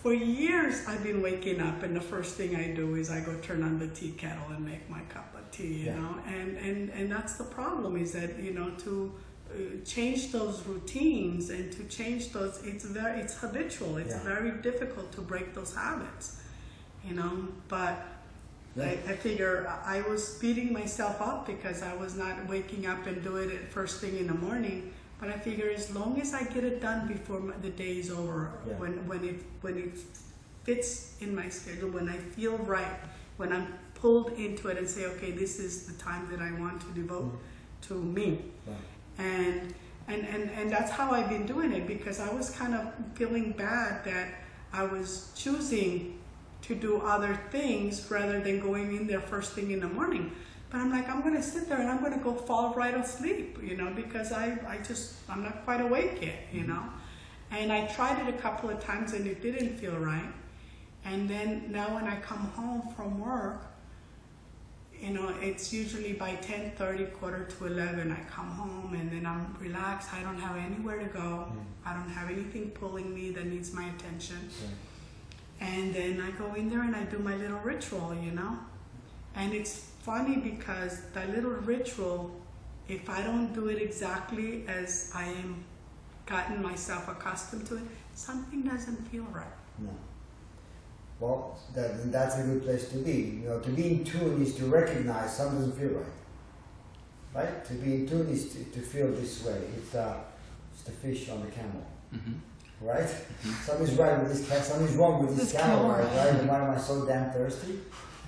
for 0.04 0.14
years 0.14 0.86
I've 0.88 1.02
been 1.02 1.22
waking 1.22 1.62
up, 1.62 1.82
and 1.82 1.96
the 1.96 2.02
first 2.02 2.36
thing 2.36 2.56
I 2.58 2.68
do 2.82 2.96
is 2.96 3.10
I 3.10 3.22
go 3.22 3.34
turn 3.38 3.64
on 3.64 3.80
the 3.80 3.88
tea 3.88 4.12
kettle 4.12 4.46
and 4.50 4.64
make 4.66 4.88
my 4.90 5.00
cup 5.16 5.34
of 5.34 5.50
tea, 5.52 5.68
you 5.68 5.86
Yeah. 5.86 5.96
know, 6.00 6.20
and 6.28 6.58
and 6.58 6.90
and 6.90 7.12
that's 7.12 7.36
the 7.42 7.46
problem 7.46 7.96
is 8.04 8.12
that 8.12 8.38
you 8.38 8.54
know 8.54 8.70
to 8.86 8.94
uh, 9.50 9.54
change 9.86 10.32
those 10.32 10.66
routines 10.66 11.50
and 11.56 11.72
to 11.78 11.84
change 11.86 12.32
those 12.34 12.62
it's 12.66 12.86
very 12.86 13.22
it's 13.22 13.36
habitual 13.38 13.98
it's 13.98 14.16
Yeah. 14.16 14.24
very 14.34 14.52
difficult 14.70 15.12
to 15.18 15.22
break 15.22 15.54
those 15.54 15.74
habits 15.76 16.26
you 17.08 17.14
know 17.20 17.34
but 17.76 17.96
Yeah. 18.76 18.86
I, 18.86 18.92
I 19.14 19.16
figure 19.28 19.56
I 19.96 20.02
was 20.12 20.22
beating 20.44 20.70
myself 20.82 21.18
up 21.22 21.46
because 21.54 21.80
I 21.92 21.94
was 22.04 22.14
not 22.24 22.36
waking 22.54 22.84
up 22.94 23.02
and 23.06 23.18
doing 23.30 23.50
it 23.58 23.64
first 23.80 23.96
thing 24.02 24.18
in 24.18 24.28
the 24.34 24.40
morning. 24.48 24.92
But 25.24 25.34
I 25.34 25.38
figure 25.38 25.70
as 25.70 25.96
long 25.96 26.20
as 26.20 26.34
I 26.34 26.44
get 26.44 26.66
it 26.66 26.82
done 26.82 27.08
before 27.08 27.40
my, 27.40 27.54
the 27.62 27.70
day 27.70 27.98
is 27.98 28.12
over, 28.12 28.52
Yeah. 28.68 28.74
when 28.74 29.08
when 29.08 29.24
it 29.24 29.40
when 29.62 29.78
it 29.78 29.94
fits 30.66 31.16
in 31.22 31.34
my 31.34 31.48
schedule, 31.48 31.92
when 31.92 32.10
I 32.10 32.18
feel 32.36 32.58
right, 32.58 32.98
when 33.38 33.54
I'm 33.54 33.68
pulled 33.96 34.34
into 34.34 34.68
it 34.68 34.78
and 34.78 34.90
say, 34.96 35.06
okay, 35.06 35.32
this 35.32 35.60
is 35.60 35.86
the 35.88 35.94
time 35.94 36.28
that 36.30 36.42
I 36.42 36.52
want 36.60 36.82
to 36.82 36.90
devote 37.02 37.32
mm. 37.32 37.88
to 37.88 37.94
me, 37.94 38.28
and 39.18 39.74
and, 40.10 40.28
and 40.34 40.52
and 40.58 40.70
that's 40.70 40.92
how 40.92 41.12
I've 41.12 41.30
been 41.30 41.46
doing 41.46 41.72
it 41.72 41.88
because 41.88 42.20
I 42.20 42.30
was 42.34 42.50
kind 42.50 42.76
of 42.76 42.92
feeling 43.14 43.54
bad 43.54 44.04
that 44.04 44.28
I 44.74 44.84
was 44.84 45.32
choosing 45.38 46.20
to 46.64 46.76
do 46.76 46.98
other 46.98 47.34
things 47.50 48.12
rather 48.12 48.42
than 48.42 48.60
going 48.60 48.94
in 48.98 49.08
there 49.08 49.22
first 49.22 49.54
thing 49.54 49.72
in 49.72 49.80
the 49.80 49.94
morning. 50.00 50.34
But 50.74 50.82
I'm 50.82 50.90
like, 50.90 51.08
I'm 51.08 51.22
gonna 51.22 51.44
sit 51.44 51.70
there 51.70 51.80
and 51.80 51.88
I'm 51.88 52.02
gonna 52.02 52.18
go 52.18 52.34
fall 52.34 52.74
right 52.74 52.96
asleep, 52.96 53.60
you 53.62 53.78
know, 53.78 53.94
because 53.94 54.32
I, 54.32 54.58
I 54.68 54.78
just 54.78 55.18
I'm 55.30 55.44
not 55.44 55.64
quite 55.66 55.82
awake 55.82 56.18
yet, 56.20 56.48
you 56.52 56.62
mm-hmm. 56.62 56.72
know. 56.72 56.84
And 57.52 57.72
I 57.72 57.86
tried 57.86 58.28
it 58.28 58.34
a 58.34 58.38
couple 58.40 58.72
of 58.72 58.80
times 58.80 59.14
and 59.14 59.28
it 59.28 59.40
didn't 59.40 59.78
feel 59.78 59.96
right. 59.96 60.34
And 61.06 61.30
then 61.30 61.72
now 61.72 61.94
when 61.94 62.06
I 62.06 62.16
come 62.22 62.40
home 62.40 62.92
from 62.96 63.20
work, 63.20 63.68
you 65.00 65.12
know, 65.12 65.32
it's 65.42 65.72
usually 65.72 66.14
by 66.14 66.38
10:30, 66.38 67.14
quarter 67.20 67.44
to 67.44 67.66
11, 67.68 68.12
I 68.12 68.24
come 68.28 68.50
home 68.50 68.96
and 68.96 69.12
then 69.12 69.28
I'm 69.28 69.56
relaxed. 69.62 70.12
I 70.12 70.24
don't 70.24 70.40
have 70.40 70.58
anywhere 70.58 70.98
to 70.98 71.10
go. 71.14 71.20
Mm. 71.54 71.66
I 71.86 71.94
don't 71.94 72.10
have 72.10 72.32
anything 72.32 72.72
pulling 72.72 73.14
me 73.14 73.30
that 73.30 73.46
needs 73.46 73.74
my 73.74 73.86
attention. 73.90 74.50
And 75.62 75.94
then 75.94 76.20
I 76.20 76.32
go 76.32 76.56
in 76.56 76.68
there 76.72 76.82
and 76.82 76.96
I 76.96 77.04
do 77.04 77.20
my 77.20 77.36
little 77.36 77.60
ritual, 77.60 78.16
you 78.16 78.32
know? 78.32 78.58
And 79.36 79.54
it's 79.54 79.93
funny 80.04 80.38
because 80.38 81.02
that 81.14 81.30
little 81.30 81.52
ritual, 81.52 82.32
if 82.88 83.10
I 83.10 83.22
don't 83.24 83.54
do 83.54 83.68
it 83.70 83.82
exactly 83.82 84.66
as 84.68 85.12
I 85.16 85.24
am 85.26 85.64
gotten 86.26 86.62
myself 86.62 87.08
accustomed 87.08 87.66
to 87.68 87.78
it, 87.78 87.84
something 88.14 88.62
doesn't 88.64 89.08
feel 89.10 89.24
right. 89.34 89.46
No. 89.80 89.90
Well, 91.20 91.58
that, 91.74 92.12
that's 92.12 92.38
a 92.38 92.44
good 92.44 92.64
place 92.64 92.90
to 92.90 92.98
be. 92.98 93.40
You 93.44 93.50
know, 93.50 93.60
to 93.60 93.70
be 93.70 93.88
in 93.92 94.04
tune 94.04 94.42
is 94.42 94.56
to 94.56 94.66
recognize 94.66 95.38
something 95.38 95.60
doesn't 95.60 95.78
feel 95.80 95.98
right. 96.00 96.06
Right? 97.34 97.66
To 97.66 97.74
be 97.76 97.96
in 97.96 98.08
tune 98.08 98.28
is 98.30 98.50
to, 98.54 98.64
to 98.66 98.80
feel 98.82 99.08
this 99.12 99.44
way. 99.46 99.60
It's, 99.78 99.96
uh, 99.96 100.18
it's 100.74 100.84
the 100.84 100.92
fish 100.92 101.30
on 101.30 101.42
the 101.42 101.48
camel. 101.52 101.86
Mhm. 102.14 102.36
Right? 102.82 103.10
Something's 103.66 103.94
right 103.94 104.20
with 104.22 104.30
this 104.34 104.48
cat. 104.50 104.66
Something's 104.66 104.96
wrong 104.96 105.26
with 105.26 105.38
this 105.38 105.52
This 105.54 105.62
camel, 105.62 105.78
camel. 105.78 105.92
right? 105.92 106.18
Right? 106.18 106.40
And 106.42 106.50
why 106.50 106.60
am 106.64 106.72
I 106.72 106.78
so 106.78 107.06
damn 107.06 107.32
thirsty? 107.32 107.80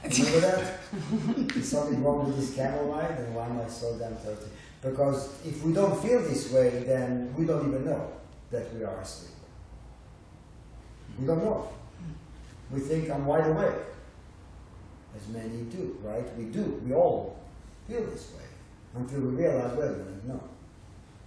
Remember 0.10 0.40
that? 0.40 1.56
Is 1.56 1.70
something 1.70 2.04
wrong 2.04 2.28
with 2.28 2.38
this 2.38 2.56
camel, 2.56 2.86
right? 2.86 3.12
And 3.12 3.36
why 3.36 3.48
am 3.48 3.60
I 3.60 3.68
so 3.68 3.98
damn 3.98 4.16
thirsty? 4.16 4.52
Because 4.82 5.34
if 5.46 5.64
we 5.64 5.74
don't 5.74 6.00
feel 6.02 6.22
this 6.22 6.52
way, 6.52 6.84
then 6.86 7.34
we 7.36 7.46
don't 7.46 7.68
even 7.68 7.86
know 7.86 8.12
that 8.52 8.74
we 8.74 8.84
are 8.84 9.00
asleep. 9.02 9.32
We 11.20 11.26
don't 11.26 11.44
know. 11.44 11.70
We 12.72 12.80
think 12.80 13.10
I'm 13.10 13.26
wide 13.26 13.48
awake. 13.48 13.82
As 15.16 15.28
many 15.30 15.64
do, 15.64 15.98
right? 16.04 16.38
We 16.38 16.46
do. 16.46 16.82
We 16.86 16.94
all 16.94 17.40
feel 17.88 18.06
this 18.06 18.32
way. 18.34 18.44
Until 18.96 19.22
we 19.22 19.44
realize, 19.44 19.76
wait 19.78 19.88
a 19.88 19.92
minute, 19.92 20.26
no. 20.26 20.44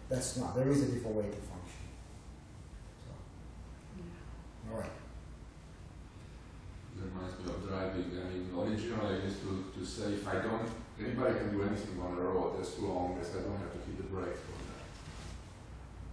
That's 0.09 0.37
not. 0.37 0.55
There 0.55 0.69
is 0.69 0.83
a 0.83 0.87
different 0.87 1.17
way 1.17 1.25
to 1.25 1.31
function. 1.31 1.85
So, 3.05 4.73
all 4.73 4.81
right. 4.81 4.91
It 7.29 7.37
reminds 7.37 7.45
me 7.45 7.53
of 7.53 7.69
driving. 7.69 8.09
I 8.17 8.25
mean, 8.33 8.45
originally 8.57 9.21
I 9.21 9.25
used 9.25 9.41
to, 9.43 9.53
to 9.77 9.85
say 9.85 10.15
if 10.15 10.27
I 10.29 10.41
don't, 10.41 10.69
anybody 10.99 11.35
can 11.39 11.53
do 11.53 11.63
anything 11.63 12.01
on 12.01 12.17
the 12.17 12.23
road 12.23 12.61
as 12.61 12.79
long 12.79 13.19
as 13.21 13.31
I 13.37 13.43
don't 13.45 13.59
have 13.61 13.73
to 13.73 13.81
hit 13.85 13.97
the 13.99 14.09
brakes 14.09 14.41
for 14.41 14.57
that. 14.57 14.85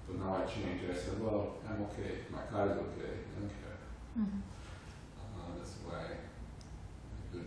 But 0.07 0.15
now 0.19 0.43
I 0.43 0.45
change. 0.45 0.81
I 0.89 0.93
said, 0.93 1.21
well, 1.23 1.55
I'm 1.67 1.81
okay. 1.87 2.27
My 2.29 2.43
car 2.51 2.67
is 2.67 2.77
okay. 2.77 3.13
I 3.15 3.39
don't 3.39 3.49
care. 3.63 3.79
Mhm. 4.19 4.41
Uh, 5.19 5.51
that's 5.57 5.75
why. 5.87 6.03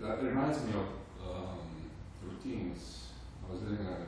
That 0.01 0.23
reminds 0.23 0.65
me 0.65 0.73
of 0.73 0.89
um, 1.25 1.69
routines. 2.25 3.13
I 3.45 3.53
was 3.53 3.63
reading 3.63 3.87
an 3.87 4.07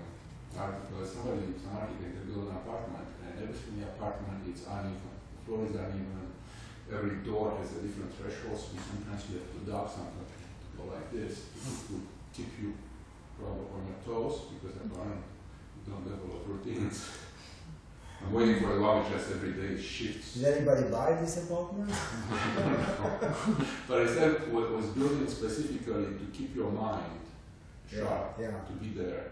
article. 0.59 1.05
Somebody, 1.05 1.53
some 1.63 1.77
architect, 1.77 2.13
they 2.17 2.33
built 2.33 2.49
an 2.51 2.57
apartment, 2.57 3.09
and 3.25 3.43
everything 3.43 3.75
in 3.75 3.81
the 3.81 3.89
apartment 3.89 4.45
is 4.49 4.65
uneven. 4.67 5.15
The 5.37 5.41
floor 5.47 5.65
is 5.65 5.75
uneven. 5.77 6.30
Every 6.93 7.17
door 7.25 7.57
has 7.61 7.71
a 7.79 7.81
different 7.87 8.13
threshold, 8.19 8.59
so 8.59 8.69
sometimes 8.75 9.23
you 9.31 9.39
have 9.39 9.51
to 9.55 9.71
duck 9.71 9.87
something 9.89 10.27
to 10.27 10.77
go 10.77 10.93
like 10.93 11.13
this 11.13 11.47
to 11.89 11.95
keep 12.35 12.51
you 12.61 12.75
probably 13.39 13.67
on 13.75 13.87
your 13.87 14.01
toes 14.05 14.41
because 14.55 14.77
apparently 14.77 15.23
you 15.87 15.93
don't 15.93 16.05
develop 16.05 16.43
routines. 16.47 17.09
I'm 18.23 18.33
waiting 18.35 18.61
for 18.61 18.73
a 18.73 18.75
launch 18.77 19.09
just 19.11 19.31
every 19.31 19.53
day 19.53 19.81
shifts. 19.81 20.35
Did 20.35 20.45
anybody 20.57 20.83
buy 20.91 21.15
this 21.15 21.45
apartment? 21.45 21.91
But 23.89 24.03
I 24.03 24.07
said 24.07 24.31
it 24.43 24.53
was 24.53 24.87
built 24.87 25.31
specifically 25.31 26.05
to 26.05 26.27
keep 26.33 26.55
your 26.55 26.71
mind 26.71 27.21
sharp, 27.91 28.37
yeah, 28.39 28.47
Yeah. 28.51 28.61
to 28.67 28.73
be 28.75 28.89
there. 29.01 29.25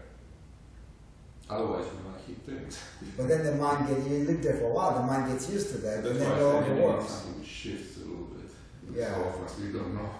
Otherwise, 1.49 1.85
you're 1.85 2.03
gonna 2.03 2.23
hit 2.27 2.37
things. 2.45 2.79
But 3.17 3.27
then 3.27 3.43
the 3.43 3.55
mind 3.55 3.87
gets, 3.87 4.07
you 4.07 4.19
live 4.25 4.43
there 4.43 4.53
for 4.57 4.65
a 4.65 4.73
while, 4.73 4.93
the 4.99 5.05
mind 5.07 5.31
gets 5.31 5.49
used 5.49 5.69
to 5.71 5.77
that, 5.79 6.03
That's 6.03 6.09
and 6.09 6.21
then 6.21 6.29
why 6.29 6.37
it 6.37 6.41
I 6.41 6.43
all 6.43 6.61
said 6.61 6.67
you 6.69 6.75
need 6.75 6.83
works. 6.83 7.09
something 7.09 7.43
shifts 7.43 7.97
a 7.97 7.99
little 8.01 8.25
bit. 8.25 8.51
Yeah. 8.95 9.15
So 9.15 9.43
often 9.45 9.65
we 9.67 9.73
don't 9.79 9.95
know. 9.95 10.09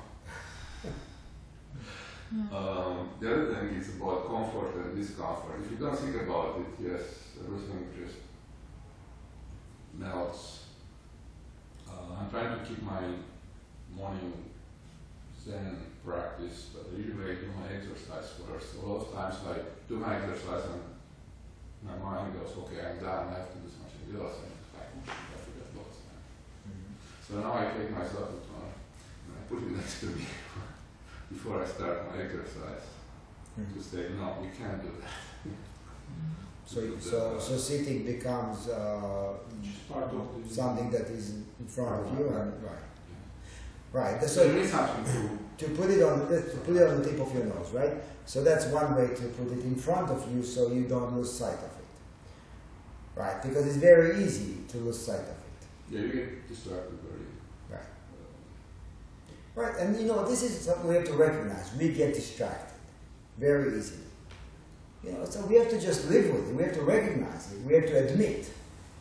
Um, 2.31 3.09
the 3.19 3.25
other 3.33 3.55
thing 3.55 3.69
is 3.79 3.95
about 3.95 4.27
comfort 4.27 4.75
and 4.75 4.95
discomfort. 4.95 5.61
If 5.65 5.71
you 5.71 5.77
don't 5.77 5.97
think 5.97 6.15
about 6.21 6.59
it, 6.59 6.67
yes, 6.85 7.01
everything 7.43 7.87
just 7.97 8.17
melts. 9.97 10.65
Uh, 11.89 12.13
I'm 12.19 12.29
trying 12.29 12.59
to 12.59 12.63
keep 12.65 12.83
my 12.83 13.01
morning 13.95 14.31
Zen 15.43 15.77
practice, 16.05 16.67
but 16.73 16.95
usually 16.95 17.31
I 17.31 17.35
do 17.35 17.47
my 17.59 17.73
exercise 17.75 18.29
first. 18.45 18.75
A 18.75 18.85
lot 18.85 19.07
of 19.07 19.13
times 19.13 19.35
I 19.49 19.55
do 19.87 19.95
my 19.95 20.15
exercise 20.17 20.65
and 20.65 20.81
my 21.83 21.95
mind 21.97 22.33
goes, 22.33 22.51
okay, 22.63 22.79
I'm 22.85 22.97
done, 22.99 23.27
I 23.29 23.37
have 23.39 23.51
to 23.53 23.59
do 23.59 23.69
something 23.69 24.09
else, 24.19 24.37
and 24.43 24.53
I, 24.75 24.83
I 24.83 25.37
forget 25.39 25.67
lots 25.75 25.97
of 25.99 26.03
time. 26.11 26.23
Mhm. 26.67 26.91
So 27.25 27.31
now 27.39 27.53
I 27.53 27.77
take 27.77 27.91
myself 27.91 28.29
into 28.35 28.51
one 28.53 28.71
and 28.71 29.33
I 29.37 29.41
put 29.49 29.63
it 29.63 29.71
next 29.77 29.99
to 30.01 30.05
me 30.07 30.25
before 31.31 31.63
I 31.63 31.65
start 31.67 32.09
my 32.15 32.21
exercise 32.23 32.85
Mhm. 33.59 33.73
to 33.75 33.81
say, 33.83 34.09
no, 34.19 34.37
you 34.43 34.51
can't 34.57 34.81
do 34.81 34.91
that. 35.01 35.09
So, 36.65 36.81
so, 36.99 37.39
so 37.39 37.57
sitting 37.57 38.05
becomes 38.05 38.67
uh, 38.69 39.33
part 39.91 40.03
of 40.13 40.27
something 40.47 40.91
that 40.91 41.07
is 41.09 41.31
in 41.59 41.65
front 41.67 42.05
of 42.05 42.19
you, 42.19 42.27
and 42.27 42.53
right, 42.63 42.85
Yeah. 43.09 43.99
right. 43.99 44.23
So 44.23 44.43
there 44.43 44.53
So 44.53 44.59
is 44.61 44.71
something 44.71 45.03
to 45.03 45.39
to 45.59 45.65
put 45.69 45.89
it 45.89 46.01
on, 46.01 46.27
to 46.29 46.41
put 46.65 46.75
it 46.75 46.87
on 46.87 47.01
the 47.01 47.09
tip 47.09 47.19
of 47.19 47.33
your 47.33 47.43
nose, 47.43 47.71
right? 47.73 47.93
So 48.25 48.43
that's 48.43 48.65
one 48.67 48.95
way 48.95 49.07
to 49.07 49.23
put 49.37 49.51
it 49.51 49.63
in 49.63 49.75
front 49.75 50.09
of 50.09 50.25
you, 50.33 50.43
so 50.43 50.71
you 50.71 50.83
don't 50.85 51.15
lose 51.15 51.31
sight 51.31 51.57
of 51.57 51.63
it, 51.63 53.19
right? 53.19 53.41
Because 53.43 53.67
it's 53.67 53.77
very 53.77 54.23
easy 54.23 54.57
to 54.69 54.77
lose 54.77 54.99
sight 55.05 55.19
of 55.19 55.29
it. 55.29 55.35
yeah, 55.91 56.01
you 56.01 56.11
get 56.13 56.47
distracted 56.47 56.97
very 57.03 57.25
Right. 57.69 57.81
uh, 59.59 59.61
Right, 59.61 59.77
and 59.79 59.99
you 59.99 60.07
know, 60.07 60.25
this 60.27 60.43
is 60.43 60.59
something 60.61 60.87
we 60.87 60.95
have 60.95 61.05
to 61.05 61.13
recognize. 61.13 61.71
We 61.77 61.89
get 61.93 62.13
distracted 62.13 62.75
very 63.37 63.77
easily. 63.77 64.03
You 65.03 65.13
know, 65.13 65.25
so 65.25 65.45
we 65.45 65.55
have 65.55 65.69
to 65.69 65.79
just 65.79 66.09
live 66.09 66.29
with 66.33 66.49
it. 66.49 66.55
We 66.55 66.63
have 66.63 66.73
to 66.75 66.81
recognize 66.83 67.51
it. 67.53 67.59
We 67.65 67.73
have 67.73 67.85
to 67.87 68.07
admit. 68.09 68.49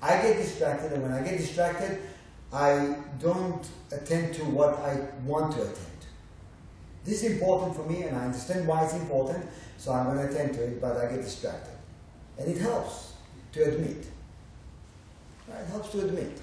I 0.01 0.11
get 0.23 0.37
distracted, 0.37 0.93
and 0.93 1.03
when 1.03 1.13
I 1.13 1.23
get 1.23 1.39
distracted, 1.39 2.01
I 2.53 2.97
don't 3.21 3.67
attend 3.93 4.35
to 4.37 4.45
what 4.45 4.79
I 4.79 5.09
want 5.27 5.53
to 5.55 5.63
attend. 5.63 5.98
This 7.05 7.23
is 7.23 7.33
important 7.33 7.75
for 7.77 7.85
me, 7.85 8.03
and 8.03 8.17
I 8.17 8.27
understand 8.27 8.67
why 8.67 8.85
it's 8.85 8.95
important, 8.95 9.45
so 9.79 9.93
I'm 9.93 10.07
going 10.15 10.19
to 10.29 10.33
attend 10.33 10.55
to 10.55 10.65
it, 10.65 10.81
but 10.81 10.97
I 10.97 11.07
get 11.07 11.23
distracted. 11.23 11.73
And 12.39 12.49
it 12.49 12.61
helps 12.61 13.13
to 13.53 13.65
admit. 13.65 14.07
Right, 15.49 15.61
it 15.61 15.69
helps 15.69 15.91
to 15.93 16.01
admit. 16.01 16.39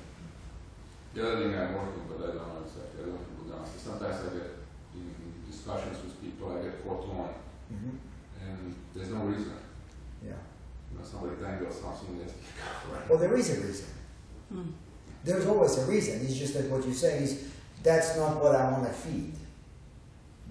The 1.13 1.21
other 1.31 1.43
thing 1.43 1.55
I'm 1.55 1.73
working, 1.73 2.03
but 2.09 2.23
I 2.23 2.27
don't 2.27 2.35
know 2.37 2.61
exactly, 2.65 3.03
I 3.03 3.05
don't 3.05 3.13
know 3.13 3.53
the 3.53 3.61
answer. 3.61 3.79
Sometimes 3.79 4.15
I 4.15 4.33
get 4.37 4.51
in 4.95 5.15
discussions 5.49 6.03
with 6.03 6.21
people, 6.21 6.51
I 6.57 6.63
get 6.63 6.83
caught 6.83 7.07
on 7.09 7.29
Mhm. 7.71 7.97
and 8.45 8.75
there's 8.93 9.09
no 9.09 9.19
reason. 9.21 9.53
Yeah. 10.23 10.33
You 10.91 10.99
know, 10.99 11.05
somebody 11.05 11.35
tangles 11.41 11.79
something 11.79 12.17
that 12.19 12.33
right. 12.91 13.09
Well, 13.09 13.19
there 13.19 13.35
is 13.37 13.49
a 13.57 13.61
reason. 13.61 13.87
Mm. 14.53 14.71
There's 15.23 15.45
always 15.45 15.77
a 15.77 15.85
reason. 15.85 16.21
It's 16.21 16.35
just 16.35 16.53
that 16.55 16.69
what 16.69 16.83
you're 16.85 16.93
saying 16.93 17.23
is 17.23 17.43
that's 17.81 18.17
not 18.17 18.41
what 18.43 18.55
I 18.55 18.71
want 18.71 18.85
to 18.85 18.93
feed. 18.93 19.33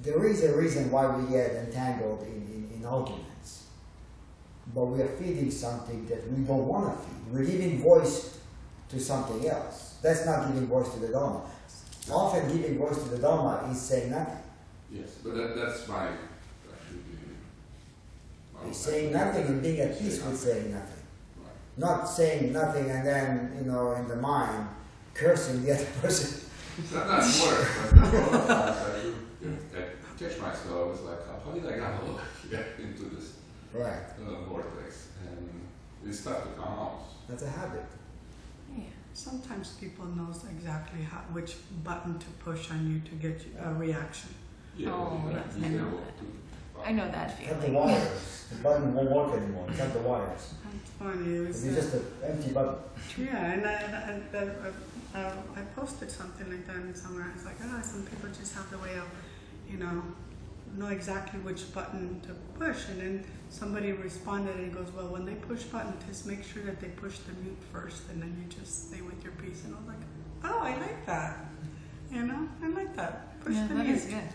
There 0.04 0.24
is 0.26 0.44
a 0.44 0.54
reason 0.56 0.90
why 0.90 1.06
we 1.16 1.32
get 1.32 1.52
entangled 1.52 2.22
in, 2.22 2.34
in, 2.52 2.70
in 2.76 2.84
arguments. 2.84 3.64
But 4.74 4.86
we 4.86 5.00
are 5.00 5.08
feeding 5.08 5.50
something 5.50 6.06
that 6.06 6.30
we 6.30 6.44
don't 6.44 6.66
want 6.66 6.94
to 6.94 7.04
feed. 7.04 7.32
We're 7.32 7.44
giving 7.44 7.82
voice 7.82 8.38
to 8.90 9.00
something 9.00 9.48
else. 9.48 9.96
That's 10.02 10.26
not 10.26 10.48
giving 10.48 10.66
voice 10.66 10.92
to 10.92 11.00
the 11.00 11.08
Dharma. 11.08 11.42
Often 12.10 12.54
giving 12.54 12.78
voice 12.78 13.02
to 13.02 13.08
the 13.08 13.18
Dharma 13.18 13.70
is 13.70 13.80
saying 13.80 14.10
nothing. 14.10 14.42
Yes, 14.92 15.16
but 15.24 15.34
that, 15.34 15.56
that's 15.56 15.88
my 15.88 16.08
my 18.54 18.68
It's 18.68 18.78
saying 18.78 19.12
nothing 19.12 19.46
and 19.46 19.62
being 19.62 19.80
at 19.80 19.98
peace 19.98 20.22
with 20.22 20.38
saying 20.38 20.70
nothing. 20.70 21.02
Right. 21.38 21.78
Not 21.78 22.04
saying 22.04 22.52
nothing 22.52 22.90
and 22.90 23.06
then, 23.06 23.56
you 23.58 23.70
know, 23.70 23.92
in 23.94 24.06
the 24.06 24.16
mind, 24.16 24.68
cursing 25.14 25.64
the 25.64 25.72
other 25.72 25.84
person. 26.02 26.40
Sometimes 26.84 27.40
worse, 27.40 27.92
but 30.18 30.24
a 30.26 30.42
lot 30.42 30.52
of 30.54 30.62
times 30.62 30.70
I 30.70 30.82
was 30.82 31.00
get- 31.00 31.10
I 31.10 31.52
catch 31.54 31.64
like, 31.64 31.80
how 31.80 32.00
did 32.00 32.16
I 32.16 32.50
get 32.50 32.66
into 32.84 33.04
this 33.14 33.32
Right. 33.72 34.02
uh, 34.26 34.44
vortex? 34.48 35.08
And 35.26 36.08
it 36.08 36.14
started 36.14 36.50
to 36.50 36.54
come 36.62 36.64
out. 36.72 37.00
That's 37.28 37.42
a 37.42 37.50
habit. 37.50 37.84
Yeah. 38.76 38.84
Sometimes 39.12 39.70
people 39.80 40.04
knows 40.06 40.44
exactly 40.50 41.02
how, 41.02 41.18
which 41.32 41.56
button 41.82 42.18
to 42.18 42.26
push 42.44 42.70
on 42.70 42.90
you 42.90 43.00
to 43.00 43.14
get 43.16 43.40
a 43.62 43.72
reaction. 43.74 44.30
Yeah, 44.76 44.90
Oh, 44.92 45.20
but 45.24 45.34
yes, 45.34 45.44
I 45.64 45.68
know 45.68 45.90
that. 45.90 46.18
to- 46.18 46.84
I 46.86 46.92
know 46.92 47.10
that 47.10 47.38
Cut 47.38 47.60
the 47.60 47.66
feeling. 47.68 47.74
wires. 47.74 48.44
The 48.50 48.56
button 48.62 48.94
won't 48.94 49.10
work 49.10 49.40
anymore. 49.40 49.66
Cut 49.76 49.92
the 49.94 50.00
wires. 50.00 50.54
It's 50.74 50.90
funny. 50.98 51.36
It 51.36 51.46
was, 51.48 51.62
be 51.64 51.70
uh, 51.70 51.74
just 51.74 51.94
an 51.94 52.04
empty 52.24 52.50
button. 52.52 52.74
Yeah, 53.16 53.52
and 53.52 53.66
I, 53.66 53.72
and 53.72 54.24
I, 54.34 54.38
uh, 55.18 55.18
uh, 55.18 55.32
I 55.56 55.60
posted 55.76 56.10
something 56.10 56.50
like 56.50 56.66
that 56.66 56.76
in 56.76 56.94
somewhere. 56.94 57.30
It's 57.34 57.44
like, 57.44 57.54
oh, 57.64 57.80
some 57.82 58.02
people 58.04 58.28
just 58.30 58.54
have 58.54 58.68
the 58.70 58.78
way 58.78 58.96
of, 58.98 59.06
you 59.70 59.78
know, 59.78 60.02
know 60.76 60.88
exactly 60.88 61.38
which 61.40 61.72
button 61.72 62.20
to 62.22 62.30
push. 62.58 62.88
And 62.88 63.00
then 63.00 63.24
somebody 63.50 63.92
responded 63.92 64.56
and 64.56 64.74
goes, 64.74 64.88
well, 64.96 65.08
when 65.08 65.24
they 65.24 65.34
push 65.34 65.62
button, 65.64 65.94
just 66.08 66.26
make 66.26 66.42
sure 66.44 66.62
that 66.64 66.80
they 66.80 66.88
push 66.88 67.18
the 67.18 67.32
mute 67.42 67.56
first, 67.72 68.02
and 68.10 68.20
then 68.22 68.36
you 68.40 68.52
just 68.58 68.88
stay 68.88 69.00
with 69.02 69.22
your 69.22 69.32
piece. 69.34 69.64
And 69.64 69.74
I 69.74 69.78
was 69.78 69.86
like, 69.88 70.04
oh, 70.44 70.60
I 70.62 70.76
like 70.78 71.06
that. 71.06 71.38
You 72.10 72.22
know, 72.26 72.48
I 72.62 72.68
like 72.68 72.94
that. 72.96 73.40
Push 73.44 73.54
Yeah, 73.54 73.66
the 73.68 73.74
that 73.74 73.86
mute. 73.86 73.96
is 73.96 74.04
good. 74.06 74.28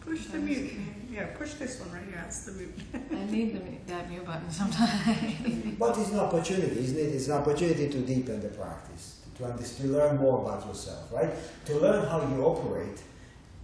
Push 0.00 0.26
the 0.26 0.32
that 0.38 0.38
is 0.38 0.44
mute. 0.44 0.70
good. 0.70 1.14
Yeah, 1.14 1.26
push 1.38 1.54
this 1.54 1.80
one 1.80 1.92
right 1.92 2.04
here. 2.04 2.16
That's 2.22 2.44
the 2.44 2.52
mute. 2.52 2.74
I 3.10 3.24
need 3.30 3.54
the, 3.54 3.60
mu- 3.60 3.76
that 3.86 4.10
mute 4.10 4.24
button 4.24 4.50
sometimes. 4.50 5.76
But 5.78 5.98
it's 5.98 6.10
an 6.10 6.20
opportunity, 6.20 6.78
isn't 6.80 6.98
it? 6.98 7.14
It's 7.14 7.26
an 7.28 7.34
opportunity 7.34 7.88
to 7.88 7.98
deepen 8.00 8.40
the 8.40 8.48
practice, 8.48 9.20
to, 9.38 9.44
understand, 9.44 9.90
to 9.90 9.96
learn 9.96 10.16
more 10.18 10.40
about 10.42 10.66
yourself, 10.66 11.12
right? 11.12 11.30
To 11.66 11.78
learn 11.78 12.06
how 12.06 12.20
you 12.22 12.42
operate, 12.44 13.00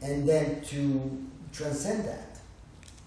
and 0.02 0.28
then 0.28 0.62
to 0.62 1.26
transcend 1.52 2.04
that. 2.04 2.38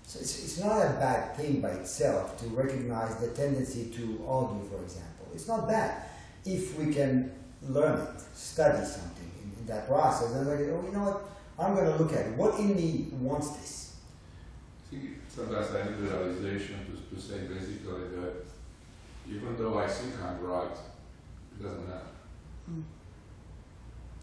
So 0.08 0.20
it's, 0.20 0.44
it's 0.44 0.60
not 0.60 0.78
a 0.78 0.94
bad 0.94 1.36
thing 1.36 1.62
by 1.62 1.72
itself 1.72 2.40
to 2.40 2.48
recognize 2.48 3.18
the 3.18 3.28
tendency 3.30 3.92
to 3.96 4.26
argue, 4.28 4.64
for 4.70 4.82
example. 4.82 5.28
It's 5.34 5.48
not 5.48 5.68
bad 5.68 6.04
if 6.46 6.78
we 6.78 6.94
can 6.94 7.32
learn 7.68 8.00
it, 8.00 8.22
study 8.34 8.86
something 8.86 9.30
in, 9.44 9.60
in 9.60 9.66
that 9.68 9.88
process, 9.88 10.34
and 10.34 10.48
like, 10.48 10.60
oh, 10.60 10.84
you 10.86 10.92
know 10.94 11.06
what? 11.06 11.22
I'm 11.58 11.74
going 11.76 11.86
to 11.86 11.96
look 12.02 12.14
at 12.14 12.28
it. 12.28 12.38
What 12.38 12.60
in 12.60 12.76
me 12.76 13.08
wants 13.20 13.50
this? 13.52 13.96
I 14.86 14.96
think 14.96 15.10
sometimes 15.28 15.72
I 15.72 15.84
need 15.84 15.98
the 15.98 16.18
realization 16.18 16.86
to, 16.86 17.16
to 17.16 17.22
say 17.22 17.40
basically 17.40 18.10
that 18.16 18.46
even 19.28 19.58
though 19.58 19.80
I 19.80 19.88
think 19.88 20.14
I'm 20.24 20.42
right, 20.42 20.72
it 20.72 21.64
doesn't 21.64 21.88
matter. 21.88 22.02
Mm. 22.70 22.84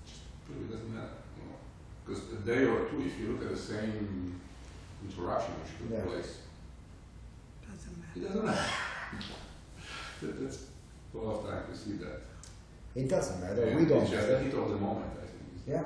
Just 0.07 0.21
really 0.49 0.69
doesn't 0.69 0.95
matter. 0.95 1.22
You 2.13 2.19
know? 2.19 2.25
Because 2.25 2.33
a 2.33 2.47
day 2.47 2.65
or 2.65 2.89
two, 2.89 3.03
if 3.07 3.19
you 3.19 3.33
look 3.33 3.43
at 3.43 3.51
the 3.51 3.57
same 3.57 4.41
interaction 5.05 5.55
which 5.55 5.79
took 5.79 5.99
Yeah. 5.99 6.05
place, 6.05 6.39
Doesn't 7.69 7.99
matter. 7.99 8.13
it 8.17 8.23
doesn't 8.29 8.45
matter. 8.45 8.71
that, 10.23 10.41
that's 10.43 10.59
a 11.15 11.19
lot 11.19 11.35
of 11.41 11.47
time 11.51 11.63
to 11.71 11.77
see 11.77 11.93
that. 11.93 12.21
It 12.95 13.09
doesn't 13.09 13.41
matter. 13.41 13.65
And 13.65 13.81
we 13.81 13.87
don't 13.87 14.03
It's 14.03 14.11
just 14.11 14.23
matter. 14.29 14.39
the 14.39 14.45
heat 14.45 14.55
of 14.55 14.69
the 14.69 14.77
moment, 14.77 15.13
I 15.17 15.27
think. 15.27 15.43
Yeah, 15.67 15.85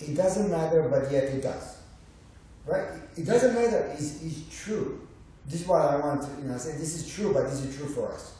it 0.00 0.14
doesn't 0.14 0.50
matter, 0.50 0.82
but 0.88 1.10
yet 1.10 1.24
it 1.24 1.42
does. 1.42 1.76
Right? 2.64 2.86
It 3.16 3.24
doesn't 3.24 3.54
matter. 3.54 3.90
It's, 3.94 4.22
it's 4.22 4.40
true. 4.64 5.00
This 5.46 5.62
is 5.62 5.66
what 5.66 5.80
I 5.80 5.96
want 5.96 6.22
to, 6.22 6.28
you 6.42 6.48
know, 6.48 6.58
say. 6.58 6.72
This 6.72 6.94
is 6.94 7.12
true, 7.12 7.32
but 7.32 7.44
this 7.50 7.62
is 7.64 7.74
true 7.76 7.86
for 7.88 8.12
us. 8.12 8.34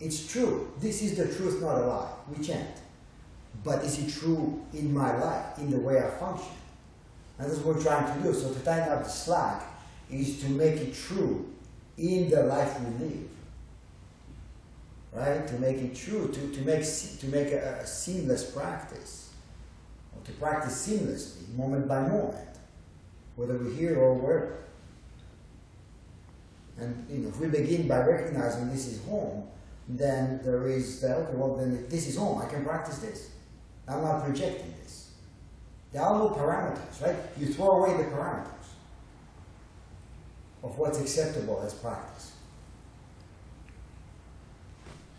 It's 0.00 0.26
true. 0.26 0.72
This 0.80 1.02
is 1.02 1.16
the 1.16 1.24
truth, 1.32 1.62
not 1.62 1.78
a 1.80 1.86
lie. 1.86 2.10
We 2.28 2.44
chant. 2.44 2.68
But 3.62 3.84
is 3.84 3.98
it 3.98 4.18
true 4.18 4.64
in 4.72 4.92
my 4.92 5.16
life, 5.16 5.58
in 5.58 5.70
the 5.70 5.78
way 5.78 5.98
I 5.98 6.10
function? 6.10 6.52
And 7.38 7.50
that's 7.50 7.60
what 7.60 7.76
we're 7.76 7.82
trying 7.82 8.16
to 8.16 8.22
do. 8.22 8.34
So 8.34 8.52
to 8.52 8.60
tighten 8.60 8.92
up 8.92 9.04
the 9.04 9.10
slack 9.10 9.62
is 10.10 10.40
to 10.42 10.48
make 10.50 10.80
it 10.80 10.94
true 10.94 11.52
in 11.96 12.30
the 12.30 12.42
life 12.44 12.78
we 12.80 13.06
live. 13.06 13.28
Right? 15.12 15.46
To 15.46 15.54
make 15.54 15.76
it 15.76 15.94
true, 15.94 16.28
to, 16.28 16.48
to 16.48 16.60
make 16.62 16.84
to 16.84 17.26
make 17.26 17.52
a, 17.52 17.78
a 17.82 17.86
seamless 17.86 18.50
practice 18.50 19.30
or 20.14 20.24
to 20.24 20.32
practice 20.32 20.88
seamlessly, 20.88 21.54
moment 21.54 21.86
by 21.86 22.00
moment, 22.00 22.48
whether 23.36 23.54
we're 23.54 23.72
here 23.72 23.98
or 23.98 24.14
wherever. 24.14 24.58
And 26.78 27.06
you 27.08 27.18
know, 27.18 27.28
if 27.28 27.38
we 27.38 27.46
begin 27.46 27.86
by 27.86 28.04
recognizing 28.04 28.70
this 28.70 28.88
is 28.88 29.04
home, 29.04 29.46
then 29.88 30.40
there 30.42 30.66
is 30.66 31.04
okay, 31.04 31.36
well 31.36 31.56
then 31.56 31.76
if 31.76 31.90
this 31.90 32.08
is 32.08 32.16
home, 32.16 32.42
I 32.42 32.46
can 32.46 32.64
practice 32.64 32.98
this. 32.98 33.30
I'm 33.86 34.02
not 34.02 34.28
rejecting 34.28 34.74
this. 34.82 35.10
There 35.92 36.02
are 36.02 36.18
no 36.18 36.30
parameters, 36.30 37.02
right? 37.02 37.16
You 37.38 37.46
throw 37.46 37.84
away 37.84 37.96
the 38.02 38.10
parameters 38.10 38.48
of 40.62 40.78
what's 40.78 40.98
acceptable 41.00 41.62
as 41.64 41.74
practice. 41.74 42.32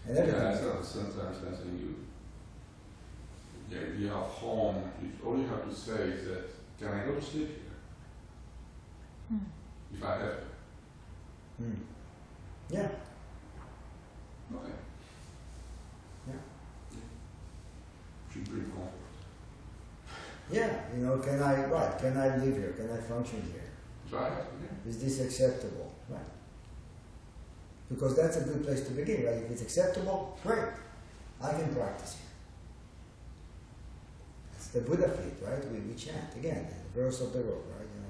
And 0.08 0.18
everything. 0.18 0.42
Yeah, 0.42 0.58
so 0.58 0.82
sometimes 0.82 1.38
I 1.38 1.56
think 1.56 1.82
you, 1.82 1.96
the 3.70 3.80
idea 3.80 4.12
of 4.12 4.28
home, 4.28 4.92
if 5.02 5.26
all 5.26 5.38
you 5.38 5.48
have 5.48 5.68
to 5.68 5.76
say 5.76 5.94
is 5.94 6.28
that, 6.28 6.50
can 6.80 6.88
I 6.90 7.06
go 7.06 7.16
to 7.16 7.22
sleep 7.22 7.48
here? 7.48 7.78
Hmm. 9.30 9.46
If 9.96 10.04
I 10.04 10.12
have 10.12 10.40
to. 10.40 11.64
Hmm. 11.64 11.82
Yeah. 12.70 12.90
Okay. 14.54 14.74
Should 18.36 18.50
bring 18.50 18.66
comfort. 18.66 18.92
Yeah, 20.52 20.82
you 20.94 21.06
know, 21.06 21.20
can 21.20 21.42
I 21.42 21.66
right, 21.68 21.98
can 21.98 22.18
I 22.18 22.36
live 22.36 22.58
here? 22.58 22.74
Can 22.74 22.92
I 22.92 22.98
function 22.98 23.42
here? 23.50 23.72
If 24.06 24.14
I 24.14 24.24
have 24.26 24.50
to, 24.50 24.56
yeah. 24.62 24.90
Is 24.90 25.02
this 25.02 25.22
acceptable? 25.22 25.94
Right. 26.10 26.20
Because 27.90 28.18
that's 28.18 28.36
a 28.38 28.42
good 28.42 28.66
place 28.66 28.86
to 28.88 28.92
begin, 28.92 29.26
right? 29.26 29.36
If 29.36 29.52
it's 29.52 29.62
acceptable, 29.62 30.38
great. 30.44 30.68
I 31.42 31.52
can 31.52 31.74
practice 31.74 32.18
here. 32.18 32.30
It's 34.58 34.68
the 34.68 34.82
Buddha 34.82 35.08
faith, 35.08 35.42
right? 35.42 35.72
We, 35.72 35.80
we 35.80 35.96
chant 35.96 36.36
again, 36.36 36.68
the 36.94 37.02
verse 37.02 37.22
of 37.22 37.32
the 37.32 37.40
road, 37.40 37.64
right? 37.72 37.88
You 37.96 38.02
know, 38.02 38.06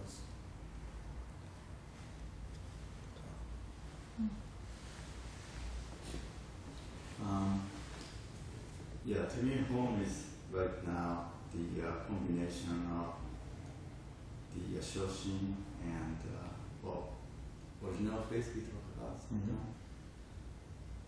Um, 7.23 7.64
yeah, 9.06 9.26
to 9.26 9.43
me, 9.43 9.58
home 9.72 10.01
is 10.03 10.24
right 10.51 10.86
now 10.88 11.30
the 11.53 11.88
uh, 11.88 11.91
combination 12.08 12.89
of 12.91 13.14
the 14.53 14.80
uh, 14.80 14.82
Shoshin 14.82 15.53
and, 15.84 16.18
uh, 16.34 16.47
well, 16.82 17.10
original 17.86 18.22
face 18.24 18.47
we 18.56 18.62
talk 18.62 18.82
about 18.97 19.22
sometimes. 19.22 19.76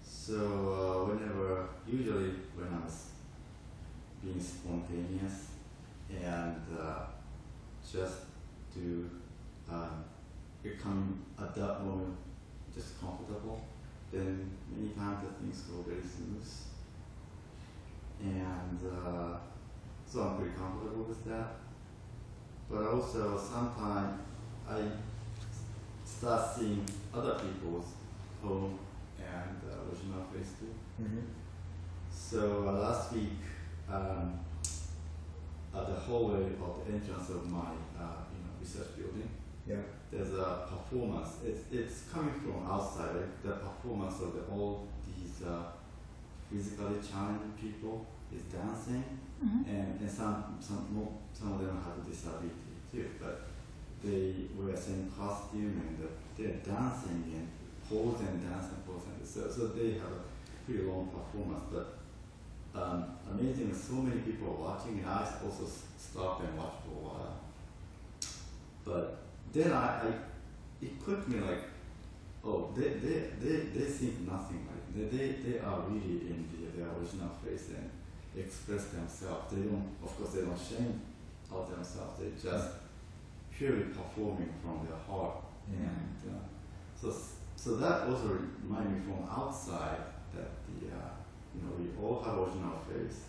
So, 0.04 0.36
uh, 0.38 1.10
whenever, 1.10 1.70
usually 1.88 2.34
when 2.56 2.68
I 2.72 2.86
was 2.86 3.12
being 4.24 4.40
spontaneous 4.40 5.48
and 6.12 6.62
uh, 6.80 7.06
just 7.82 8.18
to 8.76 9.10
um, 9.72 10.04
become 10.62 11.24
at 11.40 11.56
that 11.56 11.84
moment 11.84 12.16
just 12.76 13.02
comfortable, 13.02 13.60
then 14.12 14.52
many 14.70 14.90
times 14.94 15.24
the 15.24 15.34
things 15.44 15.62
go 15.62 15.82
very 15.82 16.02
smooth. 16.02 16.46
And 18.24 18.80
uh, 18.84 19.38
so 20.06 20.22
I'm 20.22 20.38
pretty 20.38 20.56
comfortable 20.56 21.04
with 21.04 21.24
that. 21.26 21.48
But 22.70 22.84
also 22.88 23.38
sometimes 23.38 24.20
I 24.70 24.82
start 26.06 26.56
seeing 26.56 26.86
other 27.14 27.36
people's 27.36 27.86
home 28.42 28.80
and 29.20 29.62
uh, 29.70 29.90
original 29.90 30.26
face 30.34 30.54
too. 30.60 30.74
Mhm. 31.04 31.24
So 32.12 32.68
uh, 32.68 32.72
last 32.74 33.14
week, 33.14 33.40
um, 33.90 34.40
at 35.76 35.86
the 35.88 35.94
hallway 35.94 36.44
of 36.60 36.86
the 36.86 36.94
entrance 36.94 37.30
of 37.30 37.50
my 37.50 37.72
uh, 38.00 38.24
you 38.34 38.40
know 38.44 38.54
research 38.60 38.98
building, 38.98 39.30
Yeah. 39.68 39.84
there's 40.12 40.34
a 40.34 40.68
performance. 40.70 41.38
It's 41.46 41.62
it's 41.72 42.04
coming 42.12 42.34
from 42.34 42.66
outside. 42.70 43.16
Like 43.16 43.44
the 43.44 43.52
performance 43.68 44.20
of 44.22 44.34
the, 44.34 44.42
all 44.52 44.88
these 45.06 45.44
uh, 45.48 45.64
physically 46.50 46.98
challenged 47.12 47.58
people 47.60 48.06
is 48.34 48.42
dancing, 48.52 49.04
Mhm. 49.44 49.68
and, 49.68 50.02
and 50.02 50.10
some 50.12 50.58
some 50.60 50.88
more, 50.94 51.12
some 51.34 51.54
of 51.54 51.60
them 51.60 51.78
have 51.86 52.06
disability 52.10 52.50
too. 52.92 53.06
But 53.22 53.36
they 54.04 54.48
wear 54.56 54.76
same 54.76 55.12
costume 55.18 55.74
and 55.84 55.98
they're 56.38 56.58
dancing 56.74 57.24
and 57.38 57.48
pose 57.90 58.20
and 58.22 58.42
dance 58.42 58.68
and 58.74 58.86
pose 58.86 59.04
and 59.10 59.26
so 59.28 59.50
so 59.50 59.68
they 59.78 59.94
have 59.94 60.12
a 60.20 60.22
pretty 60.66 60.84
long 60.84 61.08
performance. 61.08 61.66
But 61.72 61.88
um, 62.80 63.04
amazing, 63.32 63.74
so 63.74 63.94
many 63.96 64.22
people 64.22 64.48
are 64.50 64.62
watching. 64.70 65.00
And 65.00 65.08
I 65.08 65.20
also 65.44 65.66
s- 65.66 65.84
stop 65.98 66.42
and 66.44 66.56
watch 66.58 66.74
for 66.84 66.92
a 67.00 67.04
while. 67.08 67.38
But 68.84 69.18
then 69.54 69.72
I, 69.72 69.86
I 70.08 70.14
it 70.82 71.04
clicked 71.04 71.28
me 71.28 71.40
like, 71.40 71.64
oh, 72.44 72.70
they 72.76 72.90
they 72.90 73.30
they, 73.40 73.58
they 73.76 73.86
think 73.86 74.28
nothing 74.28 74.68
like 74.70 74.86
they, 74.96 75.18
they 75.18 75.28
they 75.44 75.60
are 75.60 75.82
really 75.82 76.30
in 76.32 76.48
the, 76.52 76.78
their 76.78 76.90
original 76.98 77.32
face 77.44 77.70
and 77.70 77.90
express 78.38 78.86
themselves. 78.86 79.54
They 79.54 79.62
don't, 79.62 79.90
of 80.04 80.16
course, 80.18 80.32
they 80.34 80.42
don't 80.42 80.60
shame 80.60 81.02
of 81.52 81.70
themselves. 81.70 82.20
They 82.20 82.30
just 82.42 82.70
purely 83.52 83.86
performing 83.86 84.54
from 84.62 84.86
their 84.88 84.98
heart. 85.08 85.38
Yeah. 85.72 85.88
And 85.88 86.36
uh, 86.36 86.46
so 87.00 87.14
so 87.56 87.76
that 87.78 88.08
also 88.08 88.40
reminded 88.64 88.94
me 88.94 89.00
from 89.02 89.28
outside 89.30 89.98
that 90.34 90.52
the 90.68 90.88
uh, 90.88 91.10
you 91.56 91.62
know 91.62 91.74
we 91.78 91.90
all 92.02 92.22
have 92.24 92.38
original 92.38 92.80
face 92.88 93.26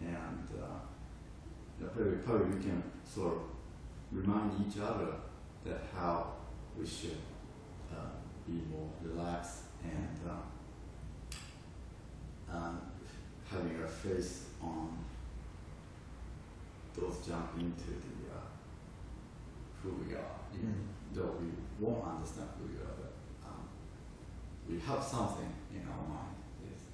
and 0.00 0.48
uh, 0.62 1.86
probably, 1.92 2.16
probably 2.18 2.56
we 2.56 2.62
can 2.62 2.82
sort 3.04 3.34
of 3.34 3.40
remind 4.12 4.52
each 4.66 4.80
other 4.80 5.12
that 5.64 5.82
how 5.94 6.32
we 6.78 6.86
should 6.86 7.18
be 8.48 8.62
more 8.72 8.88
relaxed 9.02 9.62
and 9.84 10.18
uh, 10.26 10.30
um, 12.56 12.80
having 13.50 13.76
our 13.80 13.88
face 13.88 14.44
on 14.62 15.04
those 16.96 17.16
jump 17.26 17.50
into 17.58 17.90
the 18.04 18.16
uh, 18.34 18.48
who 19.82 19.90
we 20.04 20.14
are, 20.14 20.36
even 20.54 20.74
Mm. 20.74 20.86
though 21.14 21.34
we 21.40 21.48
won't 21.78 22.04
understand 22.06 22.48
who 22.58 22.64
we 22.72 22.78
are, 22.78 22.94
but 23.00 23.12
um, 23.46 23.62
we 24.68 24.78
have 24.80 25.02
something 25.02 25.52
in 25.72 25.82
our 25.88 26.04
mind. 26.08 26.34
It's 26.66 26.84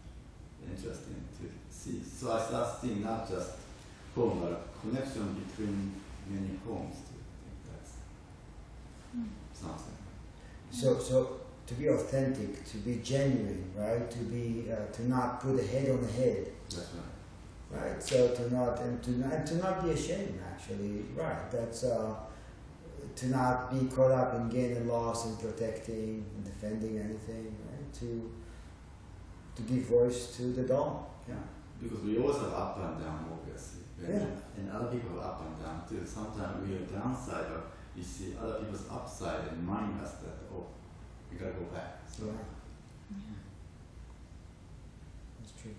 interesting 0.71 1.21
to 1.39 1.45
see. 1.71 2.03
So 2.05 2.33
I 2.33 2.41
start 2.43 2.69
seeing 2.81 3.03
not 3.03 3.29
just 3.29 3.51
home, 4.15 4.41
but 4.43 4.53
a 4.53 4.61
connection 4.81 5.35
between 5.47 5.95
many 6.29 6.59
homes. 6.67 6.97
To 7.09 7.15
think 7.43 7.59
that's 7.71 7.93
Mm. 9.17 9.29
something. 9.55 9.97
So, 10.71 10.99
so 10.99 11.41
to 11.67 11.75
be 11.75 11.87
authentic, 11.89 12.65
to 12.67 12.77
be 12.79 12.97
genuine, 13.03 13.65
right? 13.77 14.11
To 14.11 14.19
be, 14.19 14.67
uh, 14.71 14.93
to 14.93 15.09
not 15.09 15.41
put 15.41 15.59
a 15.59 15.67
head 15.67 15.91
on 15.91 16.03
the 16.03 16.13
head, 16.13 16.49
That's 16.69 16.91
right. 16.95 17.83
right? 17.93 18.03
So 18.03 18.35
to 18.35 18.55
not 18.55 18.79
and 18.81 19.03
to 19.03 19.11
not, 19.13 19.33
and 19.33 19.47
to 19.47 19.55
not 19.57 19.85
be 19.85 19.91
ashamed, 19.91 20.39
actually, 20.53 21.05
right? 21.17 21.51
That's 21.51 21.85
uh, 21.85 22.15
to 23.17 23.27
not 23.29 23.71
be 23.73 23.87
caught 23.95 24.11
up 24.11 24.35
in 24.35 24.49
gain 24.51 24.77
and 24.77 24.89
loss 24.89 25.27
and 25.27 25.39
protecting 25.41 26.25
and 26.35 26.45
defending 26.45 26.99
anything, 26.99 27.57
right? 27.71 27.95
To 28.01 28.31
to 29.57 29.63
give 29.63 29.85
voice 29.85 30.37
to 30.37 30.43
the 30.53 30.63
dawn. 30.65 31.05
Yeah. 31.29 31.35
Because 31.81 32.01
we 32.01 32.19
always 32.19 32.37
have 32.39 32.53
up 32.53 32.77
and 32.79 32.99
down, 33.05 33.25
obviously. 33.33 33.83
And, 34.05 34.13
Yeah. 34.13 34.27
and 34.57 34.71
other 34.73 34.89
people 34.89 35.11
have 35.21 35.31
up 35.31 35.43
and 35.47 35.65
down 35.65 35.83
too. 35.89 36.05
Sometimes 36.05 36.69
we 36.69 36.75
are 36.77 36.81
downside, 37.01 37.47
but 37.49 37.71
you 37.97 38.03
see 38.03 38.35
other 38.41 38.59
people's 38.61 38.87
upside 38.91 39.47
and 39.49 39.59
remind 39.59 40.01
us 40.03 40.13
that, 40.25 40.37
oh, 40.53 40.67
we 41.35 41.41
gotta 41.41 41.53
go 41.59 41.65
back. 41.75 41.99
So, 42.11 42.27
Yeah, 42.27 42.33
Yeah. 43.11 43.17
that's 45.41 45.53
true. 45.61 45.75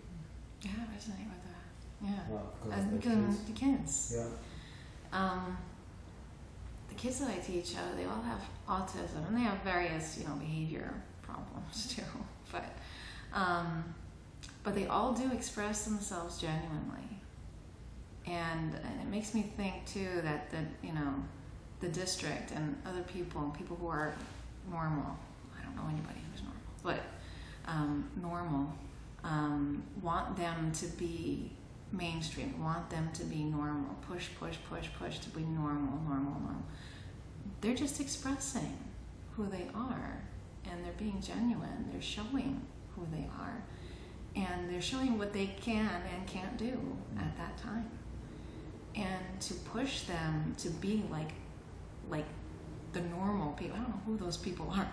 Yeah, 0.62 0.72
I 0.72 0.96
resonate 0.96 1.30
with 1.30 1.44
that. 1.44 2.06
Yeah. 2.06 2.20
Well, 2.30 2.54
because 2.64 2.80
And 2.84 2.94
of 2.94 3.02
the 3.04 3.10
kids. 3.10 3.44
the 3.46 3.52
kids. 3.54 4.14
Yeah. 4.16 4.28
Um, 5.20 5.58
the 6.90 6.96
kids 6.96 7.20
that 7.20 7.30
I 7.30 7.38
teach, 7.40 7.76
uh, 7.76 7.96
they 7.96 8.06
all 8.06 8.22
have 8.22 8.42
autism, 8.68 9.28
and 9.28 9.38
they 9.38 9.42
have 9.42 9.60
various, 9.62 10.18
you 10.18 10.28
know, 10.28 10.36
behavior 10.36 10.94
problems 11.22 11.88
too. 11.96 12.02
But, 12.52 12.78
um, 13.34 13.96
but 14.64 14.76
they 14.76 14.88
all 14.88 15.14
do 15.14 15.32
express 15.32 15.86
themselves 15.86 16.40
genuinely, 16.40 17.22
and 18.26 18.74
and 18.74 19.02
it 19.02 19.08
makes 19.08 19.34
me 19.34 19.44
think 19.58 19.86
too 19.86 20.22
that 20.24 20.50
the 20.52 20.58
you 20.86 20.94
know, 20.94 21.14
the 21.80 21.88
district 21.90 22.52
and 22.52 22.76
other 22.86 23.04
people, 23.04 23.54
people 23.58 23.78
who 23.78 23.88
are 23.88 24.14
normal. 24.70 25.18
Don't 25.66 25.76
know 25.76 25.90
anybody 25.90 26.20
who's 26.32 26.42
normal, 26.42 26.62
but 26.84 27.02
um, 27.68 28.10
normal 28.22 28.74
um, 29.24 29.84
want 30.02 30.38
them 30.38 30.72
to 30.74 30.86
be 30.98 31.52
mainstream, 31.92 32.64
want 32.64 32.90
them 32.90 33.10
to 33.14 33.24
be 33.24 33.44
normal, 33.44 33.96
push, 34.08 34.28
push, 34.40 34.58
push, 34.70 34.88
push 35.00 35.20
to 35.20 35.30
be 35.30 35.42
normal, 35.42 36.00
normal, 36.02 36.40
normal. 36.40 36.64
They're 37.62 37.76
just 37.76 38.00
expressing 38.00 38.78
who 39.36 39.48
they 39.48 39.68
are 39.74 40.22
and 40.70 40.84
they're 40.84 40.94
being 40.98 41.22
genuine. 41.22 41.90
They're 41.92 42.02
showing 42.02 42.62
who 42.96 43.08
they 43.12 43.28
are 43.40 43.64
and 44.36 44.70
they're 44.70 44.82
showing 44.82 45.18
what 45.18 45.34
they 45.34 45.48
can 45.62 46.02
and 46.14 46.28
can't 46.28 46.58
do 46.58 46.80
at 47.18 47.36
that 47.38 47.58
time. 47.58 47.90
And 48.96 49.42
to 49.42 49.54
push 49.54 50.02
them 50.04 50.56
to 50.60 50.70
be 50.70 51.04
like, 51.10 51.32
like 52.10 52.26
the 52.94 53.02
normal 53.02 53.54
people, 53.54 53.76
I 53.78 53.80
don't 53.82 53.90
know 53.90 54.02
who 54.06 54.18
those 54.18 54.38
people 54.38 54.72
are, 54.76 54.88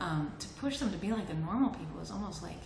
um, 0.00 0.32
to 0.38 0.48
push 0.60 0.78
them 0.78 0.90
to 0.90 0.98
be 0.98 1.12
like 1.12 1.28
the 1.28 1.34
normal 1.34 1.70
people 1.70 2.00
is 2.00 2.10
almost 2.10 2.42
like 2.42 2.60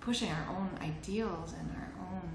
pushing 0.00 0.28
our 0.30 0.46
own 0.56 0.70
ideals 0.82 1.54
and 1.58 1.70
our 1.76 1.92
own 2.12 2.28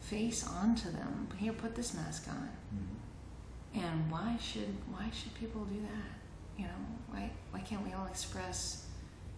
face 0.00 0.46
onto 0.46 0.90
them. 0.90 1.28
Here, 1.38 1.52
put 1.52 1.74
this 1.74 1.94
mask 1.94 2.28
on. 2.28 2.48
Mhm. 2.74 3.80
And 3.82 4.10
why 4.10 4.36
should 4.40 4.76
why 4.90 5.08
should 5.12 5.34
people 5.34 5.64
do 5.64 5.80
that? 5.82 6.12
You 6.60 6.66
know, 6.66 6.82
why 7.10 7.30
why 7.52 7.60
can't 7.60 7.84
we 7.86 7.92
all 7.92 8.06
express 8.06 8.86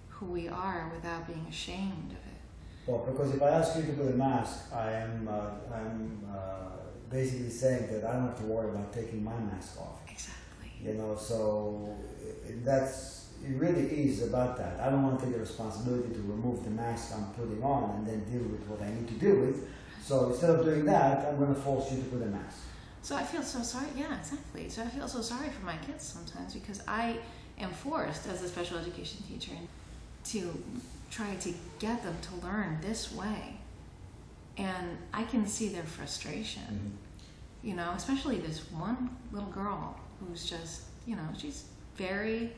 who 0.09 0.27
we 0.27 0.49
are 0.49 0.91
without 0.95 1.27
being 1.27 1.47
ashamed 1.49 2.11
of 2.11 2.23
it? 2.35 2.41
Well, 2.87 3.05
because 3.11 3.35
if 3.35 3.43
I 3.43 3.51
ask 3.51 3.77
you 3.77 3.83
to 3.85 3.93
put 3.93 4.09
a 4.09 4.17
mask, 4.17 4.73
I 4.73 4.93
am 4.93 5.29
uh, 5.29 5.51
I'm 5.73 6.21
uh, 6.29 6.71
basically 7.11 7.51
saying 7.51 7.89
that 7.93 8.05
I 8.09 8.13
don't 8.15 8.27
have 8.29 8.39
to 8.39 8.45
worry 8.45 8.71
about 8.71 8.93
taking 8.93 9.23
my 9.23 9.39
mask 9.39 9.81
off. 9.81 10.01
Exactly. 10.09 10.71
You 10.83 10.95
know, 10.95 11.17
so 11.17 11.97
that's 12.65 13.14
it. 13.45 13.57
Really 13.57 13.87
is 13.87 14.23
about 14.23 14.57
that. 14.59 14.81
I 14.81 14.91
don't 14.91 15.03
want 15.03 15.19
to 15.21 15.25
take 15.25 15.35
the 15.35 15.41
responsibility 15.41 16.13
to 16.15 16.21
remove 16.21 16.65
the 16.65 16.71
mask 16.71 17.13
I'm 17.15 17.27
putting 17.35 17.63
on 17.63 17.91
and 17.97 18.07
then 18.07 18.25
deal 18.25 18.49
with 18.49 18.67
what 18.69 18.83
I 18.83 18.93
need 18.93 19.09
to 19.09 19.15
deal 19.15 19.37
with. 19.41 19.69
So 20.03 20.29
instead 20.31 20.51
of 20.51 20.65
doing 20.65 20.85
that, 20.87 21.27
I'm 21.27 21.37
going 21.39 21.55
to 21.55 21.61
force 21.61 21.91
you 21.93 21.99
to 21.99 22.05
put 22.05 22.23
a 22.23 22.27
mask. 22.27 22.59
So 23.03 23.17
I 23.17 23.23
feel 23.23 23.43
so 23.43 23.63
sorry. 23.63 23.87
Yeah, 23.97 24.19
exactly. 24.19 24.69
So 24.69 24.83
I 24.83 24.87
feel 24.87 25.09
so 25.09 25.21
sorry 25.21 25.51
for 25.51 25.65
my 25.65 25.77
kids 25.79 26.05
sometimes 26.05 26.55
because 26.55 26.81
I 26.89 27.19
am 27.59 27.71
forced 27.71 28.27
as 28.27 28.43
a 28.43 28.49
special 28.49 28.79
education 28.79 29.23
teacher 29.29 29.57
to 30.27 30.63
try 31.11 31.35
to 31.37 31.53
get 31.79 32.03
them 32.03 32.17
to 32.23 32.47
learn 32.47 32.79
this 32.81 33.13
way. 33.15 33.57
And 34.57 34.99
I 35.13 35.25
can 35.25 35.47
see 35.47 35.69
their 35.69 35.83
frustration. 35.85 36.63
Mm-hmm. 36.63 37.69
you 37.69 37.75
know, 37.75 37.93
especially 37.97 38.39
this 38.39 38.61
one 38.73 39.17
little 39.33 39.49
girl 39.51 39.99
who's 40.21 40.45
just, 40.49 40.83
you 41.07 41.17
know, 41.17 41.29
she's 41.37 41.65
very, 41.97 42.53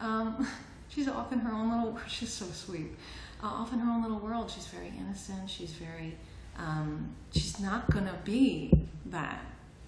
um, 0.00 0.46
she's 0.88 1.08
off 1.08 1.32
in 1.32 1.38
her 1.40 1.52
own 1.52 1.70
little, 1.70 1.98
she's 2.08 2.32
so 2.32 2.46
sweet, 2.46 2.96
uh, 3.42 3.46
off 3.46 3.72
in 3.72 3.78
her 3.78 3.90
own 3.90 4.02
little 4.02 4.18
world. 4.18 4.50
She's 4.50 4.66
very 4.66 4.92
innocent. 4.98 5.48
She's 5.48 5.72
very, 5.72 6.16
um, 6.58 7.14
she's 7.32 7.60
not 7.60 7.90
to 8.06 8.18
be 8.24 8.72
that, 9.06 9.44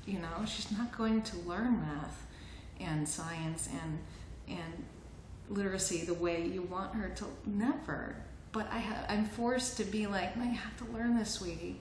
you 0.07 0.19
know, 0.19 0.45
she's 0.47 0.71
not 0.71 0.97
going 0.97 1.23
to 1.23 1.37
learn 1.39 1.81
math 1.81 2.27
and 2.81 3.09
science 3.09 3.69
and, 3.83 3.99
and 4.49 4.85
literacy 5.51 6.05
the 6.05 6.15
way 6.15 6.47
you 6.47 6.63
want 6.63 6.95
her 6.95 7.09
to, 7.09 7.25
never. 7.47 8.17
But 8.53 8.69
I 8.73 8.79
ha- 8.79 9.05
I'm 9.09 9.25
forced 9.27 9.77
to 9.79 9.85
be 9.85 10.07
like, 10.07 10.37
no, 10.37 10.45
you 10.45 10.57
have 10.57 10.77
to 10.79 10.85
learn 10.93 11.17
this, 11.19 11.31
sweetie 11.31 11.81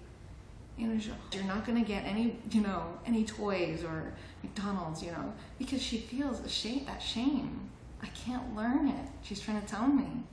you 0.77 0.87
know, 0.87 0.99
you're 1.31 1.43
not 1.43 1.65
to 1.81 1.87
get 1.87 2.05
any, 2.05 2.37
you 2.51 2.61
know, 2.61 2.97
any 3.05 3.25
toys 3.25 3.83
or 3.83 4.13
McDonald's, 4.43 5.01
you 5.01 5.11
know, 5.11 5.33
because 5.57 5.81
she 5.81 5.97
feels 5.97 6.39
a 6.41 6.49
shame, 6.49 6.85
that 6.85 7.01
shame. 7.01 7.69
I 8.01 8.07
can't 8.07 8.55
learn 8.55 8.87
it. 8.87 9.05
She's 9.23 9.39
trying 9.39 9.61
to 9.61 9.67
tell 9.67 9.87
me, 9.87 10.23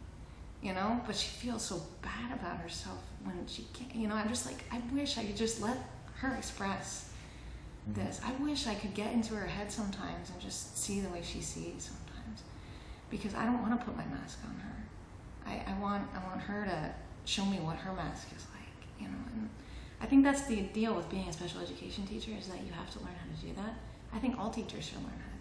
you 0.62 0.74
know, 0.74 1.00
but 1.06 1.16
she 1.16 1.28
feels 1.28 1.64
so 1.64 1.82
bad 2.02 2.32
about 2.32 2.58
herself 2.58 2.98
when 3.22 3.46
she 3.46 3.66
can't, 3.72 3.94
you 3.94 4.08
know, 4.08 4.14
I'm 4.14 4.28
just 4.28 4.46
like, 4.46 4.64
I 4.70 4.80
wish 4.92 5.18
I 5.18 5.24
could 5.24 5.36
just 5.36 5.60
let 5.62 5.76
her 6.16 6.34
express 6.34 7.10
mm-hmm. 7.88 8.00
this. 8.00 8.20
I 8.24 8.32
wish 8.42 8.66
I 8.66 8.74
could 8.74 8.94
get 8.94 9.12
into 9.12 9.34
her 9.34 9.46
head 9.46 9.70
sometimes 9.72 10.30
and 10.30 10.40
just 10.40 10.78
see 10.78 11.00
the 11.00 11.08
way 11.08 11.22
she 11.22 11.40
sees 11.40 11.90
sometimes 11.90 12.42
because 13.10 13.34
I 13.34 13.44
don't 13.44 13.62
want 13.62 13.78
to 13.78 13.84
put 13.84 13.96
my 13.96 14.04
mask 14.06 14.38
on 14.46 14.54
her. 14.60 14.74
I, 15.46 15.72
I 15.72 15.80
want, 15.80 16.08
I 16.14 16.26
want 16.26 16.40
her 16.40 16.64
to 16.64 16.94
show 17.24 17.44
me 17.44 17.58
what 17.58 17.76
her 17.76 17.92
mask 17.92 18.28
is 18.36 18.44
like, 18.54 19.00
you 19.00 19.06
know, 19.08 19.18
and 19.32 19.48
I 20.00 20.06
think 20.06 20.24
that's 20.24 20.42
the 20.42 20.60
deal 20.60 20.94
with 20.94 21.08
being 21.08 21.28
a 21.28 21.32
special 21.32 21.60
education 21.60 22.06
teacher 22.06 22.32
is 22.38 22.48
that 22.48 22.60
you 22.62 22.72
have 22.72 22.90
to 22.90 22.98
learn 23.00 23.14
how 23.14 23.40
to 23.40 23.46
do 23.46 23.54
that. 23.54 23.74
I 24.12 24.18
think 24.18 24.38
all 24.38 24.50
teachers 24.50 24.84
should 24.84 24.98
learn 24.98 25.06
how 25.06 25.10
to 25.10 25.16
do 25.16 25.18
that. 25.18 25.33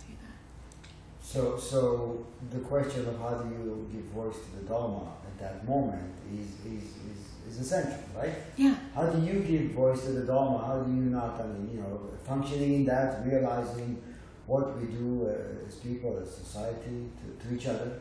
So, 1.34 1.57
so 1.57 2.27
the 2.51 2.59
question 2.59 3.07
of 3.07 3.17
how 3.17 3.31
do 3.41 3.49
you 3.49 3.89
give 3.91 4.03
voice 4.13 4.36
to 4.36 4.59
the 4.59 4.69
Dharma 4.71 5.13
at 5.25 5.39
that 5.39 5.67
moment 5.67 6.13
is, 6.31 6.49
is, 6.71 6.84
is, 6.84 7.19
is 7.49 7.59
essential, 7.59 8.03
right? 8.15 8.36
Yeah. 8.55 8.75
How 8.93 9.07
do 9.07 9.19
you 9.25 9.39
give 9.39 9.71
voice 9.71 10.01
to 10.03 10.11
the 10.11 10.25
Dharma? 10.27 10.59
How 10.59 10.81
do 10.81 10.91
you 10.91 11.09
not, 11.09 11.41
I 11.41 11.47
mean, 11.47 11.71
you 11.73 11.81
know, 11.81 12.01
functioning 12.23 12.73
in 12.75 12.86
that, 12.86 13.25
realizing 13.25 13.99
what 14.45 14.79
we 14.79 14.86
do 14.86 15.25
uh, 15.27 15.67
as 15.67 15.77
people, 15.77 16.19
as 16.21 16.29
society, 16.36 17.09
to, 17.19 17.47
to 17.47 17.55
each 17.55 17.65
other, 17.65 17.99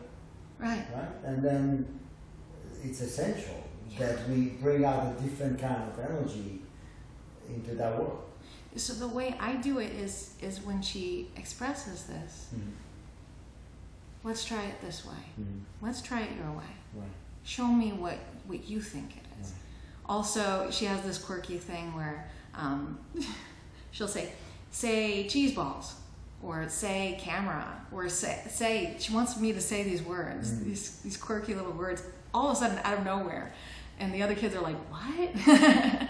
Right. 0.59 0.85
right? 0.95 1.09
And 1.25 1.43
then 1.43 2.01
it's 2.85 3.01
essential 3.01 3.65
that 3.99 4.29
we 4.29 4.59
bring 4.61 4.85
out 4.85 5.07
a 5.17 5.23
different 5.23 5.59
kind 5.59 5.91
of 5.91 5.99
energy 5.99 6.61
into 7.49 7.77
that 7.77 7.99
world. 7.99 8.25
So 8.77 8.93
the 8.93 9.09
way 9.09 9.35
I 9.41 9.57
do 9.57 9.79
it 9.79 9.93
is 9.93 10.35
is 10.43 10.63
when 10.63 10.83
she 10.83 11.31
expresses 11.37 12.05
this. 12.05 12.49
Let's 14.25 14.45
try 14.45 14.65
it 14.65 14.81
this 14.81 15.05
way. 15.05 15.45
Let's 15.81 16.01
try 16.03 16.21
it 16.23 16.31
your 16.37 16.51
way. 16.53 16.65
Right. 16.95 17.09
Show 17.45 17.67
me 17.67 17.93
what 17.93 18.19
what 18.47 18.69
you 18.69 18.81
think 18.81 19.17
it 19.17 19.23
is. 19.41 19.53
Also, 20.07 20.69
she 20.71 20.85
has 20.85 21.01
this 21.03 21.19
quirky 21.19 21.59
thing 21.59 21.95
where 21.95 22.29
um, 22.55 22.99
she'll 23.91 24.09
say, 24.09 24.33
"Say 24.71 25.27
cheese 25.27 25.55
balls," 25.55 25.95
or 26.43 26.69
"Say 26.69 27.19
camera," 27.21 27.67
or 27.93 28.09
"Say 28.09 28.43
say." 28.49 28.97
She 29.01 29.13
wants 29.13 29.39
me 29.39 29.53
to 29.53 29.61
say 29.61 29.83
these 29.83 30.03
words, 30.03 30.53
Mm. 30.53 30.65
these 30.65 30.99
these 30.99 31.17
quirky 31.17 31.55
little 31.55 31.73
words, 31.73 32.03
all 32.33 32.51
of 32.51 32.57
a 32.57 32.61
sudden 32.61 32.79
out 32.85 32.99
of 32.99 33.05
nowhere, 33.05 33.53
and 33.99 34.13
the 34.15 34.23
other 34.23 34.35
kids 34.37 34.55
are 34.55 34.61
like, 34.63 34.77
"What?" 34.91 35.31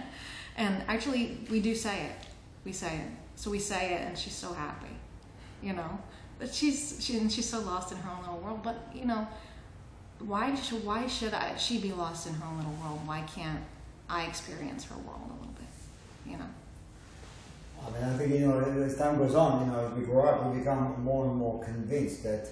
and 0.57 0.83
actually, 0.87 1.39
we 1.49 1.61
do 1.61 1.73
say 1.75 2.05
it. 2.07 2.15
We 2.65 2.71
say 2.73 2.95
it. 2.97 3.09
So 3.35 3.49
we 3.49 3.59
say 3.59 3.93
it, 3.95 4.01
and 4.01 4.17
she's 4.17 4.35
so 4.35 4.53
happy, 4.53 4.93
you 5.63 5.73
know. 5.73 5.99
But 6.43 6.53
she's 6.53 6.97
she, 6.99 7.17
and 7.19 7.31
she's 7.31 7.47
so 7.47 7.61
lost 7.61 7.93
in 7.93 7.97
her 7.99 8.11
own 8.11 8.19
little 8.19 8.39
world. 8.39 8.59
But 8.63 8.75
you 8.93 9.05
know, 9.05 9.25
why 10.19 10.53
should 10.55 10.83
why 10.85 11.07
should 11.07 11.33
I 11.33 11.55
she 11.55 11.79
be 11.79 11.93
lost 11.93 12.27
in 12.27 12.33
her 12.33 12.45
own 12.45 12.57
little 12.57 12.77
world? 12.83 12.99
Why 13.05 13.21
can't 13.21 13.61
I 14.09 14.25
experience 14.25 14.83
her 14.89 14.95
world 15.07 15.21
a 15.29 15.33
little 15.39 15.55
bit? 15.61 15.73
You 16.29 16.37
know. 16.39 16.51
I 17.85 17.91
mean, 17.91 18.03
I 18.03 18.17
think, 18.17 18.33
you 18.33 18.47
know, 18.47 18.59
as 18.59 18.97
time 18.97 19.17
goes 19.17 19.35
on, 19.35 19.65
you 19.65 19.71
know, 19.71 19.87
as 19.87 19.93
we 19.97 20.03
grow 20.03 20.25
up, 20.27 20.45
we 20.51 20.59
become 20.59 21.01
more 21.01 21.27
and 21.27 21.35
more 21.37 21.63
convinced 21.63 22.23
that 22.23 22.49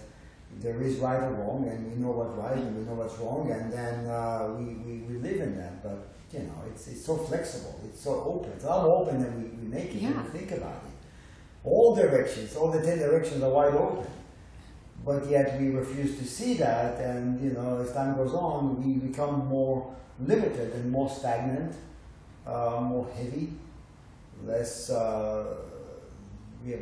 there 0.62 0.82
is 0.82 0.96
right 0.98 1.22
or 1.24 1.32
wrong, 1.34 1.68
and 1.70 1.92
we 1.92 2.02
know 2.02 2.12
what's 2.12 2.38
right 2.38 2.58
and 2.58 2.78
we 2.78 2.84
know 2.86 2.96
what's 3.02 3.18
wrong, 3.20 3.52
and 3.52 3.72
then 3.74 4.06
uh, 4.08 4.54
we, 4.58 4.66
we, 4.86 4.94
we 5.08 5.16
live 5.20 5.40
in 5.42 5.58
that. 5.58 5.84
But, 5.84 6.00
you 6.32 6.40
know, 6.48 6.64
it's, 6.70 6.88
it's 6.88 7.06
so 7.06 7.16
flexible, 7.18 7.80
it's 7.86 8.02
so 8.02 8.24
open. 8.24 8.52
It's 8.56 8.64
how 8.66 8.90
open 8.90 9.22
that 9.22 9.34
we, 9.38 9.44
we 9.60 9.68
make 9.68 9.96
it 9.96 10.02
when 10.02 10.12
Yeah. 10.14 10.22
we 10.24 10.40
think 10.40 10.52
about 10.52 10.84
it. 10.88 10.91
All 11.64 11.96
directions, 11.96 12.56
all 12.56 12.72
the 12.72 12.82
ten 12.82 12.98
directions 12.98 13.44
are 13.44 13.50
wide 13.50 13.74
open. 13.74 14.10
But 15.04 15.28
yet 15.28 15.60
we 15.60 15.70
refuse 15.70 16.18
to 16.20 16.26
see 16.26 16.56
that, 16.56 17.00
and, 17.00 17.42
you 17.42 17.52
know, 17.52 17.80
as 17.82 17.92
time 17.92 18.16
goes 18.16 18.34
on, 18.34 18.84
we 18.84 19.08
become 19.08 19.48
more 19.48 19.96
limited 20.20 20.74
and 20.74 20.92
more 20.92 21.10
stagnant, 21.10 21.74
uh, 22.46 22.80
more 22.82 23.08
heavy, 23.16 23.54
less 24.46 24.92
uh, 24.92 25.56
we, 26.64 26.72
have, 26.72 26.82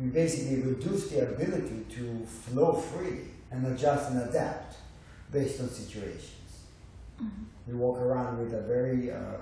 we 0.00 0.08
basically 0.08 0.60
reduce 0.62 1.08
the 1.08 1.28
ability 1.28 1.86
to 1.90 2.26
flow 2.26 2.72
freely 2.72 3.28
and 3.52 3.64
adjust 3.66 4.10
and 4.10 4.22
adapt 4.28 4.76
based 5.30 5.60
on 5.60 5.68
situations. 5.68 6.32
We 7.66 7.74
walk 7.74 7.98
around 7.98 8.38
with 8.38 8.54
a 8.54 8.62
very 8.62 9.12
uh, 9.12 9.38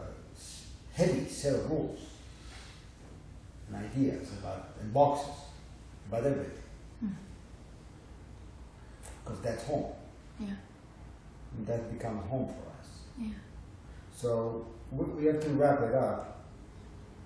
heavy 0.93 1.27
set 1.27 1.55
of 1.55 1.71
rules 1.71 2.01
and 3.75 3.85
ideas 3.85 4.29
about 4.41 4.71
and 4.81 4.93
boxes 4.93 5.35
about 6.09 6.25
everything. 6.25 6.61
Because 9.25 9.41
that's 9.41 9.65
home. 9.65 9.87
Yeah. 10.39 10.49
And 11.57 11.67
that 11.67 11.91
becomes 11.93 12.29
home 12.29 12.47
for 12.49 12.69
us. 12.79 12.89
Yeah. 13.19 13.29
So 14.15 14.67
we, 14.93 15.05
we 15.05 15.25
have 15.27 15.41
to 15.43 15.49
wrap 15.51 15.81
it 15.81 15.95
up. 15.95 16.43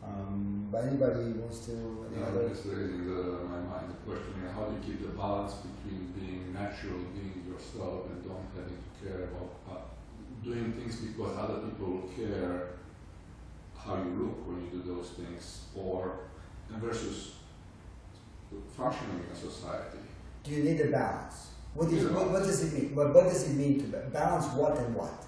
Um, 0.05 0.69
but 0.71 0.85
anybody 0.85 1.33
wants 1.33 1.67
to? 1.67 1.73
Any 1.73 2.21
Yeah, 2.21 2.29
other? 2.29 2.43
I'm 2.45 2.49
just 2.51 2.67
raising 2.67 3.05
the, 3.05 3.23
my 3.51 3.59
mind 3.59 3.91
the 3.91 3.99
question, 4.11 4.33
you 4.39 4.47
know, 4.47 4.53
how 4.55 4.65
do 4.67 4.77
you 4.77 4.83
keep 4.95 5.03
the 5.03 5.13
balance 5.19 5.55
between 5.55 6.13
being 6.19 6.53
natural, 6.55 6.99
being 7.13 7.45
yourself, 7.51 8.07
and 8.07 8.23
don't 8.25 8.47
having 8.55 8.79
to 8.79 9.05
care 9.05 9.25
about 9.25 9.51
uh, 9.69 10.45
doing 10.45 10.73
things 10.73 10.97
because 11.01 11.37
other 11.37 11.59
people 11.67 12.09
care 12.17 12.69
how 13.77 13.97
you 13.97 14.11
look 14.23 14.47
when 14.47 14.63
you 14.65 14.71
do 14.71 14.95
those 14.95 15.11
things, 15.11 15.63
or 15.75 16.13
and 16.13 16.28
versus 16.77 17.33
functioning 18.77 19.25
in 19.25 19.33
a 19.33 19.37
society. 19.37 19.99
Do 20.45 20.51
you 20.53 20.65
need 20.65 20.81
a 20.81 20.89
balance? 20.89 21.49
What, 21.75 21.93
is, 21.93 22.05
Yeah. 22.05 22.11
what, 22.11 22.31
what 22.31 22.43
does 22.43 22.63
it 22.65 22.73
mean? 22.73 22.95
What, 22.95 23.15
what 23.15 23.25
does 23.25 23.49
it 23.51 23.55
mean 23.57 23.81
to 23.81 23.87
balance 24.09 24.47
what 24.55 24.79
and 24.79 24.95
what? 24.95 25.25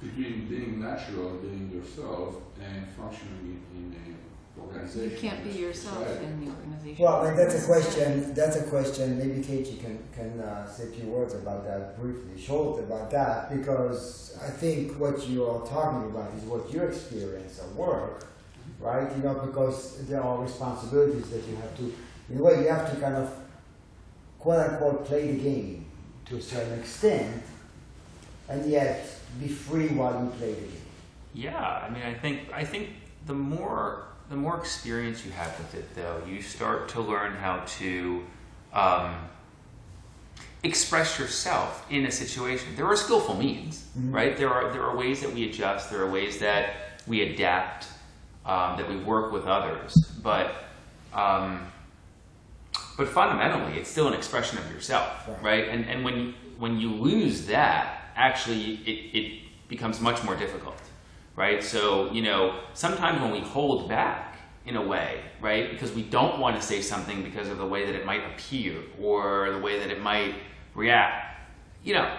Between 0.00 0.46
being 0.48 0.80
natural, 0.80 1.30
being 1.36 1.70
yourself, 1.72 2.36
and 2.60 2.86
functioning 2.88 3.62
in, 3.74 3.94
in 3.94 4.14
a 4.14 4.60
organization. 4.60 5.10
You 5.10 5.16
can't 5.16 5.44
be 5.44 5.50
yourself 5.50 5.98
society. 5.98 6.24
in 6.26 6.44
the 6.44 6.50
organization. 6.52 7.04
Well, 7.04 7.22
I 7.22 7.28
mean, 7.28 7.36
that's 7.36 7.62
a 7.62 7.66
question. 7.66 8.34
That's 8.34 8.56
a 8.56 8.62
question. 8.64 9.18
Maybe 9.18 9.42
Katie 9.42 9.76
can 9.76 9.98
can 10.14 10.40
uh, 10.40 10.66
say 10.68 10.84
a 10.84 10.86
few 10.88 11.06
words 11.06 11.34
about 11.34 11.64
that 11.64 11.98
briefly, 12.00 12.40
short 12.40 12.80
about 12.80 13.10
that, 13.10 13.54
because 13.56 14.36
I 14.42 14.48
think 14.50 14.98
what 14.98 15.26
you 15.28 15.46
are 15.46 15.66
talking 15.66 16.10
about 16.10 16.32
is 16.34 16.42
what 16.44 16.70
you 16.72 16.82
experience 16.82 17.58
at 17.58 17.70
work, 17.74 18.26
right? 18.80 19.10
You 19.16 19.22
know, 19.22 19.34
because 19.34 20.06
there 20.06 20.22
are 20.22 20.42
responsibilities 20.42 21.28
that 21.30 21.46
you 21.48 21.56
have 21.56 21.76
to. 21.78 21.94
In 22.30 22.38
a 22.38 22.42
way, 22.42 22.62
you 22.62 22.68
have 22.68 22.90
to 22.92 23.00
kind 23.00 23.14
of 23.16 23.32
quote 24.38 24.60
unquote 24.70 25.04
play 25.06 25.32
the 25.32 25.38
game 25.42 25.86
to 26.26 26.36
a 26.36 26.42
certain 26.42 26.78
extent, 26.78 27.42
and 28.48 28.68
yet 28.70 29.08
be 29.40 29.48
free 29.48 29.88
while 29.88 30.22
you 30.24 30.30
play 30.30 30.52
the 30.54 30.60
game. 30.60 30.80
Yeah, 31.34 31.56
I 31.86 31.90
mean, 31.90 32.02
I 32.02 32.14
think 32.14 32.40
I 32.52 32.64
think 32.64 32.90
the 33.26 33.34
more 33.34 34.04
the 34.28 34.36
more 34.36 34.56
experience 34.58 35.24
you 35.24 35.30
have 35.32 35.56
with 35.58 35.74
it, 35.74 35.94
though, 35.94 36.20
you 36.28 36.42
start 36.42 36.88
to 36.90 37.00
learn 37.00 37.34
how 37.36 37.60
to 37.78 38.24
um, 38.72 39.14
express 40.64 41.18
yourself 41.18 41.86
in 41.90 42.06
a 42.06 42.10
situation. 42.10 42.74
There 42.76 42.86
are 42.86 42.96
skillful 42.96 43.36
means, 43.36 43.84
Mhm. 43.96 44.12
right? 44.12 44.36
There 44.36 44.50
are 44.52 44.72
there 44.72 44.82
are 44.82 44.96
ways 44.96 45.20
that 45.20 45.32
we 45.32 45.48
adjust. 45.48 45.90
There 45.90 46.02
are 46.02 46.10
ways 46.10 46.38
that 46.38 46.70
we 47.06 47.20
adapt, 47.22 47.86
um, 48.46 48.76
that 48.76 48.88
we 48.88 48.96
work 48.96 49.32
with 49.32 49.44
others. 49.46 49.94
But 50.22 50.54
um, 51.12 51.66
but 52.96 53.08
fundamentally, 53.08 53.78
it's 53.78 53.90
still 53.90 54.08
an 54.08 54.14
expression 54.14 54.58
of 54.58 54.70
yourself, 54.72 55.28
Right. 55.28 55.42
right? 55.42 55.68
And 55.68 55.84
and 55.86 56.04
when 56.04 56.34
when 56.58 56.80
you 56.80 56.90
lose 56.90 57.46
that, 57.46 58.02
actually, 58.16 58.74
it, 58.86 59.16
it 59.18 59.42
becomes 59.68 60.00
much 60.00 60.22
more 60.24 60.36
difficult, 60.36 60.80
right? 61.34 61.62
So 61.62 62.10
you 62.12 62.22
know, 62.22 62.60
sometimes 62.74 63.20
when 63.20 63.32
we 63.32 63.40
hold 63.40 63.88
back 63.88 64.38
in 64.64 64.76
a 64.76 64.82
way, 64.82 65.20
right, 65.40 65.70
because 65.70 65.92
we 65.92 66.02
don't 66.02 66.40
want 66.40 66.56
to 66.56 66.62
say 66.62 66.80
something 66.80 67.22
because 67.22 67.48
of 67.48 67.58
the 67.58 67.66
way 67.66 67.86
that 67.86 67.94
it 67.94 68.04
might 68.04 68.22
appear 68.32 68.74
or 69.00 69.50
the 69.52 69.58
way 69.58 69.78
that 69.78 69.90
it 69.90 70.02
might 70.02 70.34
react, 70.74 71.38
you 71.84 71.94
know, 71.94 72.10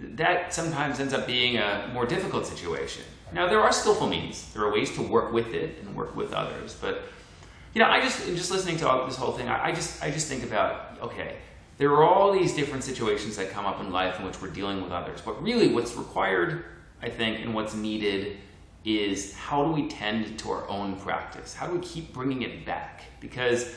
that 0.00 0.54
sometimes 0.54 1.00
ends 1.00 1.12
up 1.12 1.26
being 1.26 1.58
a 1.58 1.90
more 1.92 2.06
difficult 2.06 2.46
situation. 2.46 3.02
Now, 3.32 3.48
there 3.48 3.60
are 3.60 3.72
skillful 3.72 4.06
means. 4.06 4.52
There 4.52 4.64
are 4.64 4.72
ways 4.72 4.94
to 4.96 5.02
work 5.02 5.32
with 5.32 5.52
it 5.52 5.78
and 5.80 5.94
work 5.96 6.14
with 6.14 6.32
others, 6.32 6.76
but 6.80 7.02
you 7.74 7.82
know, 7.82 7.88
I 7.88 8.00
just 8.00 8.24
just 8.26 8.50
listening 8.50 8.78
to 8.78 8.88
all 8.88 9.06
this 9.06 9.16
whole 9.16 9.32
thing, 9.32 9.48
I, 9.48 9.66
I 9.66 9.72
just 9.72 10.02
I 10.02 10.10
just 10.10 10.28
think 10.28 10.44
about 10.44 10.98
okay, 11.02 11.36
there 11.78 11.90
are 11.90 12.04
all 12.04 12.32
these 12.32 12.54
different 12.54 12.84
situations 12.84 13.36
that 13.36 13.50
come 13.50 13.66
up 13.66 13.80
in 13.80 13.90
life 13.90 14.18
in 14.18 14.24
which 14.24 14.40
we're 14.40 14.48
dealing 14.48 14.82
with 14.82 14.92
others, 14.92 15.20
but 15.20 15.42
really, 15.42 15.68
what's 15.68 15.94
required, 15.94 16.64
I 17.02 17.10
think, 17.10 17.40
and 17.40 17.54
what's 17.54 17.74
needed 17.74 18.38
is 18.86 19.34
how 19.34 19.64
do 19.64 19.72
we 19.72 19.88
tend 19.88 20.38
to 20.38 20.50
our 20.52 20.66
own 20.68 20.96
practice? 20.96 21.54
How 21.54 21.66
do 21.66 21.74
we 21.74 21.80
keep 21.80 22.14
bringing 22.14 22.42
it 22.42 22.64
back? 22.64 23.02
Because 23.20 23.68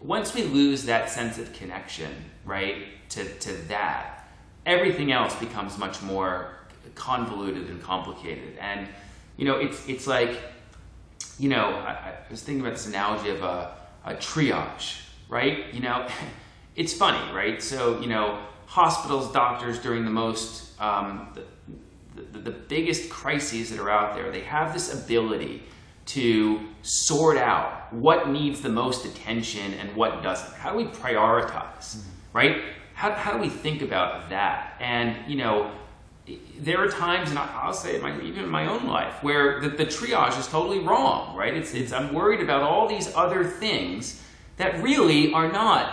once 0.00 0.34
we 0.34 0.42
lose 0.44 0.84
that 0.84 1.10
sense 1.10 1.38
of 1.38 1.52
connection, 1.52 2.12
right, 2.44 3.08
to, 3.10 3.24
to 3.24 3.52
that, 3.68 4.28
everything 4.66 5.12
else 5.12 5.34
becomes 5.36 5.78
much 5.78 6.02
more 6.02 6.52
convoluted 6.94 7.68
and 7.68 7.82
complicated. 7.82 8.56
And, 8.58 8.88
you 9.36 9.44
know, 9.44 9.56
it's, 9.56 9.88
it's 9.88 10.06
like, 10.06 10.38
you 11.38 11.48
know, 11.48 11.64
I, 11.64 11.92
I 11.92 12.14
was 12.30 12.42
thinking 12.42 12.60
about 12.60 12.74
this 12.74 12.86
analogy 12.86 13.30
of 13.30 13.42
a, 13.42 13.74
a 14.04 14.14
triage, 14.14 15.00
right? 15.28 15.72
You 15.72 15.80
know, 15.80 16.06
it's 16.76 16.92
funny, 16.92 17.32
right? 17.34 17.62
So, 17.62 18.00
you 18.00 18.08
know, 18.08 18.38
hospitals, 18.66 19.32
doctors 19.32 19.78
during 19.78 20.04
the 20.04 20.10
most, 20.10 20.80
um, 20.80 21.28
the, 21.34 22.22
the, 22.22 22.38
the 22.38 22.50
biggest 22.50 23.10
crises 23.10 23.70
that 23.70 23.80
are 23.80 23.90
out 23.90 24.14
there, 24.14 24.30
they 24.30 24.42
have 24.42 24.72
this 24.72 24.92
ability 24.92 25.62
to 26.06 26.60
sort 26.82 27.36
out 27.36 27.92
what 27.92 28.28
needs 28.28 28.60
the 28.60 28.68
most 28.68 29.04
attention 29.04 29.74
and 29.74 29.94
what 29.94 30.22
doesn't. 30.22 30.54
How 30.56 30.72
do 30.72 30.76
we 30.76 30.84
prioritize, 30.84 32.02
right? 32.32 32.62
How, 32.94 33.12
how 33.12 33.32
do 33.32 33.38
we 33.38 33.48
think 33.48 33.82
about 33.82 34.28
that? 34.30 34.74
And, 34.80 35.16
you 35.30 35.36
know, 35.36 35.72
there 36.58 36.82
are 36.84 36.88
times, 36.88 37.30
and 37.30 37.38
I'll 37.38 37.72
say 37.72 37.96
it, 37.96 38.24
even 38.24 38.44
in 38.44 38.50
my 38.50 38.66
own 38.66 38.86
life, 38.86 39.22
where 39.22 39.60
the, 39.60 39.68
the 39.68 39.86
triage 39.86 40.38
is 40.38 40.46
totally 40.46 40.80
wrong, 40.80 41.34
right? 41.36 41.54
It's, 41.54 41.74
it's, 41.74 41.92
I'm 41.92 42.12
worried 42.12 42.40
about 42.40 42.62
all 42.62 42.86
these 42.88 43.14
other 43.14 43.44
things 43.44 44.22
that 44.56 44.82
really 44.82 45.32
are 45.32 45.50
not 45.50 45.92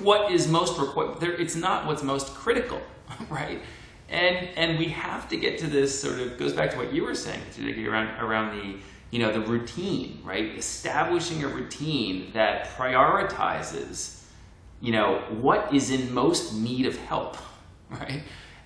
what 0.00 0.32
is 0.32 0.48
most 0.48 0.78
required. 0.78 1.22
It's 1.22 1.56
not 1.56 1.86
what's 1.86 2.02
most 2.02 2.28
critical, 2.34 2.80
right? 3.28 3.60
And 4.08 4.48
and 4.56 4.78
we 4.78 4.86
have 4.86 5.28
to 5.30 5.36
get 5.36 5.58
to 5.58 5.66
this 5.66 6.00
sort 6.00 6.20
of 6.20 6.38
goes 6.38 6.52
back 6.52 6.70
to 6.70 6.76
what 6.76 6.92
you 6.92 7.02
were 7.02 7.14
saying 7.14 7.42
Tadiki, 7.52 7.86
around 7.86 8.08
around 8.20 8.56
the 8.56 8.78
you 9.10 9.18
know 9.18 9.32
the 9.32 9.40
routine, 9.40 10.20
right? 10.24 10.56
Establishing 10.56 11.44
a 11.44 11.48
routine 11.48 12.30
that 12.32 12.68
prioritizes, 12.76 14.22
you 14.80 14.92
know, 14.92 15.18
what 15.40 15.74
is 15.74 15.90
in 15.90 16.12
most 16.14 16.54
need 16.54 16.86
of 16.86 16.96
help, 16.96 17.36
right? 17.90 18.22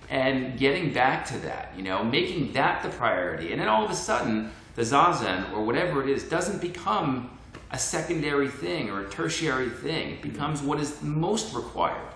And 0.09 0.59
getting 0.59 0.93
back 0.93 1.25
to 1.27 1.37
that, 1.39 1.71
you 1.77 1.83
know, 1.83 2.03
making 2.03 2.53
that 2.53 2.83
the 2.83 2.89
priority, 2.89 3.51
and 3.51 3.61
then 3.61 3.69
all 3.69 3.85
of 3.85 3.91
a 3.91 3.95
sudden 3.95 4.51
the 4.75 4.81
zazen 4.81 5.51
or 5.53 5.63
whatever 5.63 6.01
it 6.01 6.09
is 6.09 6.23
doesn't 6.23 6.61
become 6.61 7.37
a 7.71 7.79
secondary 7.79 8.49
thing 8.49 8.89
or 8.89 9.05
a 9.05 9.09
tertiary 9.09 9.69
thing. 9.69 10.11
It 10.11 10.21
becomes 10.21 10.61
what 10.61 10.79
is 10.79 11.01
most 11.01 11.53
required. 11.53 12.11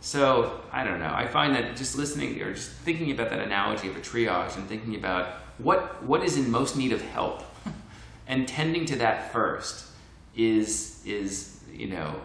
So 0.00 0.60
I 0.72 0.84
don't 0.84 0.98
know. 0.98 1.12
I 1.14 1.26
find 1.26 1.54
that 1.54 1.76
just 1.76 1.96
listening 1.96 2.40
or 2.42 2.54
just 2.54 2.70
thinking 2.70 3.10
about 3.12 3.30
that 3.30 3.38
analogy 3.38 3.88
of 3.88 3.96
a 3.96 4.00
triage 4.00 4.56
and 4.56 4.68
thinking 4.68 4.96
about 4.96 5.34
what 5.58 6.02
what 6.02 6.24
is 6.24 6.36
in 6.36 6.50
most 6.50 6.76
need 6.76 6.92
of 6.92 7.00
help 7.02 7.44
and 8.26 8.48
tending 8.48 8.84
to 8.86 8.96
that 8.96 9.32
first 9.32 9.86
is 10.34 11.02
is 11.04 11.60
you 11.72 11.86
know 11.88 12.20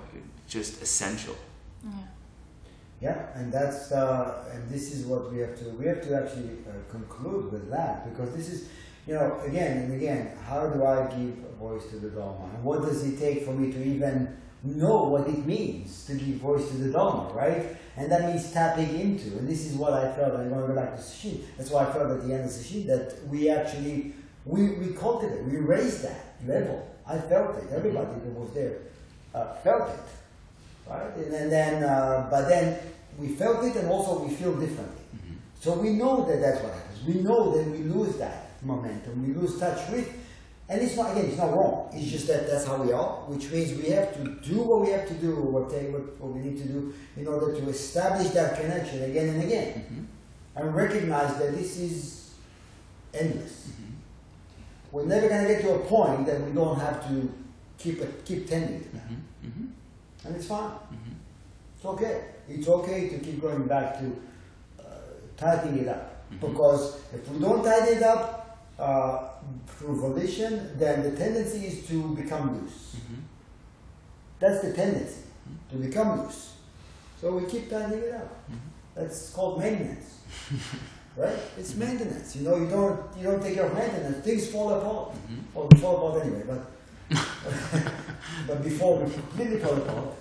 just 0.48 0.82
essential. 0.82 1.36
Yeah. 3.02 3.28
And 3.36 3.52
that's 3.52 3.92
uh, 3.92 4.46
and 4.52 4.70
this 4.70 4.94
is 4.94 5.06
what 5.06 5.32
we 5.32 5.40
have 5.40 5.58
to 5.60 5.66
we 5.72 5.86
have 5.86 6.02
to 6.08 6.16
actually 6.16 6.58
uh, 6.68 6.92
conclude 6.92 7.52
with 7.52 7.70
that 7.70 8.10
because 8.10 8.36
this 8.36 8.50
is 8.50 8.70
you 9.06 9.14
know 9.14 9.40
again 9.46 9.78
and 9.78 9.94
again 9.94 10.32
how 10.48 10.68
do 10.68 10.84
I 10.84 11.06
give 11.08 11.36
voice 11.60 11.86
to 11.92 11.98
the 11.98 12.10
Dharma 12.10 12.50
and 12.56 12.64
what 12.64 12.82
does 12.82 13.06
it 13.06 13.20
take 13.20 13.46
for 13.46 13.54
me 13.54 13.72
to 13.72 13.84
even 13.84 14.38
know 14.64 15.04
what 15.04 15.28
it 15.28 15.46
means 15.46 16.06
to 16.06 16.14
give 16.16 16.38
voice 16.38 16.68
to 16.70 16.78
the 16.78 16.92
Dharma, 16.92 17.32
right? 17.34 17.78
And 17.96 18.12
that 18.12 18.26
means 18.26 18.52
tapping 18.52 19.00
into, 19.00 19.38
and 19.38 19.48
this 19.48 19.66
is 19.66 19.76
what 19.76 19.94
I 19.94 20.12
felt. 20.14 20.34
And 20.34 20.44
I'm 20.44 20.50
going 20.50 20.62
to 20.62 20.68
go 20.68 20.76
back 20.76 20.96
to 20.96 21.02
Sesshin. 21.02 21.44
That's 21.58 21.72
why 21.72 21.88
I 21.88 21.92
felt 21.92 22.12
at 22.12 22.28
the 22.28 22.34
end 22.34 22.46
of 22.46 22.52
Sesshin 22.52 22.86
that 22.88 23.26
we 23.28 23.50
actually 23.50 24.14
we 24.46 24.72
we 24.74 24.94
cultivate, 24.94 25.44
we 25.46 25.58
raised 25.58 26.04
that 26.04 26.36
level. 26.46 26.88
I 27.06 27.18
felt 27.18 27.58
it. 27.58 27.72
Everybody 27.72 28.20
that 28.20 28.34
was 28.34 28.54
there 28.54 28.80
uh, 29.34 29.56
felt 29.56 29.90
it 29.90 30.17
right? 30.90 31.16
And, 31.16 31.34
and 31.34 31.52
then, 31.52 31.84
uh, 31.84 32.28
but 32.30 32.48
then 32.48 32.80
we 33.18 33.30
felt 33.30 33.64
it, 33.66 33.76
and 33.76 33.88
also 33.90 34.24
we 34.24 34.34
feel 34.34 34.54
differently. 34.54 35.04
Mm-hmm. 35.16 35.36
So 35.60 35.74
we 35.74 35.92
know 35.92 36.26
that 36.26 36.42
that's 36.42 36.62
what 36.62 36.74
happens. 36.74 37.04
We 37.06 37.22
know 37.22 37.56
that 37.58 37.70
we 37.70 37.80
lose 37.80 38.18
that 38.18 38.52
momentum, 38.62 39.28
we 39.28 39.34
lose 39.34 39.60
touch 39.60 39.90
with, 39.90 40.12
and 40.70 40.82
it's 40.82 40.98
not 40.98 41.12
again, 41.12 41.26
it's 41.26 41.38
not 41.38 41.54
wrong. 41.54 41.90
It's 41.94 42.12
just 42.12 42.28
that 42.28 42.48
that's 42.48 42.66
how 42.66 42.82
we 42.82 42.92
are, 42.92 43.16
which 43.28 43.50
means 43.52 43.74
we 43.82 43.90
have 43.92 44.14
to 44.16 44.24
do 44.50 44.62
what 44.62 44.82
we 44.82 44.90
have 44.92 45.08
to 45.08 45.14
do, 45.14 45.36
what, 45.36 45.70
they, 45.70 45.86
what, 45.90 46.20
what 46.20 46.34
we 46.34 46.42
need 46.42 46.58
to 46.58 46.68
do 46.68 46.94
in 47.16 47.28
order 47.28 47.54
to 47.54 47.70
establish 47.70 48.30
that 48.32 48.60
connection 48.60 49.04
again 49.04 49.30
and 49.30 49.44
again, 49.44 49.74
mm-hmm. 49.74 50.04
and 50.56 50.76
recognize 50.76 51.38
that 51.38 51.56
this 51.56 51.78
is 51.78 52.34
endless. 53.14 53.70
Mm-hmm. 53.70 53.94
We're 54.92 55.06
never 55.06 55.30
going 55.30 55.48
to 55.48 55.54
get 55.54 55.62
to 55.62 55.76
a 55.76 55.80
point 55.80 56.26
that 56.26 56.42
we 56.42 56.52
don't 56.52 56.80
have 56.80 57.08
to 57.08 57.32
keep 57.78 58.26
keep 58.26 58.48
tending 58.48 58.82
to 58.82 58.90
that 58.90 59.08
and 60.26 60.36
it's 60.36 60.48
fine. 60.48 60.70
Mm-hmm. 60.70 61.14
It's 61.76 61.86
okay. 61.86 62.26
It's 62.50 62.68
okay 62.68 63.10
to 63.10 63.20
keep 63.20 63.42
going 63.42 63.68
back 63.68 64.00
to 64.00 64.16
uh, 64.80 64.84
tightening 65.36 65.80
it 65.84 65.88
up. 65.88 66.30
Mm-hmm. 66.32 66.48
Because 66.48 67.00
if 67.14 67.28
we 67.30 67.40
don't 67.40 67.64
tighten 67.64 67.98
it 67.98 68.04
up 68.04 68.60
uh, 68.80 69.30
through 69.68 70.00
volition, 70.00 70.78
then 70.78 71.04
the 71.04 71.18
tendency 71.18 71.68
is 71.68 71.88
to 71.88 72.16
become 72.16 72.62
loose. 72.62 72.96
Mm-hmm. 72.96 73.22
That's 74.40 74.62
the 74.62 74.74
tendency, 74.74 75.22
to 75.72 75.78
become 75.78 76.22
loose. 76.22 76.54
So 77.20 77.38
we 77.38 77.50
keep 77.50 77.70
tightening 77.70 78.04
it 78.04 78.14
up. 78.14 78.40
That's 78.96 79.32
called 79.32 79.60
maintenance. 79.60 80.20
right? 81.18 81.36
It's 81.58 81.76
maintenance. 81.76 82.36
You 82.36 82.44
know, 82.44 82.56
you 82.58 82.68
don't 82.68 83.00
you 83.18 83.24
don't 83.24 83.42
take 83.42 83.56
care 83.56 83.66
of 83.66 83.74
maintenance, 83.74 84.24
things 84.24 84.50
fall 84.50 84.74
apart. 84.74 85.16
Or 85.56 85.68
they 85.68 85.78
fall 85.78 86.08
apart 86.08 86.26
anyway, 86.26 86.44
but 86.48 86.72
but 87.10 88.64
before 88.64 89.00
we 89.00 89.12
completely 89.12 89.60
fall 89.60 89.78
apart, 89.78 90.16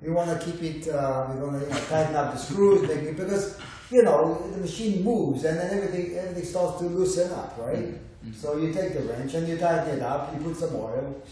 we 0.00 0.10
want 0.10 0.38
to 0.38 0.44
keep 0.44 0.62
it, 0.62 0.88
uh, 0.88 1.28
we 1.32 1.40
want 1.40 1.60
to 1.60 1.66
you 1.66 1.72
know, 1.72 1.80
tighten 1.86 2.14
up 2.14 2.32
the 2.34 2.38
screws, 2.38 2.82
make 2.82 2.98
it, 2.98 3.16
because, 3.16 3.58
you 3.90 4.02
know, 4.02 4.48
the 4.50 4.58
machine 4.58 5.02
moves 5.04 5.44
and 5.44 5.58
then 5.58 5.78
everything, 5.78 6.16
everything 6.16 6.44
starts 6.44 6.80
to 6.80 6.86
loosen 6.86 7.30
up, 7.32 7.56
right? 7.58 7.94
Mm-hmm. 7.94 8.32
So 8.32 8.56
you 8.56 8.72
take 8.72 8.94
the 8.94 9.00
wrench 9.00 9.34
and 9.34 9.48
you 9.48 9.58
tighten 9.58 9.96
it 9.98 10.02
up, 10.02 10.32
you 10.34 10.44
put 10.44 10.56
some 10.56 10.74
oil, 10.74 11.22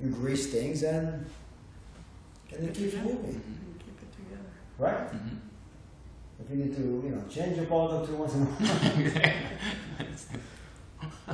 you 0.00 0.10
grease 0.10 0.48
things 0.48 0.82
and, 0.82 1.26
and 2.52 2.68
it 2.68 2.74
keeps 2.74 2.94
moving, 2.96 3.16
mm-hmm. 3.16 3.70
And 3.70 3.78
keep 3.78 4.02
it 4.02 4.12
together. 4.12 4.50
right? 4.78 5.12
Mm-hmm. 5.12 5.36
If 6.42 6.50
you 6.50 6.56
need 6.64 6.76
to, 6.76 6.82
you 6.82 7.14
know, 7.14 7.22
change 7.30 7.58
a 7.58 7.64
part 7.64 7.92
or 7.92 8.06
two 8.06 8.14
once 8.16 8.34
in 8.34 8.42
a 8.42 8.44
while. 8.44 9.32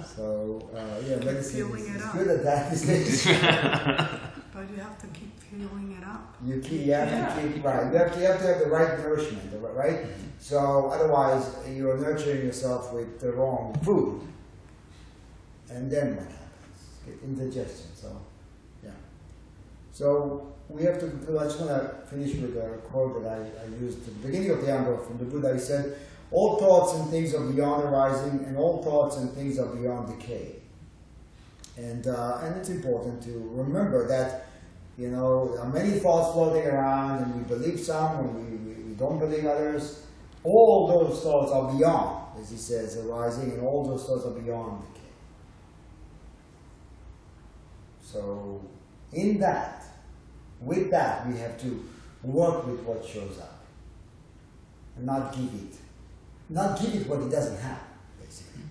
So, 0.05 0.69
uh, 0.75 0.79
yeah, 1.07 1.17
Filling 1.19 1.37
is, 1.37 1.55
it 1.55 1.97
is 1.97 2.05
good 2.13 2.29
at 2.29 2.45
that. 2.45 2.71
these 2.71 2.87
days. 2.87 3.27
But 4.57 4.71
you 4.71 4.77
have 4.81 4.99
to 5.03 5.07
keep 5.09 5.39
filling 5.39 5.95
it 6.01 6.05
up. 6.07 6.35
You 6.43 6.61
keep, 6.61 6.87
you 6.87 6.93
have 6.95 7.11
Yeah. 7.11 7.35
to 7.43 7.53
keep 7.53 7.63
right. 7.63 7.93
You 7.93 7.99
have 7.99 8.15
to, 8.15 8.21
you 8.21 8.27
have 8.27 8.41
to 8.41 8.47
have 8.47 8.59
the 8.61 8.67
right 8.71 8.99
nourishment, 9.01 9.51
right-? 9.75 10.07
So 10.39 10.89
otherwise, 10.89 11.45
you're 11.71 11.99
nurturing 11.99 12.47
yourself 12.47 12.91
with 12.95 13.21
the 13.21 13.33
wrong 13.33 13.79
food, 13.85 14.23
and 15.69 15.91
then 15.91 16.17
what 16.17 16.25
happens? 16.25 16.79
Get 17.05 17.19
indigestion. 17.23 17.89
So, 17.95 18.17
yeah. 18.83 18.91
So 19.93 20.55
we 20.71 20.85
have 20.85 20.99
to. 21.01 21.07
I 21.39 21.45
just 21.45 21.61
want 21.61 21.71
to 21.73 22.07
finish 22.09 22.35
with 22.37 22.57
a 22.57 22.79
quote 22.89 23.23
that 23.23 23.31
I, 23.31 23.37
I 23.63 23.67
used 23.79 23.99
at 23.99 24.07
the 24.07 24.27
beginning 24.29 24.51
of 24.53 24.63
the 24.65 24.73
Ango 24.73 24.97
from 24.99 25.19
the 25.19 25.25
Buddha. 25.27 25.53
He 25.53 25.61
said, 25.61 25.99
"All 26.31 26.59
thoughts 26.59 26.95
and 26.95 27.11
things 27.11 27.35
are 27.35 27.45
beyond 27.47 27.85
arising, 27.85 28.45
and 28.47 28.57
all 28.57 28.83
thoughts 28.83 29.17
and 29.17 29.31
things 29.33 29.59
are 29.59 29.67
beyond 29.67 30.19
decay." 30.19 30.57
And 31.77 32.07
uh, 32.07 32.41
and 32.43 32.57
it's 32.57 32.69
important 32.69 33.23
to 33.25 33.51
remember 33.55 34.07
that 34.09 34.47
you 34.99 35.11
know, 35.11 35.53
there 35.53 35.61
are 35.61 35.69
many 35.69 35.99
thoughts 35.99 36.33
floating 36.33 36.67
around, 36.67 37.23
and 37.23 37.35
we 37.35 37.43
believe 37.43 37.79
some, 37.79 38.19
and 38.19 38.35
we, 38.35 38.57
we, 38.57 38.83
we 38.83 38.95
don't 38.95 39.19
believe 39.19 39.45
others. 39.45 40.07
All 40.43 40.89
those 40.89 41.23
thoughts 41.23 41.53
are 41.53 41.77
beyond, 41.77 42.41
as 42.41 42.51
he 42.51 42.57
says, 42.57 42.97
arising, 42.97 43.53
and 43.53 43.61
all 43.61 43.87
those 43.87 44.07
thoughts 44.07 44.25
are 44.25 44.31
beyond 44.31 44.83
decay. 44.95 45.07
So, 48.01 48.65
in 49.13 49.39
that, 49.41 49.85
with 50.61 50.91
that, 50.93 51.27
we 51.29 51.37
have 51.39 51.61
to 51.61 51.85
work 52.23 52.67
with 52.67 52.81
what 52.81 53.05
shows 53.05 53.39
up, 53.39 53.67
and 54.97 55.05
not 55.05 55.35
give 55.35 55.53
it, 55.53 55.77
not 56.49 56.81
give 56.81 56.95
it 56.95 57.07
what 57.09 57.21
it 57.21 57.31
doesn't 57.31 57.61
have, 57.61 57.81
basically. 58.21 58.63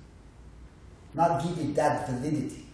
Not 1.13 1.43
give 1.43 1.57
it 1.59 1.75
that 1.75 2.09
validity. 2.09 2.65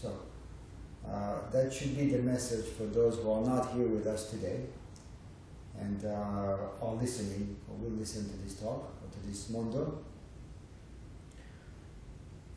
So 0.00 0.20
uh, 1.06 1.50
that 1.52 1.72
should 1.72 1.96
be 1.96 2.10
the 2.10 2.18
message 2.18 2.66
for 2.66 2.84
those 2.84 3.16
who 3.16 3.30
are 3.30 3.42
not 3.42 3.72
here 3.72 3.86
with 3.86 4.06
us 4.06 4.30
today 4.30 4.60
and 5.78 6.04
uh, 6.04 6.56
are 6.82 6.94
listening 6.94 7.56
or 7.68 7.76
will 7.76 7.96
listen 7.96 8.28
to 8.28 8.36
this 8.38 8.54
talk 8.54 8.94
or 9.02 9.12
to 9.12 9.26
this 9.28 9.50
mondo. 9.50 9.98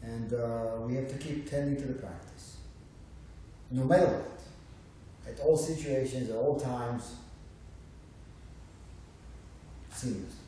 And 0.01 0.33
uh, 0.33 0.77
we 0.79 0.95
have 0.95 1.07
to 1.09 1.17
keep 1.17 1.49
tending 1.49 1.79
to 1.81 1.87
the 1.87 1.99
practice, 1.99 2.57
no 3.69 3.83
matter 3.83 4.07
what, 4.07 4.41
at 5.27 5.39
all 5.41 5.55
situations, 5.55 6.31
at 6.31 6.35
all 6.35 6.59
times, 6.59 7.17
seamlessly. 9.93 10.40